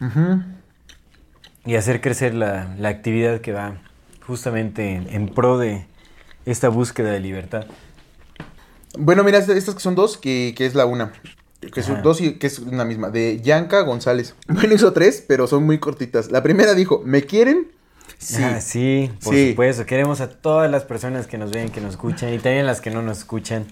ujú. 0.01 0.41
y 1.65 1.75
hacer 1.75 2.01
crecer 2.01 2.33
la, 2.33 2.75
la 2.77 2.89
actividad 2.89 3.41
que 3.41 3.51
va 3.53 3.77
justamente 4.25 4.93
en, 4.95 5.07
en 5.09 5.29
pro 5.29 5.57
de 5.57 5.85
esta 6.45 6.69
búsqueda 6.69 7.11
de 7.11 7.19
libertad. 7.19 7.65
Bueno, 8.97 9.23
mira, 9.23 9.37
esta- 9.37 9.53
estas 9.53 9.75
que 9.75 9.81
son 9.81 9.95
dos, 9.95 10.17
que, 10.17 10.53
que 10.57 10.65
es 10.65 10.75
la 10.75 10.85
una. 10.85 11.11
Que 11.73 11.81
son 11.81 11.95
Ajá. 11.95 12.01
dos 12.03 12.21
y 12.21 12.33
que 12.35 12.47
es 12.47 12.59
una 12.59 12.85
misma. 12.85 13.09
De 13.09 13.41
Yanka 13.41 13.81
González. 13.81 14.35
Bueno, 14.47 14.73
hizo 14.73 14.93
tres, 14.93 15.23
pero 15.27 15.47
son 15.47 15.63
muy 15.63 15.79
cortitas. 15.79 16.31
La 16.31 16.43
primera 16.43 16.73
dijo, 16.73 17.01
¿me 17.05 17.23
quieren? 17.23 17.67
Sí. 18.17 18.41
Ah, 18.43 18.60
sí, 18.62 19.12
por 19.23 19.34
Sí. 19.34 19.49
supuesto. 19.51 19.86
Queremos 19.86 20.21
a 20.21 20.30
todas 20.30 20.69
las 20.71 20.84
personas 20.84 21.27
que 21.27 21.38
nos 21.38 21.51
ven, 21.51 21.69
que 21.69 21.82
nos 21.82 21.91
escuchan 21.91 22.34
y 22.34 22.39
también 22.39 22.65
las 22.65 22.82
que 22.82 22.89
no 22.89 23.01
nos 23.01 23.19
escuchan. 23.19 23.65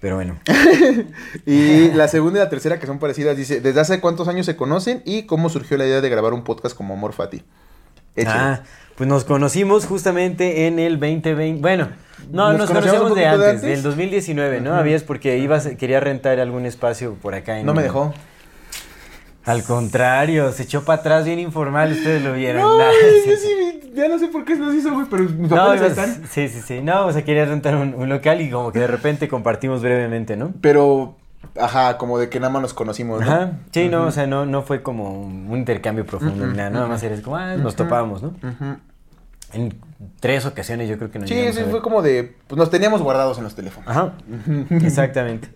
Pero 0.00 0.14
bueno, 0.16 0.38
Y 1.46 1.88
la 1.92 2.08
segunda 2.08 2.40
y 2.40 2.42
la 2.44 2.48
tercera, 2.48 2.78
que 2.78 2.86
son 2.86 2.98
parecidas, 2.98 3.36
dice, 3.36 3.60
¿desde 3.60 3.80
hace 3.80 4.00
cuántos 4.00 4.28
años 4.28 4.46
se 4.46 4.56
conocen 4.56 5.02
y 5.04 5.24
cómo 5.24 5.48
surgió 5.50 5.76
la 5.76 5.86
idea 5.86 6.00
de 6.00 6.08
grabar 6.08 6.32
un 6.32 6.42
podcast 6.42 6.74
como 6.76 6.94
Amor 6.94 7.12
Fati? 7.12 7.42
Échale. 8.16 8.38
ah, 8.40 8.62
pues 8.96 9.08
nos 9.08 9.24
conocimos 9.24 9.86
justamente 9.86 10.66
en 10.66 10.78
el 10.78 10.98
2020. 10.98 11.60
Bueno, 11.60 11.88
no, 12.30 12.50
¿Nos 12.50 12.58
nos, 12.60 12.68
conocíamos 12.68 13.02
de 13.02 13.08
poquito 13.10 13.20
de 13.20 13.26
antes, 13.26 13.48
antes? 13.48 13.62
del 13.62 13.82
2019, 13.82 14.60
¿no? 14.60 14.74
Habías 14.74 15.02
porque 15.02 15.38
ibas, 15.38 15.68
quería 15.78 16.00
rentar 16.00 16.38
algún 16.40 16.66
espacio 16.66 17.14
por 17.14 17.34
acá. 17.34 17.58
En 17.60 17.66
no 17.66 17.74
me 17.74 17.82
dejó. 17.82 18.14
Al 19.50 19.64
contrario, 19.64 20.52
se 20.52 20.62
echó 20.62 20.84
para 20.84 21.00
atrás 21.00 21.24
bien 21.24 21.38
informal, 21.40 21.90
ustedes 21.92 22.22
lo 22.22 22.32
vieron. 22.34 22.62
No, 22.62 22.78
Nah, 22.78 22.84
yo 22.92 23.08
sí, 23.24 23.30
sí. 23.36 23.48
sí, 23.82 23.92
ya 23.94 24.06
no 24.08 24.18
sé 24.18 24.28
por 24.28 24.44
qué 24.44 24.54
nos 24.54 24.74
hizo, 24.74 24.92
güey, 24.92 25.06
pero 25.10 25.24
mis 25.24 25.50
No, 25.50 25.56
papeles 25.56 25.80
ibas- 25.80 25.90
están. 26.08 26.28
sí, 26.30 26.48
sí, 26.48 26.60
sí. 26.64 26.80
No, 26.82 27.06
o 27.06 27.12
sea, 27.12 27.24
quería 27.24 27.44
rentar 27.46 27.74
un, 27.74 27.94
un 27.94 28.08
local 28.08 28.40
y 28.40 28.50
como 28.50 28.70
que 28.70 28.78
de 28.78 28.86
repente 28.86 29.26
compartimos 29.28 29.82
brevemente, 29.82 30.36
¿no? 30.36 30.52
Pero, 30.60 31.16
ajá, 31.60 31.98
como 31.98 32.18
de 32.18 32.28
que 32.28 32.38
nada 32.38 32.52
más 32.52 32.62
nos 32.62 32.74
conocimos, 32.74 33.20
¿no? 33.20 33.26
Ajá. 33.26 33.52
Sí, 33.72 33.88
no, 33.88 34.04
o 34.06 34.10
sea, 34.12 34.26
no, 34.28 34.46
no 34.46 34.62
fue 34.62 34.82
como 34.82 35.20
un, 35.22 35.50
intercambio 35.56 36.06
profundo 36.06 36.46
ni 36.46 36.56
nada, 36.56 36.70
nada 36.70 36.86
más 36.86 37.02
eres 37.02 37.20
como, 37.20 37.36
ah, 37.36 37.56
nos 37.56 37.74
topábamos, 37.74 38.22
¿no? 38.22 38.34
En 39.52 39.74
tres 40.20 40.46
ocasiones 40.46 40.88
yo 40.88 40.96
creo 40.96 41.10
que 41.10 41.18
nos 41.18 41.28
Sí, 41.28 41.34
llegamos 41.34 41.56
sí, 41.56 41.64
fue 41.70 41.82
como 41.82 42.02
de, 42.02 42.36
pues 42.46 42.56
nos 42.56 42.70
teníamos 42.70 43.02
guardados 43.02 43.36
en 43.38 43.44
los 43.44 43.56
teléfonos. 43.56 43.90
Ajá, 43.90 44.12
exactamente. 44.70 45.48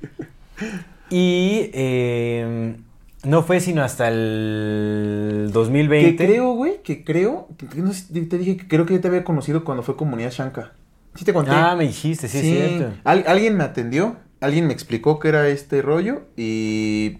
Y 1.10 1.70
eh, 1.74 2.76
no 3.24 3.42
fue 3.42 3.60
sino 3.60 3.82
hasta 3.82 4.08
el 4.08 5.50
2020. 5.52 6.16
Que 6.16 6.24
creo, 6.26 6.52
güey, 6.54 6.82
que 6.82 7.04
creo, 7.04 7.48
que, 7.58 7.66
que 7.66 7.80
no 7.80 7.92
sé, 7.92 8.12
te 8.26 8.38
dije 8.38 8.56
que 8.56 8.68
creo 8.68 8.86
que 8.86 8.94
ya 8.94 9.00
te 9.00 9.08
había 9.08 9.24
conocido 9.24 9.64
cuando 9.64 9.82
fue 9.82 9.96
Comunidad 9.96 10.30
Shanka. 10.30 10.72
Sí 11.14 11.24
te 11.24 11.32
conté. 11.32 11.52
Ah, 11.52 11.74
me 11.76 11.84
dijiste, 11.84 12.28
sí, 12.28 12.38
es 12.38 12.44
cierto. 12.44 12.96
Al- 13.04 13.24
alguien 13.26 13.56
me 13.56 13.64
atendió, 13.64 14.16
alguien 14.40 14.66
me 14.66 14.72
explicó 14.72 15.18
que 15.18 15.28
era 15.28 15.48
este 15.48 15.80
rollo 15.82 16.22
y 16.36 17.18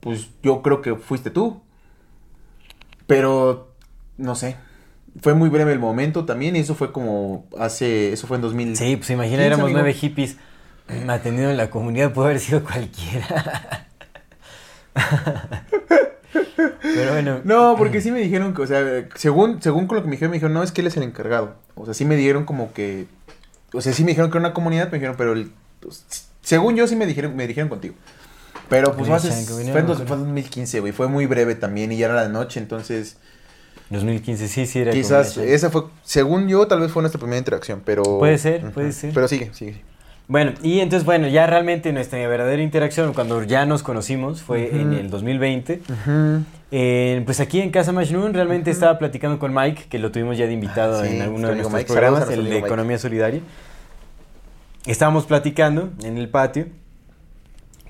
pues 0.00 0.28
yo 0.42 0.62
creo 0.62 0.82
que 0.82 0.94
fuiste 0.96 1.30
tú. 1.30 1.62
Pero 3.06 3.74
no 4.16 4.34
sé. 4.34 4.56
Fue 5.20 5.34
muy 5.34 5.48
breve 5.50 5.72
el 5.72 5.78
momento 5.78 6.24
también 6.24 6.56
y 6.56 6.60
eso 6.60 6.74
fue 6.74 6.92
como 6.92 7.46
hace, 7.58 8.12
eso 8.12 8.26
fue 8.26 8.36
en 8.36 8.42
2000. 8.42 8.76
Sí, 8.76 8.96
pues 8.96 9.10
imagina, 9.10 9.36
15, 9.38 9.46
éramos 9.46 9.64
amigo. 9.64 9.78
nueve 9.78 9.92
hippies 9.94 10.36
atendiendo 11.08 11.50
en 11.50 11.56
la 11.56 11.70
comunidad, 11.70 12.12
puede 12.12 12.28
haber 12.30 12.40
sido 12.40 12.62
cualquiera. 12.64 13.88
Pero 16.82 17.12
bueno. 17.12 17.40
No, 17.44 17.74
porque 17.76 18.00
sí 18.00 18.10
me 18.10 18.20
dijeron 18.20 18.54
que, 18.54 18.62
o 18.62 18.66
sea, 18.66 19.06
según, 19.14 19.60
según 19.62 19.86
con 19.86 19.96
lo 19.96 20.02
que 20.02 20.08
me 20.08 20.12
dijeron, 20.16 20.30
me 20.30 20.36
dijeron, 20.36 20.52
no, 20.54 20.62
es 20.62 20.72
que 20.72 20.80
él 20.80 20.86
es 20.86 20.96
el 20.96 21.02
encargado. 21.02 21.54
O 21.74 21.84
sea, 21.84 21.94
sí 21.94 22.04
me 22.04 22.16
dieron 22.16 22.44
como 22.44 22.72
que, 22.72 23.06
o 23.72 23.80
sea, 23.80 23.92
sí 23.92 24.04
me 24.04 24.10
dijeron 24.10 24.30
que 24.30 24.38
era 24.38 24.46
una 24.46 24.54
comunidad, 24.54 24.86
me 24.90 24.98
dijeron, 24.98 25.16
pero 25.16 25.32
el- 25.32 25.50
pues, 25.80 26.04
según 26.42 26.76
yo 26.76 26.86
sí 26.86 26.96
me 26.96 27.06
dijeron, 27.06 27.34
me 27.36 27.46
dijeron 27.46 27.68
contigo. 27.68 27.94
Pero 28.68 28.94
pues 28.96 29.10
hace- 29.10 29.28
fue, 29.30 29.62
en 29.62 29.72
me 29.74 29.82
dos- 29.82 30.00
acuerdo. 30.00 30.06
fue 30.06 30.16
en 30.16 30.22
2015, 30.24 30.80
güey, 30.80 30.92
fue 30.92 31.08
muy 31.08 31.26
breve 31.26 31.54
también 31.54 31.92
y 31.92 31.98
ya 31.98 32.06
era 32.06 32.14
la 32.14 32.28
noche, 32.28 32.60
entonces... 32.60 33.16
2015, 33.90 34.48
sí, 34.48 34.64
sí, 34.66 34.78
era 34.78 34.92
Quizás 34.92 35.36
esa- 35.36 35.68
fue, 35.70 35.82
según 36.02 36.48
yo, 36.48 36.66
tal 36.66 36.80
vez 36.80 36.90
fue 36.90 37.02
nuestra 37.02 37.18
primera 37.18 37.38
interacción, 37.38 37.82
pero... 37.84 38.02
Puede 38.18 38.38
ser, 38.38 38.70
puede 38.70 38.92
ser. 38.92 39.12
Pero 39.12 39.28
sigue, 39.28 39.50
sigue. 39.52 39.82
Bueno, 40.32 40.54
y 40.62 40.80
entonces, 40.80 41.04
bueno, 41.04 41.28
ya 41.28 41.46
realmente 41.46 41.92
nuestra 41.92 42.26
verdadera 42.26 42.62
interacción, 42.62 43.12
cuando 43.12 43.42
ya 43.42 43.66
nos 43.66 43.82
conocimos, 43.82 44.40
fue 44.40 44.74
en 44.74 44.94
el 44.94 45.10
2020. 45.10 45.82
Eh, 46.70 47.22
pues 47.26 47.38
aquí 47.38 47.60
en 47.60 47.70
Casa 47.70 47.92
Majnun 47.92 48.32
realmente 48.32 48.70
estaba 48.70 48.98
platicando 48.98 49.38
con 49.38 49.52
Mike, 49.52 49.88
que 49.90 49.98
lo 49.98 50.10
tuvimos 50.10 50.38
ya 50.38 50.46
de 50.46 50.54
invitado 50.54 51.02
Ah, 51.02 51.06
sí, 51.06 51.16
en 51.16 51.20
alguno 51.20 51.48
de 51.48 51.56
nuestros 51.56 51.74
Mike. 51.74 51.92
programas, 51.92 52.30
el 52.30 52.48
de. 52.48 52.58
Economía 52.60 52.98
Solidaria. 52.98 53.42
Estábamos 54.86 55.26
platicando 55.26 55.90
en 56.02 56.16
el 56.16 56.30
patio 56.30 56.68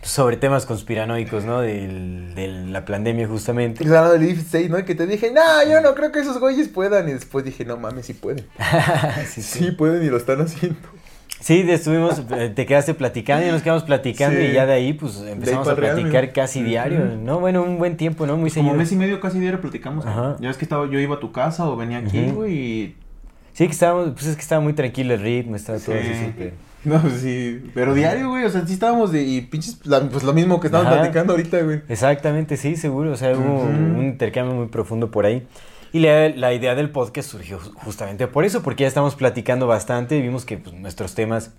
sobre 0.02 0.36
temas 0.36 0.66
conspiranoicos, 0.66 1.44
¿no? 1.44 1.60
De 1.60 2.66
la 2.66 2.84
pandemia 2.84 3.28
justamente. 3.28 3.84
Hablando 3.84 4.18
del 4.18 4.68
¿no? 4.68 4.84
Que 4.84 4.96
te 4.96 5.06
dije, 5.06 5.30
no, 5.30 5.70
yo 5.70 5.80
no 5.80 5.94
creo 5.94 6.10
que 6.10 6.18
esos 6.18 6.40
güeyes 6.40 6.66
puedan. 6.66 7.08
Y 7.08 7.12
después 7.12 7.44
dije, 7.44 7.64
no 7.64 7.76
mames, 7.76 8.06
sí 8.06 8.14
pueden. 8.14 8.44
sí, 9.28 9.42
sí. 9.42 9.64
Sí 9.66 9.70
pueden 9.70 10.02
y 10.02 10.08
lo 10.10 10.16
están 10.16 10.40
haciendo. 10.40 10.80
Sí, 11.42 11.64
estuvimos, 11.68 12.22
eh, 12.36 12.52
te 12.54 12.66
quedaste 12.66 12.94
platicando 12.94 13.44
y 13.46 13.50
nos 13.50 13.62
quedamos 13.62 13.82
platicando 13.82 14.38
Sí. 14.38 14.46
y 14.46 14.52
ya 14.52 14.64
de 14.64 14.74
ahí 14.74 14.92
pues 14.92 15.20
empezamos 15.26 15.66
a 15.66 15.74
real, 15.74 15.96
platicar 15.96 16.32
casi 16.32 16.62
diario. 16.62 17.00
¿no? 17.20 17.40
Bueno, 17.40 17.62
un 17.64 17.78
buen 17.78 17.96
tiempo, 17.96 18.26
¿no? 18.26 18.34
Muy 18.36 18.48
Como 18.50 18.62
seguido. 18.62 18.74
mes 18.74 18.92
y 18.92 18.96
medio, 18.96 19.20
casi 19.20 19.40
diario 19.40 19.60
platicamos. 19.60 20.06
Ajá. 20.06 20.36
Ya 20.38 20.48
ves 20.48 20.56
que 20.56 20.64
estaba, 20.64 20.88
yo 20.88 21.00
iba 21.00 21.16
a 21.16 21.20
tu 21.20 21.32
casa 21.32 21.68
o 21.68 21.76
venía 21.76 21.98
aquí, 21.98 22.30
güey, 22.30 22.54
y... 22.54 22.96
Sí, 23.54 23.66
que 23.66 23.72
estábamos, 23.72 24.10
pues 24.12 24.26
es 24.26 24.36
que 24.36 24.42
estaba 24.42 24.60
muy 24.62 24.72
tranquilo 24.72 25.14
el 25.14 25.20
ritmo, 25.20 25.56
estaba 25.56 25.78
todo 25.78 25.96
Sí. 25.96 26.08
así 26.12 26.24
súper. 26.26 26.52
No, 26.84 27.00
pues 27.00 27.14
sí, 27.20 27.62
pero 27.74 27.92
diario, 27.94 28.28
güey, 28.30 28.44
o 28.44 28.48
sea, 28.50 28.64
sí 28.66 28.72
estábamos 28.74 29.10
de... 29.12 29.22
Y 29.22 29.40
pinches, 29.42 29.84
la- 29.84 30.00
pues 30.08 30.22
lo 30.24 30.32
mismo 30.32 30.58
que 30.60 30.68
estamos 30.68 30.86
Ajá. 30.86 30.96
platicando 31.00 31.32
ahorita, 31.32 31.60
güey. 31.62 31.80
Exactamente, 31.88 32.56
sí, 32.56 32.76
seguro. 32.76 33.12
O 33.12 33.16
sea, 33.16 33.32
hubo 33.36 33.62
un 33.64 34.02
intercambio 34.02 34.54
muy 34.54 34.66
profundo 34.68 35.10
por 35.10 35.26
ahí. 35.26 35.46
Y 35.92 36.00
la, 36.00 36.52
idea 36.52 36.74
del 36.74 36.90
podcast 36.90 37.30
surgió 37.30 37.60
ju- 37.60 37.72
justamente 37.74 38.26
por 38.26 38.44
eso, 38.44 38.62
porque 38.62 38.82
ya 38.82 38.88
estamos 38.88 39.14
platicando 39.14 39.66
bastante 39.66 40.16
y 40.16 40.22
vimos 40.22 40.44
que 40.44 40.56
pues, 40.58 40.74
nuestros 40.74 41.14
temas... 41.14 41.52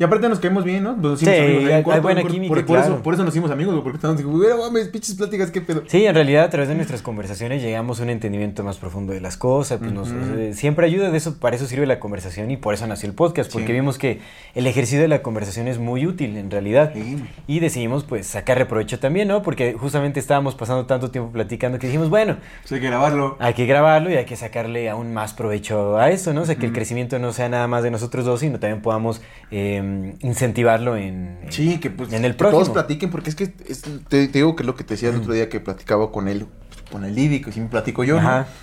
Y 0.00 0.04
aparte 0.04 0.28
nos 0.28 0.38
caemos 0.38 0.62
bien, 0.62 0.84
¿no? 0.84 0.96
Nos 0.96 1.18
Sí, 1.18 1.28
amigos 1.28 1.70
hay- 1.94 2.00
buena 2.00 2.20
por- 2.22 2.30
química, 2.30 2.48
por, 2.54 2.64
por 2.64 2.76
claro. 2.76 2.94
eso, 2.94 3.02
por 3.02 3.14
eso 3.14 3.24
nos 3.24 3.34
hicimos 3.34 3.50
amigos, 3.50 3.80
porque 3.82 3.96
estábamos 3.96 4.22
no 4.22 4.56
mames, 4.58 4.88
pinches 4.88 5.16
pláticas, 5.16 5.50
qué 5.50 5.60
pedo. 5.60 5.82
Sí, 5.88 6.06
en 6.06 6.14
realidad 6.14 6.44
a 6.44 6.50
través 6.50 6.68
de 6.68 6.76
nuestras 6.76 7.02
conversaciones 7.02 7.60
llegamos 7.62 7.98
a 7.98 8.04
un 8.04 8.10
entendimiento 8.10 8.62
más 8.62 8.76
profundo 8.76 9.12
de 9.12 9.20
las 9.20 9.36
cosas. 9.36 9.80
Pues 9.80 9.90
nos- 9.92 10.10
eh, 10.12 10.52
siempre 10.54 10.86
ayuda 10.86 11.10
de 11.10 11.18
eso, 11.18 11.38
para 11.40 11.56
eso 11.56 11.66
sirve 11.66 11.84
la 11.86 11.98
conversación 11.98 12.48
y 12.52 12.56
por 12.56 12.74
eso 12.74 12.86
nació 12.86 13.08
el 13.08 13.14
podcast, 13.16 13.50
porque 13.52 13.66
Sí. 13.66 13.72
vimos 13.72 13.98
que 13.98 14.20
el 14.54 14.68
ejercicio 14.68 15.00
de 15.00 15.08
la 15.08 15.20
conversación 15.22 15.66
es 15.66 15.78
muy 15.80 16.06
útil 16.06 16.36
en 16.36 16.50
realidad. 16.50 16.92
Sí. 16.94 17.16
Y 17.48 17.58
decidimos 17.58 18.04
pues 18.04 18.26
sacarle 18.28 18.66
provecho 18.66 19.00
también, 19.00 19.26
¿no? 19.26 19.42
Porque 19.42 19.72
justamente 19.72 20.20
estábamos 20.20 20.54
pasando 20.54 20.86
tanto 20.86 21.10
tiempo 21.10 21.32
platicando 21.32 21.80
que 21.80 21.88
dijimos, 21.88 22.08
bueno, 22.08 22.36
Pues 22.62 22.70
hay 22.72 22.80
que 22.80 22.86
grabarlo. 22.86 23.36
hay 23.40 23.54
que 23.54 23.66
grabarlo 23.66 24.10
y 24.10 24.14
hay 24.14 24.26
que 24.26 24.36
sacarle 24.36 24.88
aún 24.90 25.12
más 25.12 25.34
provecho 25.34 25.98
a 25.98 26.08
eso, 26.10 26.32
¿no? 26.32 26.42
O 26.42 26.46
sea, 26.46 26.54
que 26.54 26.66
el 26.66 26.72
crecimiento 26.72 27.18
no 27.18 27.32
sea 27.32 27.48
nada 27.48 27.66
más 27.66 27.82
de 27.82 27.90
nosotros 27.90 28.24
dos, 28.24 28.38
sino 28.40 28.60
también 28.60 28.80
podamos 28.80 29.20
eh, 29.50 29.82
incentivarlo 30.20 30.96
en, 30.96 31.38
Sí, 31.50 31.78
que 31.78 31.90
pues 31.90 32.12
en 32.12 32.24
el 32.24 32.32
que 32.32 32.38
todos 32.38 32.52
próximo. 32.52 32.74
platiquen, 32.74 33.10
porque 33.10 33.30
es 33.30 33.36
que 33.36 33.52
es- 33.68 33.82
te, 33.82 34.28
te 34.28 34.38
digo 34.38 34.56
que 34.56 34.62
es 34.62 34.66
lo 34.66 34.74
que 34.76 34.84
te 34.84 34.94
decía 34.94 35.10
el 35.10 35.16
otro 35.16 35.32
día 35.32 35.48
que 35.48 35.60
platicaba 35.60 36.10
con 36.12 36.28
él, 36.28 36.46
con 36.92 37.04
el 37.04 37.14
Didi, 37.14 37.40
que 37.42 37.52
siempre 37.52 37.72
platico 37.72 38.04
yo. 38.04 38.18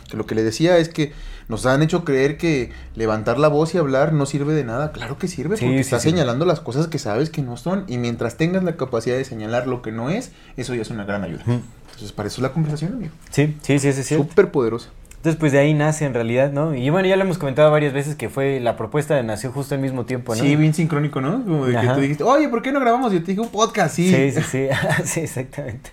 Que 0.09 0.17
lo 0.17 0.25
que 0.25 0.35
le 0.35 0.43
decía 0.43 0.77
es 0.77 0.89
que 0.89 1.13
nos 1.47 1.65
han 1.67 1.83
hecho 1.83 2.03
creer 2.03 2.37
que 2.37 2.71
levantar 2.95 3.37
la 3.37 3.47
voz 3.49 3.75
y 3.75 3.77
hablar 3.77 4.13
no 4.13 4.25
sirve 4.25 4.53
de 4.53 4.63
nada. 4.63 4.91
Claro 4.91 5.17
que 5.19 5.27
sirve, 5.27 5.57
Sí, 5.57 5.65
porque 5.65 5.77
sí, 5.77 5.81
estás 5.81 6.01
sí. 6.01 6.09
señalando 6.09 6.43
las 6.45 6.59
cosas 6.59 6.87
que 6.87 6.97
sabes 6.97 7.29
que 7.29 7.41
no 7.43 7.55
son, 7.55 7.83
y 7.87 7.97
mientras 7.99 8.35
tengas 8.35 8.63
la 8.63 8.75
capacidad 8.77 9.15
de 9.15 9.25
señalar 9.25 9.67
lo 9.67 9.81
que 9.83 9.91
no 9.91 10.09
es, 10.09 10.31
eso 10.57 10.73
ya 10.73 10.81
es 10.81 10.89
una 10.89 11.05
gran 11.05 11.23
ayuda. 11.23 11.43
Entonces, 11.45 12.11
para 12.13 12.27
eso 12.27 12.37
es 12.37 12.41
la 12.43 12.51
conversación, 12.51 12.93
amigo. 12.93 13.13
Sí, 13.29 13.55
sí, 13.61 13.77
sí, 13.79 13.93
sí, 13.93 14.03
sí. 14.03 14.15
Súper 14.15 14.49
poderosa. 14.51 14.89
Entonces, 15.25 15.39
pues 15.39 15.53
de 15.53 15.57
ahí 15.57 15.73
nace 15.73 16.05
en 16.05 16.13
realidad, 16.13 16.51
¿no? 16.51 16.75
Y 16.75 16.87
bueno, 16.91 17.07
ya 17.07 17.15
lo 17.15 17.23
hemos 17.23 17.39
comentado 17.39 17.71
varias 17.71 17.93
veces 17.93 18.13
que 18.15 18.29
fue 18.29 18.59
la 18.59 18.77
propuesta 18.77 19.23
nació 19.23 19.51
justo 19.51 19.73
al 19.73 19.81
mismo 19.81 20.05
tiempo, 20.05 20.35
¿no? 20.35 20.43
Sí, 20.43 20.55
bien 20.55 20.75
sincrónico, 20.75 21.19
¿no? 21.19 21.43
Como 21.43 21.65
de 21.65 21.81
que 21.81 21.87
tú 21.87 21.99
dijiste, 21.99 22.23
oye, 22.23 22.47
¿por 22.47 22.61
qué 22.61 22.71
no 22.71 22.79
grabamos? 22.79 23.11
Yo 23.11 23.21
te 23.21 23.31
dije, 23.31 23.41
un 23.41 23.49
podcast, 23.49 23.95
sí. 23.95 24.07
sí, 24.07 24.31
sí, 24.31 24.41
sí, 24.43 24.67
sí, 25.03 25.21
exactamente. 25.21 25.89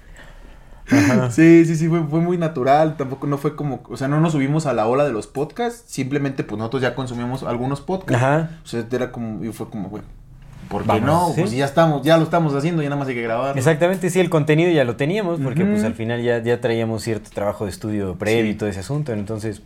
Ajá. 0.90 1.30
Sí, 1.30 1.64
sí, 1.64 1.76
sí, 1.76 1.88
fue, 1.88 2.02
fue 2.02 2.20
muy 2.20 2.36
natural, 2.36 2.98
tampoco 2.98 3.26
no 3.26 3.38
fue 3.38 3.56
como, 3.56 3.82
o 3.88 3.96
sea, 3.96 4.06
no 4.06 4.20
nos 4.20 4.32
subimos 4.32 4.66
a 4.66 4.74
la 4.74 4.86
ola 4.86 5.06
de 5.06 5.14
los 5.14 5.28
podcasts, 5.28 5.84
simplemente 5.86 6.44
pues 6.44 6.58
nosotros 6.58 6.82
ya 6.82 6.94
consumimos 6.94 7.42
algunos 7.42 7.80
podcasts. 7.80 8.22
Ajá. 8.22 8.50
O 8.62 8.66
sea, 8.66 8.84
era 8.92 9.12
como, 9.12 9.42
y 9.42 9.50
fue 9.50 9.70
como, 9.70 9.88
güey, 9.88 10.02
¿por 10.72 10.82
qué 10.82 10.88
Vamos, 10.88 11.06
no? 11.06 11.32
¿sí? 11.34 11.40
Pues 11.42 11.52
ya 11.52 11.64
estamos, 11.66 12.02
ya 12.02 12.16
lo 12.16 12.24
estamos 12.24 12.54
haciendo, 12.54 12.82
ya 12.82 12.88
nada 12.88 12.98
más 12.98 13.08
hay 13.08 13.14
que 13.14 13.22
grabar. 13.22 13.56
Exactamente, 13.56 14.10
sí, 14.10 14.18
el 14.18 14.30
contenido 14.30 14.70
ya 14.72 14.82
lo 14.84 14.96
teníamos, 14.96 15.38
porque 15.40 15.64
pues 15.64 15.84
al 15.84 15.94
final 15.94 16.22
ya, 16.22 16.42
ya 16.42 16.60
traíamos 16.60 17.02
cierto 17.02 17.30
trabajo 17.32 17.64
de 17.66 17.70
estudio 17.70 18.16
previo 18.16 18.42
Sí. 18.44 18.48
y 18.50 18.54
todo 18.54 18.68
ese 18.68 18.80
asunto, 18.80 19.12
entonces... 19.12 19.62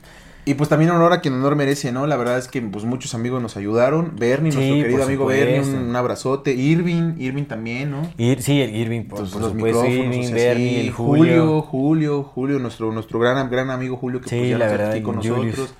Y 0.49 0.55
pues 0.55 0.69
también 0.69 0.93
honor 0.93 1.13
a 1.13 1.21
quien 1.21 1.35
honor 1.35 1.57
merece, 1.57 1.91
¿no? 1.91 2.07
La 2.07 2.15
verdad 2.17 2.39
es 2.39 2.47
que 2.47 2.63
pues 2.63 2.85
muchos 2.85 3.17
amigos 3.17 3.43
nos 3.43 3.57
ayudaron, 3.57 4.13
Bernie, 4.17 4.53
Sí, 4.53 4.59
nuestro 4.59 4.83
querido 4.85 5.03
amigo. 5.03 5.27
Bernie, 5.27 5.59
un, 5.61 5.89
un 5.89 5.97
abrazote, 5.97 6.53
Irving, 6.55 7.15
Irving 7.19 7.47
también, 7.47 7.91
¿no? 7.91 8.03
Ir, 8.17 8.41
sí, 8.43 8.61
el 8.63 8.73
Irving, 8.77 9.07
por, 9.09 9.19
Entonces, 9.19 9.33
por 9.33 9.43
los 9.43 9.51
supuesto, 9.53 9.83
micrófonos, 9.83 10.07
Irving, 10.15 10.21
o 10.25 10.29
sea, 10.29 10.35
Bernie, 10.37 10.69
sí, 10.71 10.77
el 10.87 10.91
Julio. 10.93 11.23
Julio, 11.25 11.63
Julio, 11.63 12.23
Julio, 12.23 12.59
nuestro, 12.61 12.93
nuestro 12.93 13.19
gran, 13.19 13.51
gran 13.51 13.71
amigo 13.71 13.97
Julio 13.97 14.21
que 14.21 14.29
Sí, 14.29 14.37
pues 14.39 14.51
ya 14.51 14.59
la 14.59 14.67
verdad, 14.69 14.93
aquí 14.93 15.03
con 15.03 15.17
Julius. 15.17 15.37
nosotros. 15.47 15.75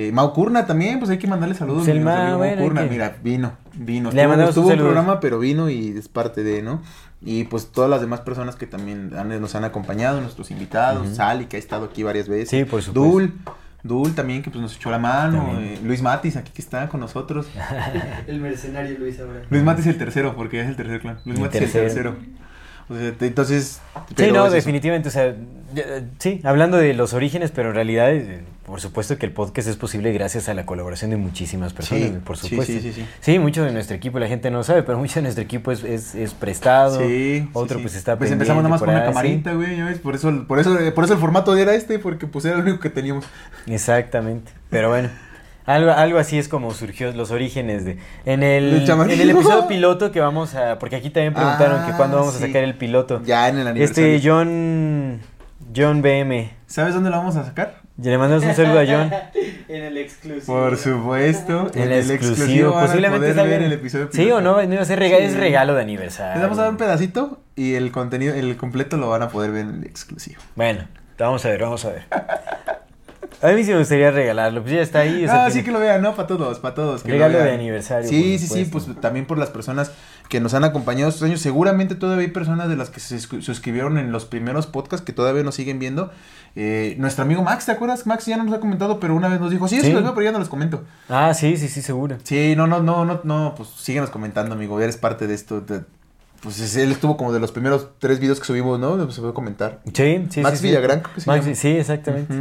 Eh, 0.00 0.12
Mau 0.12 0.32
Curna 0.32 0.64
también, 0.64 1.00
pues 1.00 1.10
hay 1.10 1.18
que 1.18 1.26
mandarle 1.26 1.56
saludos. 1.56 1.84
Pues 1.84 1.96
el 1.96 2.04
Mau, 2.04 2.38
Curna, 2.56 2.84
que- 2.84 2.90
mira, 2.90 3.16
vino, 3.22 3.52
vino. 3.74 4.12
Le 4.12 4.22
Estuvo- 4.22 4.48
estuvo 4.48 4.64
un 4.66 4.70
saludo. 4.70 4.86
programa, 4.86 5.18
pero 5.18 5.40
vino 5.40 5.68
y 5.70 5.88
es 5.98 6.08
parte 6.08 6.44
de, 6.44 6.62
¿no? 6.62 6.80
Y 7.20 7.44
pues 7.44 7.72
todas 7.72 7.90
las 7.90 8.00
demás 8.00 8.20
personas 8.20 8.54
que 8.54 8.68
también 8.68 9.10
han- 9.18 9.40
nos 9.40 9.56
han 9.56 9.64
acompañado, 9.64 10.20
nuestros 10.20 10.52
invitados, 10.52 11.08
Sally, 11.16 11.46
que 11.46 11.56
ha 11.56 11.58
estado 11.58 11.86
aquí 11.86 12.04
varias 12.04 12.28
veces. 12.28 12.50
Sí, 12.50 12.64
por 12.64 12.80
supuesto. 12.80 13.10
Dul, 13.10 13.34
Dul 13.82 14.14
también, 14.14 14.42
que 14.42 14.50
pues 14.50 14.62
nos 14.62 14.76
echó 14.76 14.90
la 14.92 15.00
mano. 15.00 15.58
Eh, 15.58 15.80
Luis 15.82 16.00
Matis, 16.00 16.36
aquí 16.36 16.52
que 16.52 16.62
está 16.62 16.88
con 16.88 17.00
nosotros. 17.00 17.48
El 18.28 18.40
mercenario 18.40 18.96
Luis 19.00 19.18
ahora. 19.18 19.42
Luis 19.50 19.62
Matis 19.64 19.86
el 19.88 19.98
tercero, 19.98 20.36
porque 20.36 20.60
es 20.60 20.68
el 20.68 20.76
tercer 20.76 21.00
clan. 21.00 21.18
Luis 21.24 21.38
El 21.38 21.44
Matis 21.44 21.62
el 21.62 21.72
tercero. 21.72 22.16
Tercero. 22.88 22.94
O 22.96 22.98
sea, 23.10 23.12
te- 23.18 23.26
entonces... 23.26 23.80
Sí, 24.16 24.30
no, 24.32 24.46
es 24.46 24.52
definitivamente, 24.52 25.08
o 25.08 25.12
sea, 25.12 25.34
sí, 26.18 26.40
hablando 26.44 26.76
de 26.78 26.94
los 26.94 27.12
orígenes, 27.12 27.50
pero 27.50 27.68
en 27.70 27.74
realidad, 27.74 28.10
eh, 28.12 28.40
por 28.64 28.80
supuesto 28.80 29.18
que 29.18 29.26
el 29.26 29.32
podcast 29.32 29.68
es 29.68 29.76
posible 29.76 30.12
gracias 30.12 30.48
a 30.48 30.54
la 30.54 30.64
colaboración 30.64 31.10
de 31.10 31.16
muchísimas 31.16 31.72
personas, 31.74 32.04
Sí, 32.04 32.16
por 32.24 32.36
supuesto. 32.36 32.72
sí, 32.72 32.80
sí, 32.80 32.92
sí. 32.92 33.06
Sí, 33.20 33.38
mucho 33.38 33.64
de 33.64 33.72
nuestro 33.72 33.96
equipo, 33.96 34.18
la 34.18 34.28
gente 34.28 34.50
no 34.50 34.62
sabe, 34.62 34.82
pero 34.82 34.98
mucho 34.98 35.16
de 35.16 35.22
nuestro 35.22 35.42
equipo 35.44 35.72
es, 35.72 35.84
es, 35.84 36.14
es 36.14 36.32
prestado, 36.34 37.00
Sí, 37.00 37.48
otro 37.52 37.80
pues 37.80 37.94
está 37.94 38.16
Pues 38.16 38.30
empezamos 38.30 38.62
nada 38.62 38.70
más 38.70 38.80
con 38.82 38.88
sí. 38.94 39.00
camarita, 39.00 39.52
güey, 39.54 39.76
ya 39.76 39.84
ves, 39.86 39.98
por 39.98 40.14
eso, 40.14 40.44
por 40.46 40.58
eso, 40.58 40.78
por 40.94 41.04
eso 41.04 41.12
el 41.14 41.20
formato 41.20 41.56
era 41.56 41.74
este, 41.74 41.98
porque 41.98 42.26
pues 42.26 42.44
era 42.44 42.54
el 42.56 42.62
único 42.62 42.78
que 42.80 42.90
teníamos. 42.90 43.24
Exactamente. 43.66 44.52
Pero 44.70 44.88
bueno, 44.90 45.08
algo, 45.68 45.90
algo 45.92 46.18
así 46.18 46.38
es 46.38 46.48
como 46.48 46.72
surgió 46.72 47.12
los 47.12 47.30
orígenes 47.30 47.84
de. 47.84 47.98
En 48.26 48.42
el, 48.42 48.84
en 48.88 49.10
el 49.20 49.30
episodio 49.30 49.68
piloto 49.68 50.10
que 50.12 50.20
vamos 50.20 50.54
a. 50.54 50.78
Porque 50.78 50.96
aquí 50.96 51.10
también 51.10 51.34
preguntaron 51.34 51.84
que 51.86 51.92
Ah, 51.92 51.96
cuando 51.96 52.16
vamos 52.18 52.34
a 52.34 52.38
sí. 52.38 52.46
sacar 52.46 52.64
el 52.64 52.74
piloto. 52.74 53.22
Ya 53.24 53.48
en 53.48 53.58
el 53.58 53.68
aniversario. 53.68 54.14
Este 54.16 54.28
John. 54.28 55.20
John 55.76 56.02
BM. 56.02 56.50
¿Sabes 56.66 56.94
dónde 56.94 57.10
lo 57.10 57.16
vamos 57.18 57.36
a 57.36 57.44
sacar? 57.44 57.82
Ya 57.98 58.10
le 58.12 58.18
mandamos 58.18 58.44
un 58.44 58.54
saludo 58.54 58.80
a 58.80 58.86
John. 58.86 59.10
En 59.68 59.82
el 59.84 59.98
exclusivo. 59.98 60.46
Por 60.46 60.78
supuesto, 60.78 61.70
En 61.74 61.92
el 61.92 62.10
exclusivo. 62.10 62.74
a 62.78 62.86
Posiblemente 62.86 63.34
salga 63.34 63.56
en- 63.56 63.64
el 63.64 63.72
episodio 63.74 64.08
Sí 64.10 64.22
piloto. 64.22 64.36
o 64.36 64.40
no, 64.40 64.62
no 64.66 64.72
iba 64.72 64.80
a 64.80 64.84
ser 64.86 64.98
regalo, 64.98 65.20
Sí. 65.20 65.26
es 65.26 65.36
regalo 65.36 65.74
de 65.74 65.82
aniversario. 65.82 66.32
Les 66.36 66.42
vamos 66.42 66.58
a 66.58 66.62
dar 66.62 66.70
un 66.70 66.78
pedacito 66.78 67.40
y 67.54 67.74
el 67.74 67.90
contenido, 67.92 68.34
el 68.34 68.56
completo 68.56 68.96
lo 68.96 69.10
van 69.10 69.20
a 69.22 69.28
poder 69.28 69.50
ver 69.50 69.66
en 69.66 69.74
el 69.74 69.84
exclusivo. 69.84 70.40
Bueno, 70.56 70.84
vamos 71.18 71.44
a 71.44 71.50
ver, 71.50 71.60
vamos 71.60 71.84
a 71.84 71.90
ver. 71.90 72.04
A 73.40 73.48
mí 73.52 73.62
sí 73.62 73.70
me 73.70 73.78
gustaría 73.78 74.10
regalarlo, 74.10 74.62
pues 74.62 74.74
ya 74.74 74.80
está 74.82 75.00
ahí. 75.00 75.24
o 75.24 75.28
sea, 75.28 75.44
Ah, 75.44 75.46
tiene- 75.46 75.60
sí 75.60 75.64
que 75.64 75.70
lo 75.70 75.78
vean, 75.78 76.02
¿no? 76.02 76.14
Para 76.16 76.26
todos, 76.26 76.58
para 76.58 76.74
todos. 76.74 77.02
que 77.02 77.08
lo 77.08 77.14
Regalo 77.14 77.38
de 77.38 77.52
aniversario, 77.52 78.08
Sí, 78.08 78.38
sí, 78.38 78.46
sí, 78.48 78.64
pues 78.64 78.86
también 79.00 79.26
por 79.26 79.38
las 79.38 79.50
personas 79.50 79.92
que 80.28 80.40
nos 80.40 80.54
han 80.54 80.64
acompañado 80.64 81.08
estos 81.08 81.22
años. 81.22 81.40
Seguramente 81.40 81.94
todavía 81.94 82.26
hay 82.26 82.32
personas 82.32 82.68
de 82.68 82.76
las 82.76 82.90
que 82.90 82.98
se 83.00 83.16
suscri- 83.16 83.40
suscribieron 83.42 83.96
en 83.96 84.10
los 84.12 84.24
primeros 84.24 84.66
podcasts 84.66 85.04
que 85.06 85.12
todavía 85.12 85.42
nos 85.44 85.54
siguen 85.54 85.78
viendo. 85.78 86.10
Eh, 86.56 86.96
nuestro 86.98 87.22
amigo 87.24 87.42
Max, 87.42 87.66
¿te 87.66 87.72
acuerdas? 87.72 88.06
Max 88.06 88.26
ya 88.26 88.36
no 88.36 88.44
nos 88.44 88.54
ha 88.54 88.60
comentado, 88.60 88.98
pero 88.98 89.14
una 89.14 89.28
vez 89.28 89.38
nos 89.40 89.50
dijo, 89.52 89.68
sí, 89.68 89.76
sí, 89.80 89.86
Sí. 89.86 89.92
los 89.92 90.02
veo, 90.02 90.14
pero 90.14 90.24
ya 90.24 90.32
no 90.32 90.38
los 90.40 90.48
comento. 90.48 90.82
Ah, 91.08 91.32
sí, 91.32 91.56
sí, 91.56 91.68
sí, 91.68 91.80
seguro. 91.80 92.16
Sí, 92.24 92.54
no, 92.56 92.66
no, 92.66 92.80
no, 92.82 93.04
no, 93.04 93.20
no, 93.22 93.54
pues 93.56 93.68
síguenos 93.76 94.10
comentando, 94.10 94.54
amigo, 94.54 94.80
eres 94.80 94.96
parte 94.96 95.26
de 95.28 95.34
esto. 95.34 95.60
de- 95.60 95.82
pues 96.40 96.60
es- 96.60 96.76
él 96.76 96.92
estuvo 96.92 97.16
como 97.16 97.32
de 97.32 97.40
los 97.40 97.50
primeros 97.52 97.88
tres 97.98 98.20
videos 98.20 98.38
que 98.40 98.46
subimos, 98.46 98.78
¿no? 98.78 99.10
Se 99.10 99.20
puede 99.20 99.32
comentar. 99.34 99.80
Sí, 99.92 100.26
sí, 100.30 100.40
Max 100.40 100.58
sí, 100.58 100.62
sí. 100.62 100.68
Villagrán, 100.68 101.00
creo 101.00 101.14
que 101.14 101.20
se 101.20 101.30
Max, 101.30 101.44
llama. 101.44 101.56
sí, 101.56 101.68
exactamente. 101.68 102.34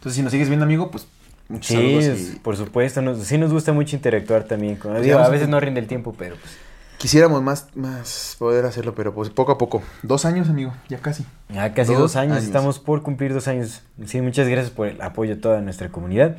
Entonces, 0.00 0.16
si 0.16 0.22
nos 0.22 0.32
sigues 0.32 0.48
viendo, 0.48 0.64
amigo, 0.64 0.90
pues 0.90 1.06
muchos 1.48 1.66
Sí, 1.66 1.74
saludos 1.74 2.04
es- 2.04 2.34
y 2.34 2.38
por 2.38 2.56
supuesto, 2.56 3.02
nos, 3.02 3.18
sí 3.18 3.36
nos 3.36 3.52
gusta 3.52 3.74
mucho 3.74 3.94
interactuar 3.96 4.44
también. 4.44 4.76
Con, 4.76 4.92
Pues 4.92 5.04
digo, 5.04 5.18
a 5.18 5.26
a- 5.26 5.28
veces 5.28 5.46
no 5.48 5.60
rinde 5.60 5.80
el 5.80 5.86
tiempo, 5.86 6.14
pero 6.18 6.36
pues 6.36 6.56
Quisiéramos 6.96 7.42
más, 7.42 7.68
más 7.76 8.36
poder 8.38 8.66
hacerlo, 8.66 8.94
pero 8.94 9.14
pues 9.14 9.30
poco 9.30 9.52
a 9.52 9.56
poco. 9.58 9.82
Dos 10.02 10.26
años, 10.26 10.50
amigo, 10.50 10.74
ya 10.90 10.98
casi. 10.98 11.24
ya 11.48 11.72
casi 11.72 11.92
Dos 11.92 12.00
dos, 12.00 12.16
años, 12.16 12.34
años. 12.36 12.44
estamos 12.44 12.78
por 12.78 13.02
cumplir 13.02 13.32
dos 13.32 13.48
años. 13.48 13.80
Sí, 14.04 14.20
muchas 14.20 14.46
gracias 14.48 14.70
por 14.70 14.86
el 14.88 15.00
apoyo 15.00 15.32
a 15.34 15.36
toda 15.38 15.62
nuestra 15.62 15.88
comunidad. 15.88 16.36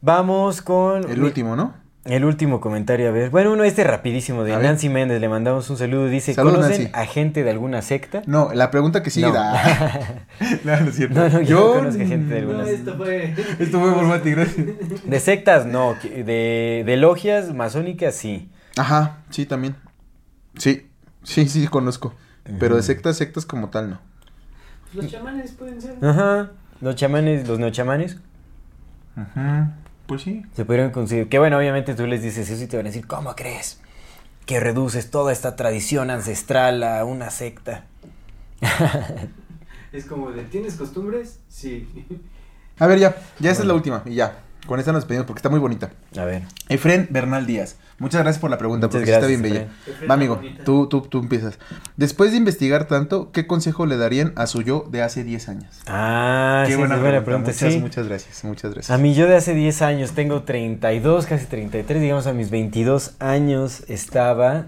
Vamos 0.00 0.62
con... 0.62 1.10
El 1.10 1.22
último, 1.22 1.56
¿no? 1.56 1.74
El 2.04 2.24
último 2.24 2.60
comentario, 2.60 3.08
a 3.08 3.12
ver. 3.12 3.30
Bueno, 3.30 3.52
uno 3.52 3.62
este 3.62 3.84
rapidísimo 3.84 4.42
de 4.42 4.52
A 4.54 4.58
ver. 4.58 4.66
Nancy 4.66 4.88
Méndez, 4.88 5.20
le 5.20 5.28
mandamos 5.28 5.70
un 5.70 5.76
saludo. 5.76 6.06
Dice, 6.08 6.34
¿conocen 6.34 6.82
Nancy. 6.84 6.90
a 6.92 7.06
gente 7.06 7.44
de 7.44 7.50
alguna 7.50 7.80
secta? 7.80 8.22
No, 8.26 8.50
la 8.52 8.72
pregunta 8.72 9.04
que 9.04 9.10
sigue. 9.10 9.28
No. 9.28 9.32
da- 9.34 10.16
no, 10.64 10.80
no 10.80 10.88
es 10.88 10.96
cierto. 10.96 11.14
No, 11.14 11.28
no, 11.28 11.40
yo, 11.42 11.46
Yo- 11.48 11.68
no 11.68 11.74
conozco 11.74 11.98
gente 12.04 12.34
de 12.34 12.40
alguna 12.40 12.58
No, 12.58 12.64
secta. 12.66 12.78
esto 12.90 12.96
fue. 12.96 13.34
Esto 13.60 13.80
fue 13.80 13.92
por 13.94 14.04
Mati, 14.04 14.30
gracias. 14.32 14.66
De 15.04 15.20
sectas, 15.20 15.64
no. 15.66 15.94
De, 16.02 16.82
de 16.84 16.96
logias 16.96 17.54
masónicas, 17.54 18.16
sí. 18.16 18.50
Ajá, 18.76 19.18
sí, 19.30 19.46
también. 19.46 19.76
Sí, 20.58 20.88
sí, 21.22 21.48
sí, 21.48 21.68
conozco. 21.68 22.14
Pero 22.58 22.74
de 22.74 22.82
sectas, 22.82 23.16
sectas 23.16 23.46
como 23.46 23.68
tal, 23.70 23.90
no. 23.90 24.00
Los 24.92 25.06
chamanes 25.06 25.52
pueden 25.52 25.80
ser. 25.80 25.94
Ajá. 26.04 26.50
Los 26.80 26.96
chamanes, 26.96 27.46
los 27.46 27.60
neochamanes, 27.60 28.18
Ajá. 29.14 29.74
Pues 30.12 30.24
sí. 30.24 30.42
se 30.54 30.66
pudieron 30.66 30.90
conseguir. 30.90 31.30
Que 31.30 31.38
bueno, 31.38 31.56
obviamente 31.56 31.94
tú 31.94 32.06
les 32.06 32.20
dices 32.20 32.50
eso 32.50 32.62
y 32.62 32.66
te 32.66 32.76
van 32.76 32.84
a 32.84 32.90
decir, 32.90 33.06
¿cómo 33.06 33.34
crees? 33.34 33.80
Que 34.44 34.60
reduces 34.60 35.10
toda 35.10 35.32
esta 35.32 35.56
tradición 35.56 36.10
ancestral 36.10 36.82
a 36.82 37.02
una 37.06 37.30
secta. 37.30 37.86
Es 39.90 40.04
como 40.04 40.30
de, 40.30 40.42
¿tienes 40.44 40.74
costumbres? 40.74 41.40
Sí. 41.48 41.88
A 42.78 42.86
ver, 42.86 42.98
ya, 42.98 43.16
ya 43.38 43.50
esta 43.52 43.62
es 43.62 43.66
la 43.66 43.72
última 43.72 44.02
y 44.04 44.16
ya. 44.16 44.38
Con 44.66 44.78
esta 44.78 44.92
nos 44.92 45.02
despedimos 45.02 45.26
porque 45.26 45.38
está 45.38 45.48
muy 45.48 45.58
bonita. 45.58 45.90
A 46.16 46.24
ver. 46.24 46.42
Efren 46.68 47.08
Bernal 47.10 47.46
Díaz. 47.46 47.76
Muchas 47.98 48.22
gracias 48.22 48.40
por 48.40 48.50
la 48.50 48.58
pregunta, 48.58 48.86
Muchas 48.86 49.00
porque 49.00 49.06
sí 49.06 49.12
está 49.12 49.26
bien 49.26 49.42
bella. 49.42 49.66
Efren. 49.86 50.10
Va, 50.10 50.14
amigo, 50.14 50.40
tú, 50.64 50.86
tú, 50.88 51.02
tú 51.02 51.18
empiezas. 51.18 51.58
Después 51.96 52.30
de 52.30 52.36
investigar 52.36 52.86
tanto, 52.86 53.32
¿qué 53.32 53.46
consejo 53.46 53.86
le 53.86 53.96
darían 53.96 54.32
a 54.36 54.46
su 54.46 54.62
yo 54.62 54.86
de 54.90 55.02
hace 55.02 55.24
10 55.24 55.48
años? 55.48 55.80
Ah, 55.86 56.64
sí, 56.66 56.72
es 56.72 56.78
buena 56.78 56.96
pregunta. 57.24 57.50
Muchas, 57.50 57.72
sí. 57.72 57.78
muchas 57.80 58.06
gracias, 58.06 58.44
muchas 58.44 58.72
gracias. 58.72 58.90
A 58.90 58.98
mí 58.98 59.14
yo 59.14 59.26
de 59.26 59.36
hace 59.36 59.54
10 59.54 59.82
años, 59.82 60.12
tengo 60.12 60.42
32, 60.42 61.26
casi 61.26 61.46
33, 61.46 62.00
digamos 62.00 62.26
a 62.26 62.32
mis 62.32 62.50
22 62.50 63.14
años 63.18 63.82
estaba... 63.88 64.66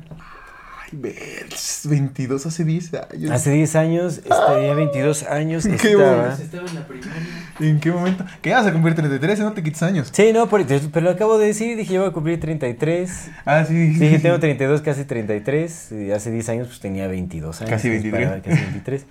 Ay, 0.85 0.99
ver, 0.99 1.47
22 1.85 2.47
hace 2.47 2.65
10 2.65 2.93
años. 2.95 3.31
Hace 3.31 3.51
10 3.53 3.77
años, 3.77 4.19
estaría 4.19 4.75
22 4.75 5.23
años, 5.25 5.67
Qué 5.67 5.75
estaba... 5.93 6.27
Pues 6.27 6.41
estaba 6.41 6.69
en 6.69 6.75
la 6.75 6.87
primaria. 6.87 7.23
¿En 7.61 7.81
qué 7.81 7.91
momento? 7.91 8.25
¿Qué 8.43 8.53
vas 8.53 8.67
a 8.67 8.73
cumplir 8.73 8.95
33? 8.95 9.39
No 9.41 9.53
te 9.53 9.63
quites 9.63 9.83
años. 9.83 10.11
Sí, 10.13 10.33
no, 10.33 10.49
por- 10.49 10.65
pero 10.67 11.01
lo 11.05 11.11
acabo 11.11 11.39
de 11.39 11.47
decir, 11.47 11.77
dije 11.77 11.95
yo 11.95 12.01
voy 12.03 12.11
a 12.11 12.13
cumplir 12.13 12.39
33. 12.39 13.31
Ah, 13.47 13.65
sí. 13.67 13.95
Sí, 13.95 14.01
dije 14.01 14.19
tengo 14.19 14.39
32, 14.39 14.83
casi 14.83 15.05
33. 15.05 15.93
y 15.93 16.11
hace 16.13 16.31
10 16.31 16.49
años 16.51 16.67
pues 16.69 16.81
tenía 16.81 17.07
22 17.09 17.61
años. 17.63 17.71
Casi 17.71 17.89
entonces, 17.89 18.13
23. 18.13 18.29
para- 18.43 18.43
casi 18.57 18.63
23. 18.73 19.07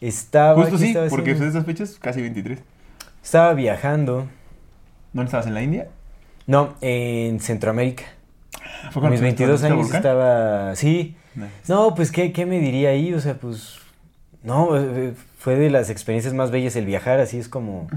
Estaba... 0.00 0.54
Justo 0.54 0.72
¿qué 0.72 0.78
sí, 0.78 0.86
estaba 0.88 1.08
porque 1.08 1.30
haciendo? 1.32 1.50
esas 1.50 1.66
fechas, 1.66 1.96
casi 2.00 2.20
23. 2.20 2.58
Estaba 3.24 3.52
viajando. 3.54 4.26
¿Dónde 5.12 5.28
estabas? 5.28 5.46
¿En 5.46 5.54
la 5.54 5.62
India? 5.62 5.88
No, 6.46 6.76
en 6.80 7.40
Centroamérica. 7.40 8.04
¿Fue 8.56 8.88
A 8.88 8.92
cuando 8.92 9.10
mis 9.10 9.20
fuiste 9.20 9.44
22 9.46 9.62
al 9.64 9.72
años 9.72 9.86
estaba... 9.94 10.76
Sí. 10.76 11.16
No, 11.68 11.94
pues, 11.94 12.10
¿qué, 12.12 12.32
qué 12.32 12.46
me 12.46 12.58
diría 12.60 12.90
ahí? 12.90 13.12
O 13.14 13.20
sea, 13.20 13.34
pues, 13.34 13.76
no, 14.42 14.76
eh, 14.78 15.12
fue 15.38 15.56
de 15.56 15.70
las 15.70 15.90
experiencias 15.90 16.32
más 16.34 16.50
bellas 16.50 16.76
el 16.76 16.86
viajar, 16.86 17.20
así 17.20 17.38
es 17.38 17.48
como, 17.48 17.88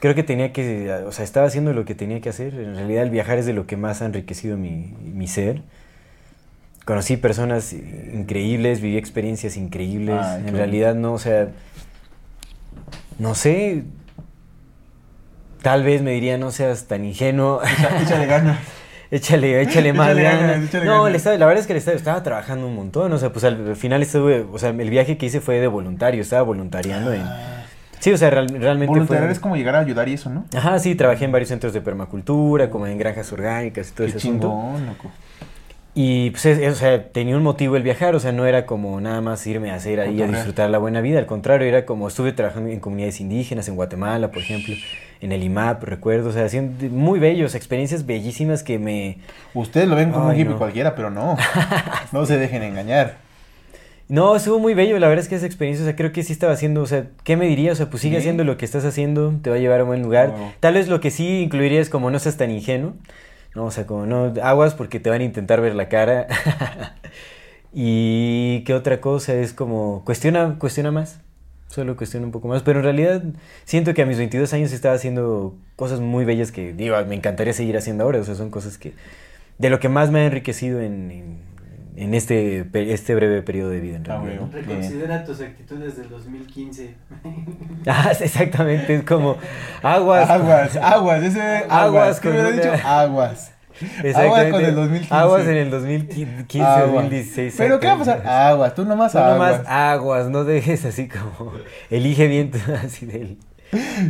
creo 0.00 0.14
que 0.16 0.22
tenía 0.24 0.52
que, 0.52 0.90
o 1.06 1.12
sea, 1.12 1.24
estaba 1.24 1.46
haciendo 1.46 1.72
lo 1.72 1.84
que 1.84 1.94
tenía 1.94 2.20
que 2.20 2.28
hacer. 2.28 2.54
En 2.54 2.74
realidad 2.74 3.04
el 3.04 3.10
viajar 3.10 3.38
es 3.38 3.46
de 3.46 3.52
lo 3.52 3.66
que 3.66 3.76
más 3.76 4.02
ha 4.02 4.06
enriquecido 4.06 4.56
mi, 4.56 4.94
mi 5.00 5.28
ser. 5.28 5.62
Conocí 6.84 7.16
personas 7.16 7.72
increíbles, 7.72 8.80
viví 8.80 8.96
experiencias 8.96 9.56
increíbles. 9.56 10.20
En 10.44 10.56
realidad 10.56 10.96
no, 10.96 11.12
o 11.12 11.18
sea, 11.20 11.48
no 13.20 13.36
sé, 13.36 13.84
tal 15.62 15.84
vez 15.84 16.02
me 16.02 16.10
diría 16.10 16.38
no 16.38 16.50
seas 16.50 16.86
tan 16.88 17.04
ingenuo. 17.04 17.60
Echa- 17.62 18.02
Échale 18.02 18.26
ganas. 18.26 18.58
Échale, 19.12 19.60
échale 19.60 19.92
más 19.92 20.08
Échale 20.08 20.22
ganas, 20.22 20.40
ganas. 20.50 20.64
échale 20.68 20.84
No, 20.86 21.02
ganas. 21.04 21.16
estaba- 21.18 21.36
la 21.36 21.46
verdad 21.46 21.60
es 21.60 21.66
que 21.66 21.74
le 21.74 21.78
estaba, 21.80 21.96
estaba 21.96 22.22
trabajando 22.22 22.66
un 22.66 22.74
montón. 22.74 23.12
O 23.12 23.18
sea, 23.18 23.30
pues 23.30 23.44
al, 23.44 23.68
al 23.68 23.76
final 23.76 24.02
estuve, 24.02 24.46
o 24.50 24.58
sea, 24.58 24.70
el 24.70 24.90
viaje 24.90 25.16
que 25.18 25.26
hice 25.26 25.40
fue 25.40 25.60
de 25.60 25.66
voluntario, 25.68 26.22
estaba 26.22 26.42
voluntariando 26.42 27.12
en. 27.12 27.22
Sí, 28.00 28.10
o 28.10 28.16
sea, 28.16 28.30
real- 28.30 28.48
realmente 28.48 28.88
Voluntariar 28.88 29.26
fue. 29.26 29.32
es 29.32 29.38
como 29.38 29.54
llegar 29.56 29.76
a 29.76 29.80
ayudar 29.80 30.08
y 30.08 30.14
eso, 30.14 30.28
¿no? 30.30 30.44
Ajá, 30.56 30.78
sí, 30.80 30.94
trabajé 30.96 31.24
en 31.26 31.30
varios 31.32 31.50
centros 31.50 31.72
de 31.72 31.80
permacultura, 31.82 32.68
como 32.68 32.86
en 32.88 32.98
granjas 32.98 33.30
orgánicas 33.32 33.90
y 33.90 33.92
todo 33.92 34.06
Qué 34.06 34.10
ese 34.10 34.18
asunto. 34.18 34.48
chingón, 34.48 34.86
loco. 34.86 35.10
Y 35.94 36.30
pues, 36.30 36.46
es- 36.46 36.58
es- 36.58 36.72
o 36.72 36.76
sea, 36.76 37.10
tenía 37.12 37.36
un 37.36 37.42
motivo 37.42 37.76
el 37.76 37.82
viajar, 37.82 38.14
o 38.14 38.18
sea, 38.20 38.32
no 38.32 38.46
era 38.46 38.64
como 38.66 38.98
nada 39.00 39.20
más 39.20 39.46
irme 39.46 39.70
a 39.70 39.74
hacer 39.74 40.00
ahí 40.00 40.22
a 40.22 40.26
disfrutar 40.26 40.70
la 40.70 40.78
buena 40.78 41.00
vida, 41.02 41.18
al 41.18 41.26
contrario, 41.26 41.68
era 41.68 41.84
como 41.84 42.08
estuve 42.08 42.32
trabajando 42.32 42.70
en 42.70 42.80
comunidades 42.80 43.20
indígenas, 43.20 43.68
en 43.68 43.76
Guatemala, 43.76 44.30
por 44.30 44.38
ejemplo, 44.42 44.74
en 45.22 45.32
el 45.32 45.42
IMAP, 45.42 45.84
recuerdo, 45.84 46.28
o 46.28 46.32
sea, 46.32 46.44
haciendo 46.44 46.86
muy 46.90 47.18
bellos, 47.18 47.54
experiencias 47.54 48.04
bellísimas 48.04 48.62
que 48.62 48.78
me, 48.78 49.18
Ustedes 49.54 49.88
lo 49.88 49.96
ven 49.96 50.10
como 50.12 50.26
un 50.26 50.32
hippie 50.34 50.44
no. 50.52 50.58
cualquiera, 50.58 50.94
pero 50.94 51.10
no. 51.10 51.36
No 52.12 52.26
se 52.26 52.36
dejen 52.38 52.62
engañar. 52.62 53.16
No, 54.08 54.36
estuvo 54.36 54.58
muy 54.58 54.74
bello, 54.74 54.98
la 54.98 55.08
verdad 55.08 55.22
es 55.22 55.28
que 55.28 55.36
esa 55.36 55.46
experiencia, 55.46 55.84
o 55.84 55.86
sea, 55.86 55.96
creo 55.96 56.12
que 56.12 56.22
sí 56.22 56.32
estaba 56.34 56.52
haciendo, 56.52 56.82
o 56.82 56.86
sea, 56.86 57.06
¿qué 57.24 57.36
me 57.36 57.46
diría? 57.46 57.72
O 57.72 57.74
sea, 57.74 57.88
pues 57.88 58.02
sigue 58.02 58.16
Sí. 58.16 58.22
haciendo 58.22 58.44
lo 58.44 58.58
que 58.58 58.66
estás 58.66 58.84
haendo, 58.98 59.32
te 59.40 59.48
va 59.48 59.56
a 59.56 59.58
llevar 59.58 59.80
a 59.80 59.84
un 59.84 59.88
buen 59.88 60.02
lugar. 60.02 60.34
Tal 60.60 60.74
vez 60.74 60.88
lo 60.88 61.00
que 61.00 61.10
sí 61.10 61.40
incluiría 61.42 61.80
es 61.80 61.88
como 61.88 62.10
no 62.10 62.18
seas 62.18 62.36
tan 62.36 62.50
ingenuo, 62.50 62.92
¿no? 63.54 63.64
O 63.64 63.70
sea, 63.70 63.86
como 63.86 64.04
no, 64.04 64.34
aguas 64.42 64.74
porque 64.74 65.00
te 65.00 65.08
van 65.08 65.20
a 65.22 65.24
intentar 65.24 65.60
ver 65.62 65.74
la 65.74 65.88
cara. 65.88 66.26
y 67.72 68.64
qué 68.64 68.74
otra 68.74 69.00
cosa 69.00 69.34
es 69.34 69.52
como, 69.52 70.02
cuestiona, 70.04 70.56
cuestiona 70.58 70.90
más, 70.90 71.20
solo 71.72 71.96
cuestiona 71.96 72.26
un 72.26 72.32
poco 72.32 72.48
más, 72.48 72.62
pero 72.62 72.78
en 72.80 72.84
realidad 72.84 73.22
siento 73.64 73.94
que 73.94 74.02
a 74.02 74.06
mis 74.06 74.18
22 74.18 74.52
años 74.52 74.72
estaba 74.72 74.94
haciendo 74.94 75.54
cosas 75.76 76.00
muy 76.00 76.24
bellas 76.24 76.52
que, 76.52 76.72
digo, 76.72 76.96
me 77.06 77.14
encantaría 77.16 77.52
seguir 77.52 77.76
haciendo 77.76 78.04
ahora, 78.04 78.20
o 78.20 78.24
sea, 78.24 78.34
son 78.34 78.50
cosas 78.50 78.78
que, 78.78 78.92
de 79.58 79.70
lo 79.70 79.80
que 79.80 79.88
más 79.88 80.10
me 80.10 80.20
ha 80.20 80.26
enriquecido 80.26 80.80
en, 80.80 81.10
en, 81.10 81.38
en 81.96 82.14
este, 82.14 82.66
este 82.92 83.14
breve 83.14 83.42
periodo 83.42 83.70
de 83.70 83.80
vida, 83.80 83.96
en 83.96 84.10
Ah, 84.10 84.18
realidad. 84.22 84.40
¿no? 84.42 84.48
güey. 84.48 84.62
Reconsidera 84.64 85.24
tus 85.24 85.40
actitudes 85.40 85.96
del 85.96 86.08
2015. 86.10 86.94
Ah, 87.86 88.12
exactamente, 88.20 88.94
es 88.94 89.02
como 89.02 89.36
aguas. 89.82 90.30
Aguas, 90.30 90.76
aguas, 90.76 91.22
ese 91.24 91.40
aguas. 91.42 91.70
Aguas 91.70 92.20
¿Qué 92.20 92.28
con 92.28 92.36
hubiera 92.38 92.48
una- 92.50 92.72
dicho? 92.76 92.86
Aguas. 92.88 93.52
Aguas 94.14 94.50
con 94.50 94.64
el 94.64 94.74
2015. 94.74 95.14
Aguas 95.14 95.46
en 95.46 95.56
el 95.56 95.70
2015, 95.70 96.62
Aguas. 96.62 96.92
2016. 96.92 97.54
Pero 97.56 97.80
¿qué 97.80 97.86
va 97.86 97.92
a 97.94 97.98
pasar? 97.98 98.26
Aguas, 98.26 98.74
tú 98.74 98.84
nomás 98.84 99.12
Tú 99.12 99.18
aguas. 99.18 99.32
nomás 99.58 99.68
aguas, 99.68 100.28
no 100.28 100.44
dejes 100.44 100.84
así 100.84 101.08
como. 101.08 101.52
Elige 101.90 102.26
bien 102.28 102.50
así 102.84 103.06
del. 103.06 103.38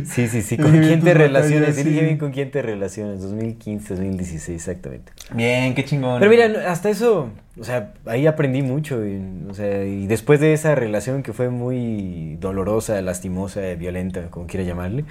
Sí, 0.05 0.27
sí, 0.27 0.41
sí. 0.41 0.57
¿Con 0.57 0.75
Elige 0.75 0.87
quién 0.89 1.01
te 1.01 1.13
relacionas? 1.13 1.77
Elige 1.77 2.01
bien 2.01 2.17
con 2.17 2.31
quién 2.31 2.51
te 2.51 2.61
relacionas. 2.61 3.21
2015, 3.21 3.95
2016, 3.95 4.49
exactamente. 4.49 5.13
Bien, 5.33 5.73
qué 5.73 5.85
chingón. 5.85 6.19
Pero 6.19 6.29
mira, 6.29 6.69
hasta 6.69 6.89
eso, 6.89 7.29
o 7.57 7.63
sea, 7.63 7.93
ahí 8.05 8.27
aprendí 8.27 8.61
mucho. 8.61 9.05
Y, 9.05 9.21
o 9.49 9.53
sea, 9.53 9.85
y 9.85 10.05
después 10.07 10.41
de 10.41 10.51
esa 10.51 10.75
relación 10.75 11.23
que 11.23 11.31
fue 11.31 11.49
muy 11.49 12.35
dolorosa, 12.41 13.01
lastimosa, 13.01 13.61
violenta, 13.77 14.23
como 14.31 14.47
quiera 14.47 14.65
llamarle, 14.65 15.05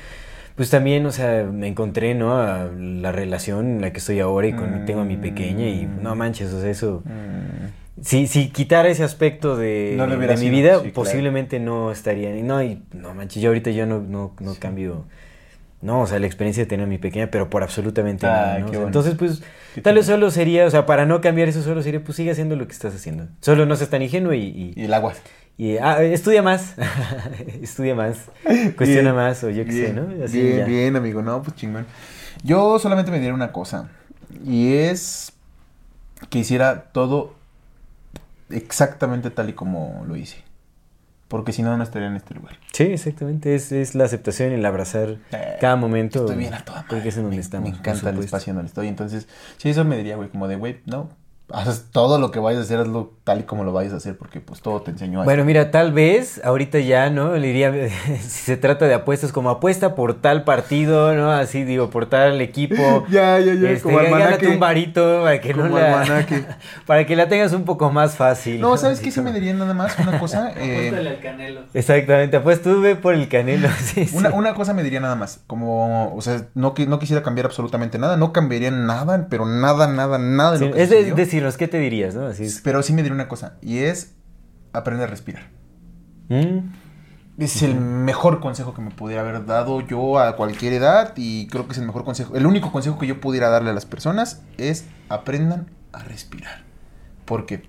pues 0.56 0.70
también, 0.70 1.04
o 1.06 1.12
sea, 1.12 1.44
me 1.44 1.68
encontré, 1.68 2.14
¿no? 2.14 2.36
A 2.36 2.68
la 2.76 3.12
relación 3.12 3.66
en 3.76 3.80
la 3.80 3.92
que 3.92 3.98
estoy 3.98 4.20
ahora 4.20 4.46
y 4.48 4.52
con, 4.52 4.84
tengo 4.86 5.00
a 5.00 5.04
mi 5.04 5.16
pequeña 5.16 5.66
y 5.68 5.86
no 5.86 6.14
manches, 6.14 6.52
o 6.52 6.60
sea, 6.60 6.70
eso... 6.70 7.02
Mm, 7.04 8.02
Si, 8.02 8.26
si 8.26 8.48
quitara 8.48 8.88
ese 8.88 9.04
aspecto 9.04 9.56
de, 9.56 9.94
No 9.96 10.06
de 10.06 10.36
mi 10.36 10.50
vida, 10.50 10.76
sí, 10.76 10.80
claro. 10.80 10.94
posiblemente 10.94 11.60
no 11.60 11.92
estaría. 11.92 12.30
No, 12.42 12.62
y 12.62 12.82
no 12.92 13.14
manches, 13.14 13.42
yo 13.42 13.50
ahorita 13.50 13.70
yo 13.70 13.86
no, 13.86 14.00
no, 14.00 14.34
no 14.40 14.54
cambio. 14.56 15.04
No, 15.82 16.00
o 16.02 16.06
sea, 16.06 16.18
la 16.18 16.26
experiencia 16.26 16.62
de 16.64 16.68
tener 16.68 16.84
a 16.86 16.88
mi 16.88 16.98
pequeña, 16.98 17.28
pero 17.30 17.50
por 17.50 17.62
absolutamente 17.62 18.26
Ay, 18.26 18.32
nada. 18.32 18.58
¿no? 18.60 18.64
qué 18.66 18.70
O 18.70 18.70
sea, 18.70 18.78
bueno. 18.80 18.86
entonces, 18.88 19.14
pues, 19.16 19.42
tal 19.82 19.96
vez 19.96 20.06
solo 20.06 20.30
sería, 20.30 20.64
o 20.66 20.70
sea, 20.70 20.86
para 20.86 21.06
no 21.06 21.20
cambiar 21.20 21.48
eso, 21.48 21.60
solo 21.62 21.82
sería, 21.82 22.02
pues 22.02 22.16
sigue 22.16 22.30
haciendo 22.30 22.56
lo 22.56 22.66
que 22.66 22.72
estás 22.72 22.94
haciendo. 22.94 23.26
Solo 23.40 23.66
no 23.66 23.76
seas 23.76 23.90
tan 23.90 24.00
ingenuo 24.02 24.32
y. 24.32 24.38
y, 24.42 24.72
Y 24.76 24.84
el 24.84 24.94
aguas. 24.94 25.20
Y, 25.58 25.76
ah, 25.76 26.02
estudia 26.02 26.42
más. 26.42 26.74
estudia 27.62 27.94
más. 27.94 28.30
Cuestiona 28.76 29.12
Bien, 29.12 29.14
más, 29.14 29.44
o 29.44 29.50
yo 29.50 29.64
qué 29.64 29.72
sé, 29.72 29.92
¿no? 29.92 30.24
Así 30.24 30.40
bien, 30.40 30.58
ya. 30.58 30.64
bien, 30.64 30.96
amigo. 30.96 31.22
No, 31.22 31.42
pues 31.42 31.56
chingón. 31.56 31.86
Yo 32.42 32.78
solamente 32.78 33.10
me 33.10 33.18
diría 33.18 33.34
una 33.34 33.52
cosa. 33.52 33.88
Y 34.44 34.72
es 34.74 35.32
que 36.30 36.38
hiciera 36.38 36.84
todo 36.92 37.34
exactamente 38.50 39.30
tal 39.30 39.50
y 39.50 39.52
como 39.52 40.04
lo 40.06 40.16
hice. 40.16 40.42
Porque 41.28 41.52
si 41.52 41.62
no, 41.62 41.74
no 41.76 41.82
estaría 41.82 42.08
en 42.08 42.16
este 42.16 42.34
lugar. 42.34 42.58
Sí, 42.72 42.84
exactamente. 42.84 43.54
Es, 43.54 43.72
es 43.72 43.94
la 43.94 44.04
aceptación 44.04 44.52
y 44.52 44.56
el 44.56 44.66
abrazar 44.66 45.16
Eh, 45.32 45.56
cada 45.60 45.76
momento. 45.76 46.20
Estoy 46.20 46.36
bien 46.36 46.52
a 46.52 46.62
toda 46.64 46.82
madre. 46.82 46.88
Porque 46.90 47.08
es 47.08 47.16
en 47.16 47.22
donde 47.22 47.36
me, 47.36 47.42
estamos. 47.42 47.70
Me 47.70 47.76
encanta 47.76 48.10
el 48.10 48.18
espacio 48.18 48.50
en 48.50 48.56
donde 48.56 48.68
estoy. 48.68 48.88
Entonces, 48.88 49.28
sí, 49.56 49.70
eso 49.70 49.84
me 49.84 49.96
diría, 49.96 50.16
güey, 50.16 50.28
como 50.28 50.46
de, 50.46 50.56
güey, 50.56 50.80
no, 50.84 51.08
haces 51.52 51.86
todo 51.90 52.18
lo 52.18 52.30
que 52.30 52.38
vayas 52.40 52.60
a 52.60 52.64
hacer, 52.64 52.80
hazlo 52.80 53.12
tal 53.24 53.40
y 53.40 53.42
como 53.44 53.62
lo 53.64 53.72
vayas 53.72 53.92
a 53.92 53.96
hacer, 53.96 54.16
porque 54.16 54.40
pues 54.40 54.60
todo 54.62 54.80
te 54.82 54.90
enseñó 54.90 55.20
a 55.20 55.24
Bueno, 55.24 55.44
mira, 55.44 55.70
tal 55.70 55.92
vez 55.92 56.40
ahorita 56.44 56.78
ya, 56.80 57.10
¿no? 57.10 57.34
Le 57.36 57.46
diría, 57.48 57.72
si 58.20 58.28
se 58.28 58.56
trata 58.56 58.86
de 58.86 58.94
apuestas, 58.94 59.32
como 59.32 59.50
apuesta 59.50 59.94
por 59.94 60.14
tal 60.20 60.44
partido, 60.44 61.14
¿no? 61.14 61.30
Así 61.30 61.64
digo, 61.64 61.90
por 61.90 62.06
tal 62.06 62.40
equipo. 62.40 63.04
Ya, 63.12 63.38
ya, 63.40 63.54
ya, 63.54 63.70
Este, 63.70 63.82
como 63.82 63.98
gánate 63.98 64.48
un 64.48 64.58
varito 64.58 65.20
para 65.22 65.40
que 65.40 65.52
no 65.54 65.64
Como 65.64 65.78
la, 65.78 66.00
almanaque. 66.02 66.44
para 66.86 67.04
que 67.06 67.14
la 67.16 67.28
tengas 67.28 67.52
un 67.52 67.64
poco 67.64 67.90
más 67.90 68.16
fácil. 68.16 68.60
No, 68.60 68.76
¿sabes 68.76 69.00
qué? 69.00 69.10
Sí 69.10 69.20
me 69.20 69.32
diría 69.32 69.52
nada 69.54 69.74
más 69.74 69.98
una 69.98 70.18
cosa. 70.18 70.52
eh, 70.56 70.92
al 70.96 71.20
canelo. 71.20 71.60
Exactamente, 71.74 72.40
pues 72.40 72.62
tú 72.62 72.80
ve 72.80 72.96
por 72.96 73.14
el 73.14 73.28
canelo. 73.28 73.68
sí, 73.82 74.06
sí. 74.06 74.16
Una, 74.16 74.30
una 74.30 74.54
cosa 74.54 74.72
me 74.72 74.82
diría 74.82 75.00
nada 75.00 75.16
más, 75.16 75.40
como, 75.46 76.14
o 76.14 76.20
sea, 76.22 76.46
no, 76.54 76.74
no 76.86 76.98
quisiera 76.98 77.22
cambiar 77.22 77.46
absolutamente 77.46 77.98
nada, 77.98 78.16
no 78.16 78.32
cambiaría 78.32 78.70
nada, 78.70 79.26
pero 79.28 79.44
nada, 79.46 79.86
nada, 79.86 80.18
nada 80.18 80.52
de 80.52 80.58
Sí, 80.58 80.64
lo 80.68 80.72
que 80.74 80.82
es 80.82 80.90
de- 80.90 81.04
decirnos, 81.44 81.56
¿qué 81.58 81.68
te 81.68 81.78
dirías, 81.78 82.14
no? 82.14 82.26
Así. 82.26 82.48
Pero 82.64 82.82
sí 82.82 82.92
me 82.92 83.02
diría 83.02 83.14
una 83.14 83.28
cosa, 83.28 83.54
y 83.62 83.78
es 83.78 84.14
aprender 84.72 85.06
a 85.08 85.10
respirar. 85.10 85.44
Mm, 86.28 86.58
Es 87.38 87.62
el 87.62 87.74
mejor 87.74 88.40
consejo 88.40 88.74
que 88.74 88.82
me 88.82 88.90
pudiera 88.90 89.22
haber 89.22 89.44
dado 89.46 89.80
yo 89.80 90.18
a 90.18 90.36
cualquier 90.36 90.74
edad 90.74 91.12
y 91.16 91.46
creo 91.48 91.66
que 91.66 91.72
es 91.72 91.78
el 91.78 91.86
mejor 91.86 92.04
consejo. 92.04 92.36
El 92.36 92.46
único 92.46 92.70
consejo 92.72 92.98
que 92.98 93.06
yo 93.06 93.20
pudiera 93.20 93.48
darle 93.48 93.70
a 93.70 93.72
las 93.72 93.86
personas 93.86 94.42
es 94.58 94.84
aprendan 95.08 95.66
a 95.92 96.02
respirar. 96.04 96.62
Porque, 97.24 97.62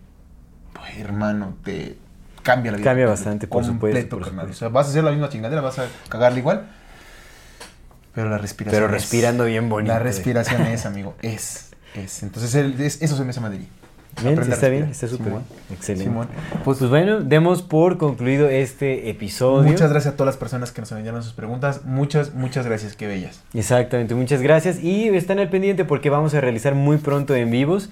pues, 0.73 0.97
hermano, 0.97 1.55
te 1.63 1.97
cambia 2.43 2.71
la 2.71 2.77
vida. 2.77 2.89
Cambia 2.89 3.07
bastante, 3.07 3.47
por 3.47 3.65
completo, 3.65 3.95
supuesto, 4.01 4.17
por 4.17 4.25
supuesto. 4.27 4.51
O 4.51 4.55
sea, 4.55 4.67
vas 4.69 4.87
a 4.87 4.89
hacer 4.89 5.03
la 5.03 5.11
misma 5.11 5.29
chingadera, 5.29 5.61
vas 5.61 5.79
a 5.79 5.85
cagarla 6.09 6.39
igual. 6.39 6.67
Pero 8.13 8.29
la 8.29 8.37
respiración 8.37 8.83
Pero 8.83 8.95
es- 8.95 9.01
respirando 9.01 9.45
bien 9.45 9.69
bonito. 9.69 9.91
La 9.93 9.99
respiración 9.99 10.61
es, 10.63 10.85
amigo, 10.85 11.15
es. 11.21 11.71
Es. 11.95 12.23
Entonces, 12.23 12.53
es- 12.79 13.01
eso 13.01 13.15
se 13.17 13.23
me 13.23 13.29
hace 13.31 13.39
Madrid. 13.39 13.61
Bien, 14.21 14.37
está 14.39 14.69
bien, 14.69 14.83
está 14.91 15.07
súper 15.07 15.29
bien. 15.31 15.41
Excelente. 15.71 16.03
Simón. 16.05 16.27
Pues, 16.63 16.77
pues 16.77 16.89
bueno, 16.91 17.21
demos 17.21 17.63
por 17.63 17.97
concluido 17.97 18.47
este 18.47 19.09
episodio. 19.09 19.67
Muchas 19.67 19.89
gracias 19.89 20.13
a 20.13 20.17
todas 20.17 20.35
las 20.35 20.37
personas 20.37 20.71
que 20.71 20.81
nos 20.81 20.91
enviaron 20.91 21.23
sus 21.23 21.33
preguntas. 21.33 21.81
Muchas, 21.83 22.35
muchas 22.35 22.67
gracias. 22.67 22.95
Qué 22.95 23.07
bellas. 23.07 23.41
Exactamente, 23.55 24.13
muchas 24.13 24.43
gracias. 24.43 24.83
Y 24.83 25.07
están 25.09 25.39
al 25.39 25.49
pendiente 25.49 25.83
porque 25.83 26.11
vamos 26.11 26.35
a 26.35 26.41
realizar 26.41 26.75
muy 26.75 26.97
pronto 26.97 27.33
en 27.35 27.49
vivos. 27.49 27.89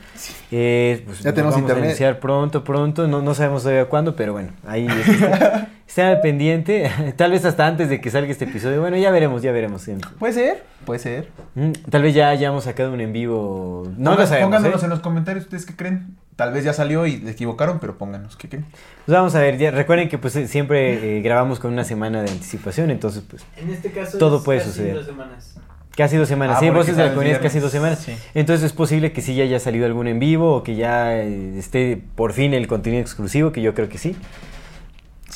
Eh, 0.51 1.01
pues, 1.07 1.21
Ya 1.23 1.33
tenemos 1.33 1.55
vamos 1.55 1.63
internet. 1.67 1.85
a 1.85 1.87
iniciar 1.87 2.19
pronto, 2.19 2.63
pronto. 2.63 3.07
No, 3.07 3.23
no 3.23 3.33
sabemos 3.33 3.63
todavía 3.63 3.85
cuándo, 3.85 4.15
pero 4.15 4.33
bueno, 4.33 4.49
ahí 4.67 4.87
está- 4.87 5.69
están 5.91 6.07
al 6.07 6.21
pendiente. 6.21 6.89
Tal 7.17 7.31
vez 7.31 7.43
hasta 7.43 7.67
antes 7.67 7.89
de 7.89 7.99
que 7.99 8.09
salga 8.09 8.31
este 8.31 8.45
episodio. 8.45 8.79
Bueno, 8.79 8.95
ya 8.97 9.11
veremos, 9.11 9.41
ya 9.41 9.51
veremos. 9.51 9.85
Puede 10.19 10.33
ser, 10.33 10.63
puede 10.85 10.99
ser. 10.99 11.27
Mm, 11.55 11.71
Tal 11.89 12.01
vez 12.01 12.15
ya 12.15 12.29
hayamos 12.29 12.63
sacado 12.63 12.93
un 12.93 13.01
en 13.01 13.11
vivo. 13.11 13.91
No 13.97 14.15
lo 14.15 14.25
sabemos. 14.25 14.55
Pónganos 14.55 14.81
¿eh? 14.81 14.85
en 14.85 14.89
los 14.89 15.01
comentarios 15.01 15.45
ustedes 15.45 15.65
qué 15.65 15.75
creen. 15.75 16.15
Tal 16.37 16.53
vez 16.53 16.63
ya 16.63 16.71
salió 16.71 17.05
y 17.05 17.17
le 17.17 17.31
equivocaron, 17.31 17.79
pero 17.79 17.97
pónganos 17.97 18.37
qué 18.37 18.47
creen. 18.47 18.65
Pues 19.05 19.17
vamos 19.17 19.35
a 19.35 19.41
ver, 19.41 19.57
ya, 19.57 19.71
recuerden 19.71 20.07
que 20.07 20.17
pues 20.17 20.33
siempre 20.49 21.17
eh, 21.17 21.21
grabamos 21.21 21.59
con 21.59 21.73
una 21.73 21.83
semana 21.83 22.23
de 22.23 22.31
anticipación, 22.31 22.89
entonces 22.89 23.23
pues 23.29 23.43
En 23.57 23.69
este 23.69 23.91
caso 23.91 24.17
Todo 24.17 24.37
es 24.37 24.43
puede 24.43 24.59
casi 24.59 24.71
suceder. 24.71 24.95
dos 24.95 25.05
semanas. 25.05 25.55
casi 25.95 26.15
dos 26.15 26.29
semanas. 26.29 26.55
Ah, 26.57 26.59
sí, 26.61 26.69
Voces 26.69 26.95
de 26.95 27.03
la 27.03 27.09
Comunidad 27.09 27.41
casi 27.41 27.59
dos 27.59 27.71
semanas. 27.71 27.99
Sí. 27.99 28.15
Entonces 28.33 28.65
es 28.65 28.73
posible 28.73 29.11
que 29.11 29.21
sí 29.21 29.35
ya 29.35 29.43
haya 29.43 29.59
salido 29.59 29.85
algún 29.85 30.07
en 30.07 30.19
vivo 30.19 30.55
o 30.55 30.63
que 30.63 30.75
ya 30.75 31.17
eh, 31.17 31.59
esté 31.59 32.01
por 32.15 32.31
fin 32.31 32.53
el 32.53 32.65
contenido 32.67 33.01
exclusivo, 33.01 33.51
que 33.51 33.61
yo 33.61 33.73
creo 33.73 33.89
que 33.89 33.97
sí. 33.97 34.15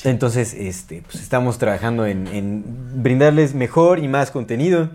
Entonces, 0.05 0.53
este, 0.53 1.01
pues 1.01 1.21
estamos 1.23 1.57
trabajando 1.57 2.05
en, 2.05 2.27
en 2.27 2.63
brindarles 3.03 3.53
mejor 3.55 3.99
y 3.99 4.07
más 4.07 4.31
contenido. 4.31 4.89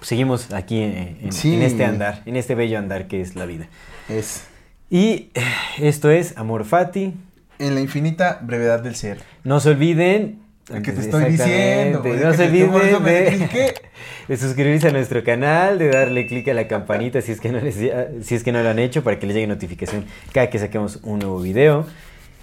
Seguimos 0.00 0.52
aquí 0.52 0.80
en, 0.82 1.18
en- 1.22 1.32
Sí. 1.32 1.54
en 1.54 1.62
este 1.62 1.84
andar, 1.84 2.22
en 2.26 2.36
este 2.36 2.54
bello 2.54 2.78
andar 2.78 3.06
que 3.06 3.20
es 3.20 3.36
la 3.36 3.46
vida. 3.46 3.66
Es 4.08 4.44
Y 4.90 5.30
eh, 5.34 5.42
esto 5.78 6.10
es 6.10 6.36
Amor 6.36 6.64
Fati. 6.64 7.14
en 7.58 7.74
la 7.74 7.80
infinita 7.80 8.40
brevedad 8.42 8.80
del 8.80 8.96
ser. 8.96 9.18
No 9.44 9.60
se 9.60 9.70
olviden. 9.70 10.40
El 10.72 10.82
que 10.82 10.92
te 10.92 11.00
estoy 11.00 11.24
diciendo, 11.24 12.02
güey, 12.02 12.20
No 12.20 12.32
se 12.34 12.44
olviden 12.46 12.72
de, 13.04 13.74
de 14.28 14.36
suscribirse 14.36 14.88
a 14.88 14.92
nuestro 14.92 15.22
canal, 15.24 15.78
de 15.78 15.88
darle 15.90 16.26
clic 16.26 16.48
a 16.48 16.54
la 16.54 16.66
campanita 16.68 17.20
si 17.20 17.32
es, 17.32 17.40
que 17.40 17.50
no 17.50 17.60
les- 17.60 17.76
si 18.24 18.34
es 18.34 18.42
que 18.44 18.52
no 18.52 18.62
lo 18.62 18.70
han 18.70 18.78
hecho 18.78 19.02
para 19.04 19.18
que 19.18 19.26
les 19.26 19.34
llegue 19.34 19.46
notificación 19.48 20.04
cada 20.32 20.50
que 20.50 20.58
saquemos 20.58 21.00
un 21.02 21.18
nuevo 21.20 21.40
video. 21.40 21.86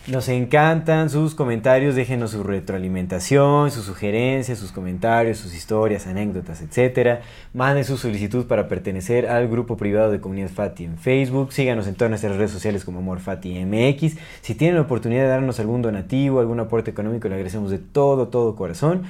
Nos 0.10 0.28
encantan 0.28 1.12
sus 1.12 1.36
comentarios, 1.36 1.94
déjenos 1.94 2.32
su 2.32 2.42
retroalimentación, 2.42 3.70
sus 3.70 3.86
sugerencias, 3.86 4.58
sus 4.58 4.72
comentarios, 4.72 5.38
sus 5.38 5.54
historias, 5.54 6.08
anécdotas, 6.08 6.64
etc. 6.64 7.20
Manden 7.54 7.86
su 7.86 7.96
solicitud 7.96 8.48
para 8.48 8.68
pertenecer 8.68 9.28
al 9.28 9.48
grupo 9.48 9.78
privado 9.78 10.12
de 10.12 10.20
Comunidad 10.20 10.50
Fati 10.50 10.86
en 10.86 10.98
Facebook. 10.98 11.54
Síganos 11.54 11.86
en 11.86 11.94
todas 11.94 12.10
nuestras 12.10 12.38
redes 12.38 12.50
sociales 12.50 12.86
como 12.86 13.00
Amor 13.00 13.20
MX. 13.20 14.16
Si 14.42 14.56
tienen 14.56 14.78
la 14.78 14.82
oportunidad 14.82 15.22
de 15.22 15.28
darnos 15.28 15.60
algún 15.60 15.84
donativo, 15.84 16.40
algún 16.40 16.60
aporte 16.60 16.90
económico, 16.90 17.28
le 17.28 17.36
agradecemos 17.36 17.70
de 17.70 17.78
todo, 17.78 18.30
todo 18.30 18.56
corazón. 18.56 19.04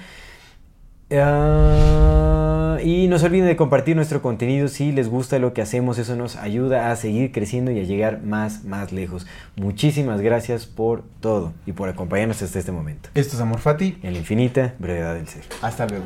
Ah, 1.12 2.78
y 2.84 3.08
no 3.08 3.18
se 3.18 3.26
olviden 3.26 3.48
de 3.48 3.56
compartir 3.56 3.96
nuestro 3.96 4.22
contenido 4.22 4.68
si 4.68 4.92
les 4.92 5.10
gusta 5.10 5.40
lo 5.40 5.54
que 5.54 5.62
hacemos, 5.62 5.98
eso 5.98 6.16
nos 6.16 6.36
ayuda 6.36 6.92
a 6.92 6.96
seguir 6.96 7.32
creciendo 7.32 7.72
y 7.72 7.80
a 7.80 7.84
llegar 7.84 8.22
más, 8.22 8.64
más 8.64 8.92
lejos. 8.92 9.26
Muchísimas 9.56 10.22
gracias 10.22 10.66
por 10.68 11.04
todo 11.20 11.54
y 11.66 11.72
por 11.72 11.90
acompañarnos 11.90 12.42
hasta 12.42 12.60
este 12.60 12.72
momento. 12.72 13.10
Esto 13.16 13.36
es 13.36 13.42
Amor 13.42 13.60
Fati. 13.60 13.98
En 14.04 14.14
la 14.14 14.20
infinita 14.20 14.76
brevedad 14.78 15.16
del 15.16 15.28
ser. 15.28 15.44
Hasta 15.62 15.88
luego. 15.88 16.06